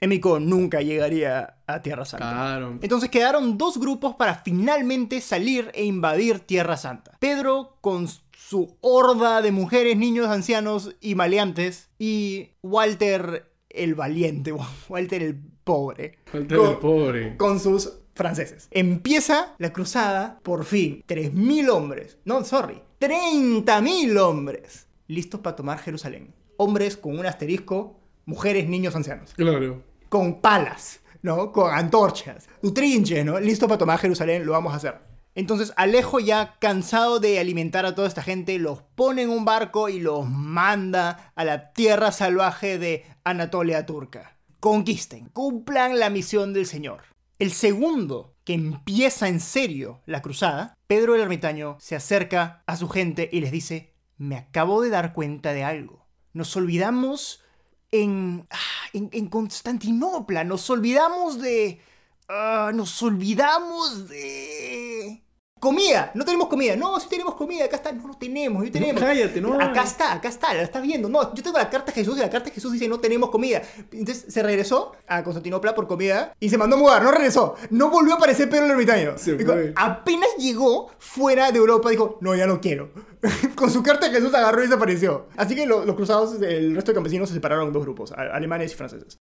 Émico 0.00 0.40
nunca 0.40 0.82
llegaría 0.82 1.58
a 1.66 1.80
Tierra 1.80 2.04
Santa. 2.04 2.30
Claro. 2.30 2.78
Entonces 2.82 3.08
quedaron 3.08 3.56
dos 3.56 3.78
grupos 3.78 4.16
para 4.16 4.34
finalmente 4.34 5.20
salir 5.20 5.70
e 5.74 5.84
invadir 5.84 6.40
Tierra 6.40 6.76
Santa. 6.76 7.16
Pedro 7.20 7.78
con 7.80 8.08
su 8.36 8.76
horda 8.80 9.42
de 9.42 9.52
mujeres, 9.52 9.96
niños, 9.96 10.26
ancianos 10.28 10.94
y 11.00 11.14
maleantes. 11.14 11.88
Y 11.98 12.50
Walter 12.62 13.50
el 13.70 13.94
valiente, 13.94 14.52
Walter 14.88 15.22
el 15.22 15.36
pobre. 15.64 16.18
Falta 16.26 16.56
Con- 16.56 16.70
el 16.70 16.76
pobre. 16.78 17.36
con 17.36 17.58
sus 17.60 17.92
franceses. 18.14 18.68
Empieza 18.70 19.54
la 19.58 19.72
cruzada, 19.72 20.38
por 20.42 20.64
fin. 20.64 21.02
3.000 21.08 21.68
hombres. 21.70 22.18
No, 22.24 22.44
sorry. 22.44 22.80
30.000 23.00 24.18
hombres. 24.18 24.86
Listos 25.08 25.40
para 25.40 25.56
tomar 25.56 25.78
Jerusalén. 25.78 26.34
Hombres 26.56 26.96
con 26.96 27.18
un 27.18 27.26
asterisco, 27.26 27.98
mujeres, 28.26 28.68
niños, 28.68 28.94
ancianos 28.94 29.34
Claro. 29.34 29.82
con 30.08 30.40
palas, 30.40 31.00
¿no? 31.22 31.50
Con 31.52 31.72
antorchas, 31.74 32.48
trinches, 32.72 33.24
¿no? 33.24 33.40
Listo 33.40 33.66
para 33.66 33.78
tomar 33.78 33.98
Jerusalén, 33.98 34.46
lo 34.46 34.52
vamos 34.52 34.72
a 34.72 34.76
hacer. 34.76 34.94
Entonces 35.34 35.72
Alejo 35.76 36.20
ya 36.20 36.56
cansado 36.60 37.18
de 37.20 37.38
alimentar 37.38 37.86
a 37.86 37.94
toda 37.94 38.08
esta 38.08 38.22
gente, 38.22 38.58
los 38.58 38.82
pone 38.94 39.22
en 39.22 39.30
un 39.30 39.44
barco 39.44 39.88
y 39.88 39.98
los 39.98 40.28
manda 40.28 41.32
a 41.34 41.44
la 41.44 41.72
tierra 41.72 42.12
salvaje 42.12 42.78
de 42.78 43.04
Anatolia 43.24 43.84
turca. 43.86 44.36
Conquisten, 44.60 45.28
cumplan 45.30 45.98
la 45.98 46.10
misión 46.10 46.52
del 46.52 46.66
Señor. 46.66 47.02
El 47.38 47.52
segundo 47.52 48.34
que 48.44 48.54
empieza 48.54 49.28
en 49.28 49.40
serio 49.40 50.00
la 50.06 50.22
cruzada, 50.22 50.76
Pedro 50.86 51.14
el 51.14 51.22
ermitaño 51.22 51.76
se 51.80 51.96
acerca 51.96 52.62
a 52.66 52.76
su 52.76 52.88
gente 52.88 53.28
y 53.32 53.40
les 53.40 53.50
dice, 53.50 53.92
me 54.16 54.36
acabo 54.36 54.82
de 54.82 54.90
dar 54.90 55.12
cuenta 55.12 55.52
de 55.52 55.64
algo. 55.64 56.06
Nos 56.32 56.56
olvidamos 56.56 57.42
en, 57.90 58.46
ah, 58.50 58.88
en, 58.92 59.28
Constantinopla. 59.28 60.44
Nos 60.44 60.68
olvidamos 60.70 61.40
de... 61.40 61.80
ah, 62.28 62.70
nos 62.74 63.02
olvidamos 63.02 64.08
de... 64.08 65.23
comida, 65.64 66.12
no 66.14 66.24
tenemos 66.24 66.46
comida. 66.48 66.76
No, 66.76 67.00
sí 67.00 67.08
tenemos 67.10 67.34
comida, 67.34 67.64
acá 67.64 67.76
está. 67.76 67.90
No, 67.90 68.06
no 68.06 68.16
tenemos, 68.16 68.62
no 68.64 68.70
tenemos. 68.70 69.02
cállate, 69.02 69.40
no 69.40 69.60
Acá 69.60 69.82
está, 69.82 70.12
acá 70.12 70.28
está, 70.28 70.54
la 70.54 70.62
estás 70.62 70.82
viendo. 70.82 71.08
No, 71.08 71.34
yo 71.34 71.42
tengo 71.42 71.58
la 71.58 71.68
carta 71.68 71.86
de 71.90 71.92
Jesús 71.92 72.16
y 72.16 72.20
la 72.20 72.30
carta 72.30 72.50
de 72.50 72.54
Jesús 72.54 72.70
dice 72.72 72.86
no 72.86 73.00
tenemos 73.00 73.30
comida. 73.30 73.62
Entonces 73.90 74.26
se 74.32 74.42
regresó 74.42 74.92
a 75.08 75.24
Constantinopla 75.24 75.74
por 75.74 75.88
comida 75.88 76.32
y 76.38 76.48
se 76.50 76.56
mandó 76.58 76.76
a 76.76 76.78
mudar, 76.78 77.02
no 77.02 77.10
regresó. 77.10 77.56
No 77.70 77.90
volvió 77.90 78.12
a 78.14 78.16
aparecer 78.18 78.48
Pedro 78.48 78.66
el 78.66 78.70
ermitaño. 78.70 79.14
Dijo, 79.16 79.52
apenas 79.74 80.28
llegó 80.38 80.90
fuera 80.98 81.50
de 81.50 81.58
Europa, 81.58 81.90
dijo, 81.90 82.18
no, 82.20 82.34
ya 82.36 82.46
no 82.46 82.60
quiero. 82.60 82.92
Con 83.56 83.70
su 83.70 83.82
carta 83.82 84.08
de 84.08 84.14
Jesús 84.14 84.32
agarró 84.34 84.60
y 84.62 84.66
desapareció. 84.66 85.26
Así 85.36 85.54
que 85.54 85.64
lo- 85.66 85.84
los 85.84 85.96
cruzados, 85.96 86.40
el 86.42 86.74
resto 86.74 86.92
de 86.92 86.94
campesinos 86.94 87.28
se 87.30 87.34
separaron 87.34 87.66
en 87.68 87.72
dos 87.72 87.82
grupos, 87.82 88.12
alemanes 88.12 88.72
y 88.72 88.74
franceses. 88.76 89.18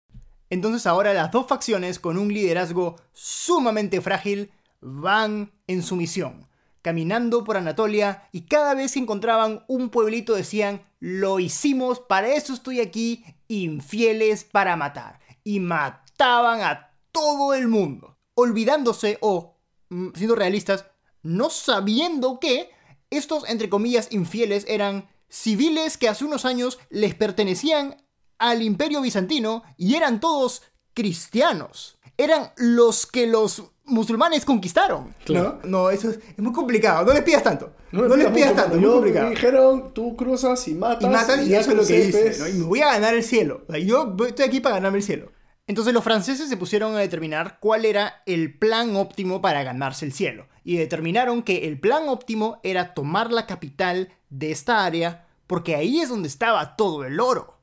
Entonces 0.50 0.87
ahora 0.87 1.14
las 1.14 1.31
dos 1.31 1.46
facciones 1.46 1.98
con 1.98 2.18
un 2.18 2.28
liderazgo 2.35 2.96
sumamente 3.12 4.00
frágil 4.02 4.50
van 4.82 5.52
en 5.66 5.82
su 5.82 5.96
misión, 5.96 6.48
caminando 6.82 7.44
por 7.44 7.56
Anatolia 7.56 8.28
y 8.32 8.42
cada 8.42 8.74
vez 8.74 8.92
que 8.92 8.98
encontraban 8.98 9.64
un 9.68 9.88
pueblito 9.88 10.34
decían, 10.34 10.82
lo 11.00 11.40
hicimos, 11.40 12.00
para 12.00 12.34
eso 12.34 12.52
estoy 12.52 12.80
aquí, 12.80 13.24
infieles 13.48 14.44
para 14.44 14.76
matar. 14.76 15.20
Y 15.44 15.60
mataban 15.60 16.60
a 16.60 16.94
todo 17.12 17.54
el 17.54 17.68
mundo, 17.68 18.18
olvidándose 18.34 19.18
o, 19.20 19.56
mm, 19.88 20.08
siendo 20.14 20.34
realistas, 20.34 20.86
no 21.22 21.50
sabiendo 21.50 22.38
que 22.40 22.70
estos, 23.10 23.48
entre 23.48 23.68
comillas, 23.68 24.08
infieles 24.10 24.64
eran 24.68 25.08
civiles 25.28 25.96
que 25.96 26.08
hace 26.08 26.24
unos 26.24 26.44
años 26.44 26.78
les 26.90 27.14
pertenecían 27.14 27.96
al 28.38 28.62
imperio 28.62 29.00
bizantino 29.00 29.62
y 29.76 29.94
eran 29.94 30.20
todos 30.20 30.62
cristianos. 30.94 31.98
Eran 32.16 32.52
los 32.56 33.06
que 33.06 33.26
los 33.26 33.64
musulmanes 33.92 34.44
conquistaron. 34.44 35.14
Claro. 35.24 35.61
¿no? 35.62 35.70
No, 35.85 35.90
eso 35.90 36.11
es, 36.11 36.18
es 36.18 36.38
muy 36.38 36.52
complicado. 36.52 37.05
No 37.05 37.12
les 37.12 37.22
pidas 37.22 37.42
tanto. 37.42 37.72
No, 37.92 38.16
les 38.16 38.31
pidas 38.31 38.55
tanto, 38.57 38.76
es 38.76 38.81
muy 38.81 38.90
complicado. 38.90 39.28
Me 39.28 39.35
dijeron, 39.35 39.92
tú 39.94 40.16
cruzas 40.16 40.66
y 40.66 40.74
matas. 40.74 41.05
Y 41.05 41.09
matan 41.09 41.46
y 41.46 41.48
ya 41.50 41.61
eso 41.61 41.70
es 41.70 41.76
lo 41.76 41.83
que 41.87 42.02
crucé, 42.02 42.07
dice. 42.07 42.22
pues. 42.22 42.40
¿no? 42.40 42.48
Y 42.48 42.52
me 42.55 42.64
voy 42.64 42.81
a 42.81 42.87
ganar 42.87 43.14
el 43.14 43.22
cielo. 43.22 43.64
Yo 43.85 44.16
estoy 44.26 44.44
aquí 44.46 44.61
para 44.61 44.76
ganarme 44.76 44.98
el 44.98 45.05
cielo. 45.05 45.31
Entonces 45.66 45.94
los 45.94 46.02
franceses 46.02 46.48
se 46.48 46.57
pusieron 46.57 46.96
a 46.96 46.98
determinar 46.98 47.59
cuál 47.61 47.85
era 47.85 48.22
el 48.26 48.59
plan 48.59 48.96
óptimo 48.96 49.40
para 49.40 49.62
ganarse 49.62 50.05
el 50.05 50.12
cielo. 50.12 50.48
Y 50.64 50.76
determinaron 50.76 51.42
que 51.42 51.68
el 51.68 51.78
plan 51.78 52.09
óptimo 52.09 52.61
era 52.62 52.94
tomar 52.94 53.33
la 53.33 53.46
capital 53.46 54.09
de 54.31 54.50
esta 54.50 54.85
área 54.85 55.26
porque 55.46 55.76
ahí 55.76 56.00
es 56.00 56.09
donde 56.09 56.28
estaba 56.28 56.76
todo 56.76 57.05
el 57.05 57.20
oro. 57.20 57.59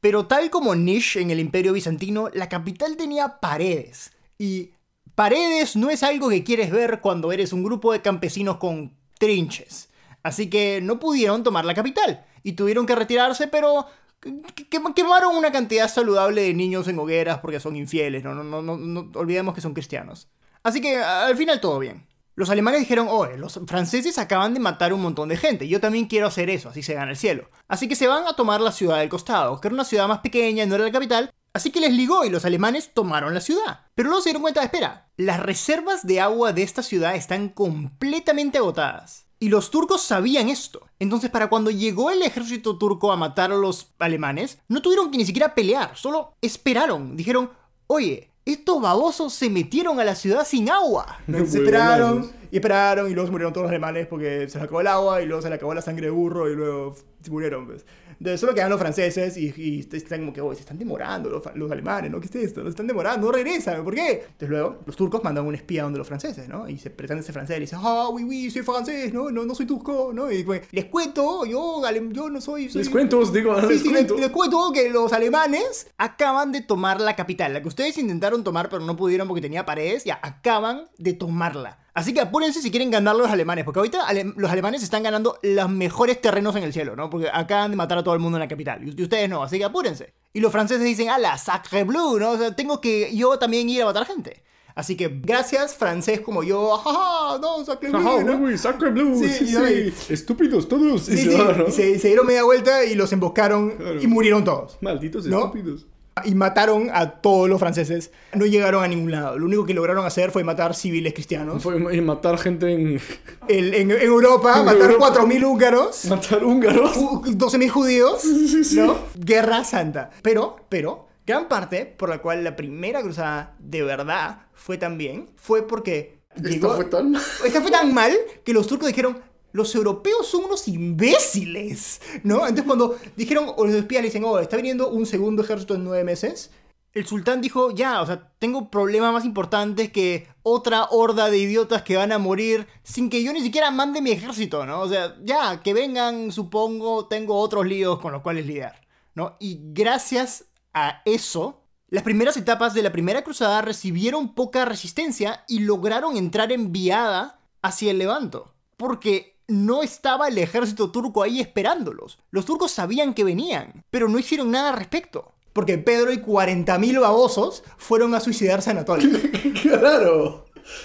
Pero 0.00 0.26
tal 0.26 0.50
como 0.50 0.74
Nish 0.74 1.16
en 1.16 1.30
el 1.30 1.40
imperio 1.40 1.72
bizantino, 1.72 2.30
la 2.32 2.48
capital 2.48 2.96
tenía 2.96 3.40
paredes. 3.40 4.12
Y 4.38 4.72
paredes 5.18 5.74
no 5.74 5.90
es 5.90 6.04
algo 6.04 6.28
que 6.28 6.44
quieres 6.44 6.70
ver 6.70 7.00
cuando 7.00 7.32
eres 7.32 7.52
un 7.52 7.64
grupo 7.64 7.92
de 7.92 8.00
campesinos 8.02 8.58
con 8.58 8.94
trinches. 9.18 9.88
Así 10.22 10.48
que 10.48 10.80
no 10.80 11.00
pudieron 11.00 11.42
tomar 11.42 11.64
la 11.64 11.74
capital. 11.74 12.24
Y 12.44 12.52
tuvieron 12.52 12.86
que 12.86 12.94
retirarse, 12.94 13.48
pero 13.48 13.86
que- 14.20 14.40
que- 14.54 14.80
quemaron 14.94 15.34
una 15.34 15.50
cantidad 15.50 15.88
saludable 15.88 16.42
de 16.42 16.54
niños 16.54 16.86
en 16.86 17.00
hogueras 17.00 17.38
porque 17.38 17.58
son 17.58 17.74
infieles. 17.74 18.22
No, 18.22 18.32
no, 18.32 18.44
no, 18.44 18.62
no, 18.62 18.76
no 18.76 19.10
olvidemos 19.18 19.56
que 19.56 19.60
son 19.60 19.74
cristianos. 19.74 20.28
Así 20.62 20.80
que 20.80 20.96
al 20.98 21.36
final 21.36 21.60
todo 21.60 21.80
bien. 21.80 22.06
Los 22.36 22.50
alemanes 22.50 22.78
dijeron, 22.78 23.08
oye, 23.10 23.36
los 23.36 23.58
franceses 23.66 24.18
acaban 24.18 24.54
de 24.54 24.60
matar 24.60 24.92
un 24.92 25.02
montón 25.02 25.28
de 25.30 25.36
gente, 25.36 25.66
yo 25.66 25.80
también 25.80 26.06
quiero 26.06 26.28
hacer 26.28 26.48
eso, 26.48 26.68
así 26.68 26.84
se 26.84 26.94
gana 26.94 27.10
el 27.10 27.16
cielo. 27.16 27.50
Así 27.66 27.88
que 27.88 27.96
se 27.96 28.06
van 28.06 28.24
a 28.28 28.36
tomar 28.36 28.60
la 28.60 28.70
ciudad 28.70 28.98
del 29.00 29.08
costado, 29.08 29.60
que 29.60 29.66
era 29.66 29.74
una 29.74 29.84
ciudad 29.84 30.06
más 30.06 30.20
pequeña, 30.20 30.64
no 30.64 30.76
era 30.76 30.84
la 30.84 30.92
capital, 30.92 31.32
así 31.58 31.70
que 31.70 31.80
les 31.80 31.92
ligó 31.92 32.24
y 32.24 32.30
los 32.30 32.44
alemanes 32.44 32.94
tomaron 32.94 33.34
la 33.34 33.40
ciudad. 33.40 33.80
Pero 33.94 34.08
luego 34.08 34.22
se 34.22 34.30
dieron 34.30 34.42
cuenta, 34.42 34.62
espera, 34.62 35.08
las 35.16 35.40
reservas 35.40 36.06
de 36.06 36.20
agua 36.20 36.52
de 36.52 36.62
esta 36.62 36.82
ciudad 36.82 37.14
están 37.14 37.48
completamente 37.50 38.58
agotadas. 38.58 39.26
Y 39.40 39.50
los 39.50 39.70
turcos 39.70 40.02
sabían 40.02 40.48
esto. 40.48 40.86
Entonces, 40.98 41.30
para 41.30 41.48
cuando 41.48 41.70
llegó 41.70 42.10
el 42.10 42.22
ejército 42.22 42.76
turco 42.76 43.12
a 43.12 43.16
matar 43.16 43.52
a 43.52 43.56
los 43.56 43.92
alemanes, 43.98 44.58
no 44.68 44.82
tuvieron 44.82 45.10
que 45.10 45.18
ni 45.18 45.24
siquiera 45.24 45.54
pelear, 45.54 45.96
solo 45.96 46.34
esperaron. 46.40 47.16
Dijeron, 47.16 47.50
oye, 47.86 48.30
estos 48.44 48.80
babosos 48.80 49.34
se 49.34 49.50
metieron 49.50 50.00
a 50.00 50.04
la 50.04 50.14
ciudad 50.14 50.46
sin 50.46 50.70
agua. 50.70 51.18
No, 51.26 51.44
se 51.46 51.58
esperaron 51.58 52.32
y 52.50 52.56
esperaron 52.56 53.10
y 53.10 53.14
luego 53.14 53.26
se 53.26 53.32
murieron 53.32 53.52
todos 53.52 53.64
los 53.64 53.70
alemanes 53.70 54.06
porque 54.06 54.48
se 54.48 54.58
les 54.58 54.64
acabó 54.64 54.80
el 54.80 54.86
agua 54.86 55.22
y 55.22 55.26
luego 55.26 55.42
se 55.42 55.50
les 55.50 55.56
acabó 55.56 55.74
la 55.74 55.82
sangre 55.82 56.06
de 56.06 56.10
burro 56.10 56.50
y 56.50 56.56
luego 56.56 56.96
se 57.22 57.30
murieron. 57.30 57.66
Pues. 57.66 57.84
De 58.18 58.36
solo 58.36 58.54
quedan 58.54 58.70
los 58.70 58.80
franceses 58.80 59.36
y, 59.36 59.54
y 59.56 59.88
están 59.96 60.20
como 60.20 60.32
que, 60.32 60.40
"Oye, 60.40 60.56
se 60.56 60.62
están 60.62 60.78
demorando 60.78 61.30
los, 61.30 61.42
los 61.54 61.70
alemanes, 61.70 62.10
¿no? 62.10 62.20
¿Qué 62.20 62.26
es 62.26 62.34
esto? 62.34 62.60
Los 62.62 62.70
están 62.70 62.86
demorando, 62.86 63.26
no 63.26 63.32
regresan, 63.32 63.84
¿por 63.84 63.94
qué? 63.94 64.24
Entonces 64.24 64.48
luego 64.48 64.78
los 64.86 64.96
turcos 64.96 65.22
mandan 65.22 65.46
un 65.46 65.54
espía 65.54 65.84
donde 65.84 65.98
los 65.98 66.06
franceses, 66.08 66.48
¿no? 66.48 66.68
Y 66.68 66.78
se 66.78 66.90
pretende 66.90 67.22
ser 67.22 67.32
francés 67.32 67.56
y 67.58 67.60
dice, 67.60 67.76
ah, 67.78 68.08
oui, 68.12 68.24
oui, 68.24 68.50
soy 68.50 68.62
francés, 68.62 69.12
¿no? 69.12 69.30
No, 69.30 69.44
no 69.44 69.54
soy 69.54 69.66
turco, 69.66 70.10
¿no? 70.12 70.30
Y 70.32 70.42
pues, 70.42 70.62
les 70.72 70.86
cuento, 70.86 71.44
yo, 71.46 71.80
yo 72.12 72.28
no 72.30 72.40
soy... 72.40 72.68
soy 72.68 72.80
Les 72.82 72.90
cuento, 72.90 73.24
digo, 73.26 73.60
Sí, 73.60 73.66
les 73.68 73.82
sí, 73.82 73.88
cuento. 73.90 74.14
les, 74.14 74.22
les 74.22 74.30
cuento 74.30 74.72
que 74.72 74.90
los 74.90 75.12
alemanes 75.12 75.86
acaban 75.96 76.50
de 76.52 76.60
tomar 76.62 77.00
la 77.00 77.14
capital. 77.14 77.52
La 77.52 77.62
que 77.62 77.68
ustedes 77.68 77.98
intentaron 77.98 78.42
tomar 78.44 78.68
pero 78.68 78.82
no 78.84 78.96
pudieron 78.96 79.28
porque 79.28 79.40
tenía 79.40 79.64
paredes, 79.64 80.04
ya 80.04 80.18
acaban 80.22 80.88
de 80.98 81.12
tomarla. 81.12 81.78
Así 81.98 82.14
que 82.14 82.20
apúrense 82.20 82.62
si 82.62 82.70
quieren 82.70 82.90
ganar 82.90 83.16
los 83.16 83.28
alemanes, 83.28 83.64
porque 83.64 83.80
ahorita 83.80 84.06
ale- 84.06 84.32
los 84.36 84.50
alemanes 84.50 84.82
están 84.82 85.02
ganando 85.02 85.38
los 85.42 85.68
mejores 85.68 86.20
terrenos 86.20 86.54
en 86.56 86.62
el 86.62 86.72
cielo, 86.72 86.94
¿no? 86.94 87.10
Porque 87.10 87.28
acaban 87.32 87.70
de 87.72 87.76
matar 87.76 87.98
a 87.98 88.04
todo 88.04 88.14
el 88.14 88.20
mundo 88.20 88.38
en 88.38 88.40
la 88.40 88.48
capital, 88.48 88.80
y 88.86 89.02
ustedes 89.02 89.28
no, 89.28 89.42
así 89.42 89.58
que 89.58 89.64
apúrense. 89.64 90.14
Y 90.32 90.40
los 90.40 90.52
franceses 90.52 90.84
dicen, 90.84 91.08
la 91.20 91.36
sacre 91.38 91.84
bleu, 91.84 92.18
¿no? 92.18 92.30
O 92.30 92.38
sea, 92.38 92.54
tengo 92.54 92.80
que 92.80 93.14
yo 93.16 93.38
también 93.38 93.68
ir 93.68 93.82
a 93.82 93.86
matar 93.86 94.06
gente. 94.06 94.42
Así 94.74 94.96
que 94.96 95.08
gracias, 95.08 95.74
francés 95.74 96.20
como 96.20 96.44
yo, 96.44 96.76
jaja, 96.76 97.38
no, 97.40 97.64
sacre 97.64 97.88
bleu, 97.90 98.00
Ajá, 98.06 98.22
¿no? 98.22 98.56
sacre 98.58 98.90
blue. 98.90 99.18
Sí, 99.18 99.28
Sí, 99.28 99.46
sí, 99.90 100.12
Estúpidos 100.12 100.68
todos. 100.68 101.02
Sí, 101.02 101.14
Y 101.14 101.16
se 101.16 101.30
sí, 101.32 101.36
¿no? 101.36 101.70
se, 101.72 101.98
se 101.98 102.06
dieron 102.06 102.24
media 102.28 102.44
vuelta 102.44 102.84
y 102.84 102.94
los 102.94 103.12
emboscaron 103.12 103.70
Claro. 103.72 104.00
y 104.00 104.06
murieron 104.06 104.44
todos. 104.44 104.78
Malditos 104.80 105.26
¿No? 105.26 105.38
estúpidos. 105.46 105.86
Y 106.24 106.34
mataron 106.34 106.90
a 106.92 107.10
todos 107.20 107.48
los 107.48 107.58
franceses. 107.58 108.10
No 108.34 108.46
llegaron 108.46 108.82
a 108.84 108.88
ningún 108.88 109.10
lado. 109.10 109.38
Lo 109.38 109.46
único 109.46 109.64
que 109.66 109.74
lograron 109.74 110.04
hacer 110.06 110.30
fue 110.30 110.44
matar 110.44 110.74
civiles 110.74 111.12
cristianos. 111.14 111.62
Fue 111.62 111.76
y 111.96 112.00
matar 112.00 112.38
gente 112.38 112.72
en. 112.72 113.00
El- 113.48 113.74
en, 113.74 113.90
en 113.90 114.02
Europa, 114.02 114.58
En 114.60 114.64
matar 114.66 114.90
Europa. 114.90 115.14
4.000 115.14 115.44
húngaros, 115.44 116.04
matar 116.06 116.44
húngaros. 116.44 116.96
u- 116.96 117.22
12.000 117.24 117.68
judíos, 117.70 118.20
sí, 118.22 118.64
sí. 118.64 118.76
¿no? 118.76 118.96
Guerra 119.16 119.64
santa. 119.64 120.10
Pero, 120.22 120.56
pero, 120.68 121.06
gran 121.26 121.48
parte 121.48 121.84
por 121.86 122.08
la 122.08 122.18
cual 122.18 122.44
la 122.44 122.56
primera 122.56 123.02
cruzada 123.02 123.54
de 123.58 123.82
verdad 123.82 124.40
fue 124.54 124.78
tan 124.78 124.98
bien 124.98 125.28
fue 125.36 125.66
porque 125.66 126.18
llegó- 126.42 126.74
fue 126.74 126.84
tan. 126.86 127.14
Esta 127.44 127.60
fue 127.62 127.70
tan 127.70 127.92
mal 127.94 128.12
que 128.44 128.52
los 128.52 128.66
turcos 128.66 128.88
dijeron, 128.88 129.18
los 129.52 129.74
europeos 129.74 130.26
son 130.26 130.44
unos 130.44 130.68
imbéciles, 130.68 132.00
¿no? 132.22 132.40
Entonces 132.40 132.64
cuando 132.64 132.96
dijeron, 133.16 133.46
o 133.56 133.66
los 133.66 133.74
espías 133.74 134.02
le 134.02 134.08
dicen, 134.08 134.24
oh, 134.24 134.38
está 134.38 134.56
viniendo 134.56 134.90
un 134.90 135.06
segundo 135.06 135.42
ejército 135.42 135.74
en 135.74 135.84
nueve 135.84 136.04
meses, 136.04 136.50
el 136.94 137.06
sultán 137.06 137.40
dijo, 137.40 137.70
ya, 137.70 138.00
o 138.02 138.06
sea, 138.06 138.32
tengo 138.38 138.70
problemas 138.70 139.12
más 139.12 139.24
importantes 139.24 139.92
que 139.92 140.26
otra 140.42 140.84
horda 140.90 141.30
de 141.30 141.38
idiotas 141.38 141.82
que 141.82 141.96
van 141.96 142.12
a 142.12 142.18
morir 142.18 142.66
sin 142.82 143.10
que 143.10 143.22
yo 143.22 143.32
ni 143.32 143.40
siquiera 143.40 143.70
mande 143.70 144.00
mi 144.00 144.10
ejército, 144.10 144.66
¿no? 144.66 144.80
O 144.80 144.88
sea, 144.88 145.16
ya, 145.22 145.60
que 145.60 145.74
vengan, 145.74 146.32
supongo, 146.32 147.06
tengo 147.06 147.38
otros 147.38 147.66
líos 147.66 148.00
con 148.00 148.12
los 148.12 148.22
cuales 148.22 148.46
lidiar, 148.46 148.80
¿no? 149.14 149.36
Y 149.38 149.60
gracias 149.72 150.46
a 150.74 151.02
eso, 151.04 151.62
las 151.88 152.02
primeras 152.02 152.36
etapas 152.36 152.74
de 152.74 152.82
la 152.82 152.92
primera 152.92 153.22
cruzada 153.22 153.62
recibieron 153.62 154.34
poca 154.34 154.64
resistencia 154.64 155.44
y 155.46 155.60
lograron 155.60 156.16
entrar 156.16 156.52
en 156.52 156.72
viada 156.72 157.40
hacia 157.62 157.90
el 157.90 157.98
Levanto, 157.98 158.54
porque 158.76 159.37
no 159.48 159.82
estaba 159.82 160.28
el 160.28 160.38
ejército 160.38 160.90
turco 160.90 161.22
ahí 161.22 161.40
esperándolos. 161.40 162.18
Los 162.30 162.44
turcos 162.44 162.70
sabían 162.70 163.14
que 163.14 163.24
venían, 163.24 163.84
pero 163.90 164.08
no 164.08 164.18
hicieron 164.18 164.50
nada 164.50 164.70
al 164.70 164.76
respecto. 164.78 165.32
Porque 165.52 165.78
Pedro 165.78 166.12
y 166.12 166.18
40.000 166.18 167.00
babosos 167.00 167.64
fueron 167.78 168.14
a 168.14 168.20
suicidarse 168.20 168.70
en 168.70 168.76
Anatolia. 168.78 169.18
claro. 169.62 170.44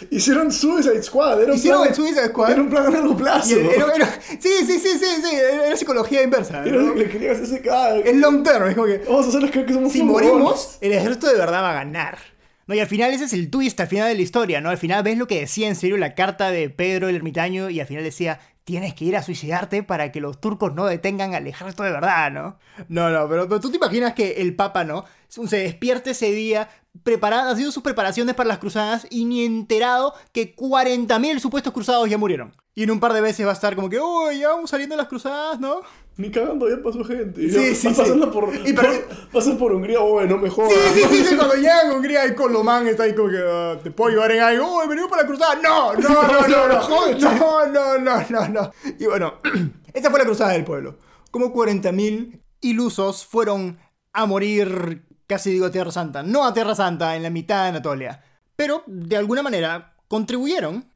Hicieron 0.10 0.50
Suicide 0.52 1.04
Squad. 1.04 1.42
Era 1.44 1.52
un 1.52 1.58
Hicieron 1.58 1.82
plan- 1.82 1.90
el 1.90 1.96
Suicide 1.96 2.28
Squad. 2.30 2.52
Era 2.52 2.62
un 2.62 2.70
plan 2.70 2.86
a 2.88 2.90
largo 2.90 3.18
plazo. 3.18 3.50
Y 3.50 3.54
era- 3.60 3.74
era- 3.74 3.96
era- 3.96 4.20
sí, 4.40 4.50
sí, 4.66 4.80
sí, 4.80 4.90
sí, 4.98 5.06
sí, 5.22 5.36
era 5.36 5.76
psicología 5.76 6.24
inversa. 6.24 6.62
¿no? 6.64 6.96
le 6.96 7.10
querías 7.10 7.38
ese 7.40 7.62
cara. 7.62 7.98
Es 7.98 8.16
long 8.16 8.44
term, 8.44 8.70
es 8.70 8.76
como 8.76 8.88
que 8.88 9.00
Vamos 9.08 9.26
a 9.26 9.30
hacerles 9.30 9.52
creer 9.52 9.66
que 9.68 9.74
somos 9.74 9.92
si 9.92 10.02
morimos, 10.02 10.78
el 10.80 10.94
ejército 10.94 11.28
de 11.28 11.36
verdad 11.38 11.62
va 11.62 11.72
a 11.72 11.76
ganar. 11.76 12.18
No, 12.66 12.74
y 12.76 12.80
al 12.80 12.88
final 12.88 13.14
ese 13.14 13.26
es 13.26 13.34
el 13.34 13.50
twist 13.50 13.78
al 13.82 13.88
final 13.88 14.08
de 14.08 14.16
la 14.16 14.22
historia, 14.22 14.62
¿no? 14.62 14.70
Al 14.70 14.78
final 14.78 15.04
ves 15.04 15.18
lo 15.18 15.28
que 15.28 15.42
decía 15.42 15.68
en 15.68 15.76
serio 15.76 15.98
la 15.98 16.16
carta 16.16 16.50
de 16.50 16.70
Pedro 16.70 17.10
el 17.10 17.16
ermitaño 17.18 17.70
y 17.70 17.82
al 17.82 17.88
final 17.88 18.06
decía, 18.06 18.40
tienes 18.64 18.94
que 18.94 19.06
ir 19.06 19.18
a 19.18 19.24
suicidarte 19.24 19.84
para 19.84 20.12
que 20.12 20.22
los 20.22 20.40
turcos 20.40 20.74
no 20.74 20.86
detengan 20.86 21.36
al 21.36 21.48
ejército 21.48 21.84
de 21.84 21.92
verdad, 21.92 22.32
¿no? 22.32 22.58
No, 22.88 23.10
no, 23.10 23.28
pero, 23.28 23.48
tú 23.60 23.70
te 23.70 23.78
imaginas 23.78 24.14
que 24.14 24.42
el 24.42 24.56
Papa, 24.56 24.84
¿no? 24.84 25.06
Se 25.28 25.58
despierta 25.58 26.12
ese 26.12 26.32
día, 26.32 26.70
preparado, 27.04 27.52
haciendo 27.52 27.72
sus 27.72 27.84
preparaciones 27.84 28.36
para 28.36 28.48
las 28.48 28.60
cruzadas 28.60 29.08
y 29.10 29.26
ni 29.26 29.44
enterado 29.44 30.14
que 30.32 30.56
40.000 30.56 31.40
supuestos 31.40 31.74
cruzados 31.74 32.10
ya 32.10 32.18
murieron. 32.18 32.56
Y 32.76 32.84
en 32.84 32.92
un 32.92 33.00
par 33.00 33.14
de 33.14 33.22
veces 33.22 33.46
va 33.46 33.52
a 33.52 33.54
estar 33.54 33.76
como 33.76 33.88
que, 33.90 34.00
uy, 34.00 34.40
ya 34.40 34.50
vamos 34.50 34.70
saliendo 34.70 34.94
de 34.96 35.02
las 35.02 35.08
cruzadas, 35.08 35.60
¿no? 35.60 35.82
Ni 36.18 36.32
cagando, 36.32 36.68
ya 36.68 36.82
pasó 36.84 37.04
gente. 37.04 37.42
Sí, 37.42 37.50
Ya 37.52 37.60
sí, 37.60 37.76
sí. 37.76 37.88
pasando 37.90 38.32
por, 38.32 38.50
Y 38.68 38.74
por- 38.74 39.08
pasas 39.32 39.56
por 39.58 39.74
Hungría, 39.74 40.00
uy, 40.02 40.28
no 40.28 40.38
me 40.38 40.50
jodas. 40.50 40.72
Sí, 40.94 41.02
sí, 41.02 41.08
sí, 41.18 41.24
sí, 41.26 41.36
cuando 41.36 41.54
llegan 41.56 41.92
a 41.92 41.94
Hungría 41.94 42.26
y 42.26 42.34
Colomán 42.36 42.88
está 42.88 43.04
ahí 43.04 43.14
como 43.14 43.30
que, 43.30 43.38
ah, 43.48 43.78
¿te 43.84 43.92
puedo 43.92 44.10
ayudar 44.10 44.32
en 44.32 44.42
algo? 44.42 44.80
Uy, 44.80 44.88
venimos 44.88 45.10
para 45.10 45.22
la 45.22 45.28
cruzada. 45.28 45.56
No, 45.62 45.94
no, 45.94 46.10
no, 46.10 46.48
no, 46.48 46.68
no, 46.68 47.68
no, 47.68 47.68
no, 47.68 47.98
no, 48.00 48.26
no, 48.30 48.48
no. 48.50 48.72
Y 49.00 49.06
bueno, 49.06 49.36
esta 49.94 50.10
fue 50.10 50.20
la 50.20 50.26
cruzada 50.26 50.52
del 50.54 50.64
pueblo. 50.64 50.98
Como 51.30 51.54
40.000 51.54 52.42
ilusos 52.62 53.24
fueron 53.26 53.78
a 54.14 54.26
morir, 54.26 55.04
casi 55.28 55.52
digo 55.52 55.68
a 55.68 55.72
Tierra 55.72 55.92
Santa, 55.92 56.24
no 56.24 56.44
a 56.46 56.54
Tierra 56.54 56.74
Santa, 56.76 57.16
en 57.16 57.22
la 57.24 57.30
mitad 57.30 57.64
de 57.64 57.70
Anatolia. 57.70 58.24
Pero, 58.56 58.84
de 58.88 59.16
alguna 59.18 59.42
manera, 59.44 59.96
contribuyeron 60.08 60.92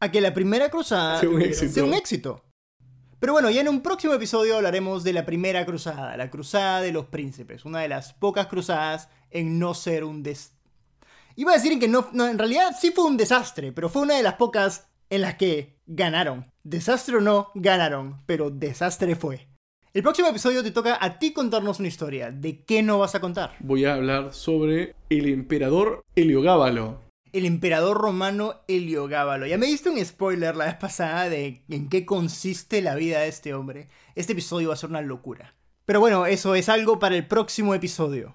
a 0.00 0.10
que 0.10 0.20
la 0.20 0.34
primera 0.34 0.68
cruzada 0.68 1.20
Sea 1.20 1.28
un 1.28 1.42
éxito. 1.42 1.72
sea 1.72 1.84
un 1.84 1.94
éxito. 1.94 2.42
Pero 3.18 3.32
bueno, 3.32 3.50
ya 3.50 3.62
en 3.62 3.68
un 3.68 3.80
próximo 3.80 4.12
episodio 4.12 4.56
hablaremos 4.56 5.02
de 5.02 5.12
la 5.14 5.24
primera 5.24 5.64
cruzada, 5.64 6.16
la 6.16 6.30
cruzada 6.30 6.82
de 6.82 6.92
los 6.92 7.06
príncipes, 7.06 7.64
una 7.64 7.80
de 7.80 7.88
las 7.88 8.12
pocas 8.12 8.46
cruzadas 8.46 9.08
en 9.30 9.58
no 9.58 9.74
ser 9.74 10.04
un 10.04 10.22
des... 10.22 10.52
Iba 11.34 11.52
a 11.52 11.56
decir 11.56 11.78
que 11.78 11.88
no, 11.88 12.08
no, 12.12 12.26
en 12.26 12.38
realidad 12.38 12.74
sí 12.78 12.92
fue 12.92 13.04
un 13.04 13.16
desastre, 13.16 13.72
pero 13.72 13.88
fue 13.88 14.02
una 14.02 14.16
de 14.16 14.22
las 14.22 14.34
pocas 14.34 14.88
en 15.10 15.22
las 15.22 15.36
que 15.36 15.78
ganaron. 15.86 16.46
Desastre 16.62 17.16
o 17.16 17.20
no, 17.20 17.50
ganaron, 17.54 18.22
pero 18.26 18.50
desastre 18.50 19.16
fue. 19.16 19.48
El 19.94 20.02
próximo 20.02 20.28
episodio 20.28 20.62
te 20.62 20.70
toca 20.70 20.98
a 21.00 21.18
ti 21.18 21.32
contarnos 21.32 21.78
una 21.78 21.88
historia. 21.88 22.30
¿De 22.30 22.64
qué 22.64 22.82
no 22.82 22.98
vas 22.98 23.14
a 23.14 23.20
contar? 23.20 23.54
Voy 23.60 23.86
a 23.86 23.94
hablar 23.94 24.34
sobre 24.34 24.94
el 25.08 25.26
emperador 25.26 26.02
Heliogábalo. 26.14 27.00
El 27.36 27.44
emperador 27.44 27.98
romano 27.98 28.62
Heliogábalo. 28.66 29.44
Ya 29.44 29.58
me 29.58 29.66
diste 29.66 29.90
un 29.90 30.02
spoiler 30.02 30.56
la 30.56 30.64
vez 30.64 30.76
pasada 30.76 31.28
de 31.28 31.62
en 31.68 31.90
qué 31.90 32.06
consiste 32.06 32.80
la 32.80 32.94
vida 32.94 33.20
de 33.20 33.28
este 33.28 33.52
hombre. 33.52 33.90
Este 34.14 34.32
episodio 34.32 34.68
va 34.68 34.74
a 34.74 34.78
ser 34.78 34.88
una 34.88 35.02
locura. 35.02 35.54
Pero 35.84 36.00
bueno, 36.00 36.24
eso 36.24 36.54
es 36.54 36.70
algo 36.70 36.98
para 36.98 37.14
el 37.14 37.26
próximo 37.26 37.74
episodio. 37.74 38.34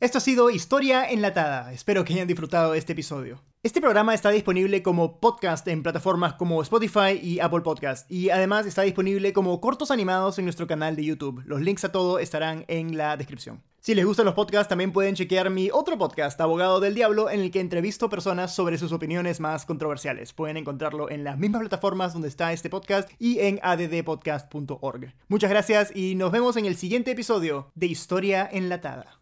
Esto 0.00 0.18
ha 0.18 0.20
sido 0.20 0.50
Historia 0.50 1.08
Enlatada. 1.08 1.72
Espero 1.72 2.04
que 2.04 2.12
hayan 2.12 2.28
disfrutado 2.28 2.74
este 2.74 2.92
episodio. 2.92 3.42
Este 3.62 3.80
programa 3.80 4.12
está 4.12 4.28
disponible 4.28 4.82
como 4.82 5.18
podcast 5.18 5.66
en 5.68 5.82
plataformas 5.82 6.34
como 6.34 6.60
Spotify 6.60 7.18
y 7.22 7.40
Apple 7.40 7.62
Podcast. 7.62 8.10
Y 8.12 8.28
además 8.28 8.66
está 8.66 8.82
disponible 8.82 9.32
como 9.32 9.62
cortos 9.62 9.90
animados 9.90 10.38
en 10.38 10.44
nuestro 10.44 10.66
canal 10.66 10.94
de 10.94 11.06
YouTube. 11.06 11.42
Los 11.46 11.62
links 11.62 11.86
a 11.86 11.92
todo 11.92 12.18
estarán 12.18 12.66
en 12.68 12.98
la 12.98 13.16
descripción. 13.16 13.62
Si 13.84 13.96
les 13.96 14.06
gustan 14.06 14.26
los 14.26 14.36
podcasts, 14.36 14.68
también 14.68 14.92
pueden 14.92 15.16
chequear 15.16 15.50
mi 15.50 15.68
otro 15.72 15.98
podcast, 15.98 16.40
Abogado 16.40 16.78
del 16.78 16.94
Diablo, 16.94 17.28
en 17.28 17.40
el 17.40 17.50
que 17.50 17.58
entrevisto 17.58 18.08
personas 18.08 18.54
sobre 18.54 18.78
sus 18.78 18.92
opiniones 18.92 19.40
más 19.40 19.66
controversiales. 19.66 20.32
Pueden 20.32 20.56
encontrarlo 20.56 21.10
en 21.10 21.24
las 21.24 21.36
mismas 21.36 21.62
plataformas 21.62 22.12
donde 22.12 22.28
está 22.28 22.52
este 22.52 22.70
podcast 22.70 23.10
y 23.18 23.40
en 23.40 23.58
addpodcast.org. 23.60 25.14
Muchas 25.26 25.50
gracias 25.50 25.90
y 25.96 26.14
nos 26.14 26.30
vemos 26.30 26.56
en 26.56 26.66
el 26.66 26.76
siguiente 26.76 27.10
episodio 27.10 27.72
de 27.74 27.86
Historia 27.86 28.48
Enlatada. 28.52 29.20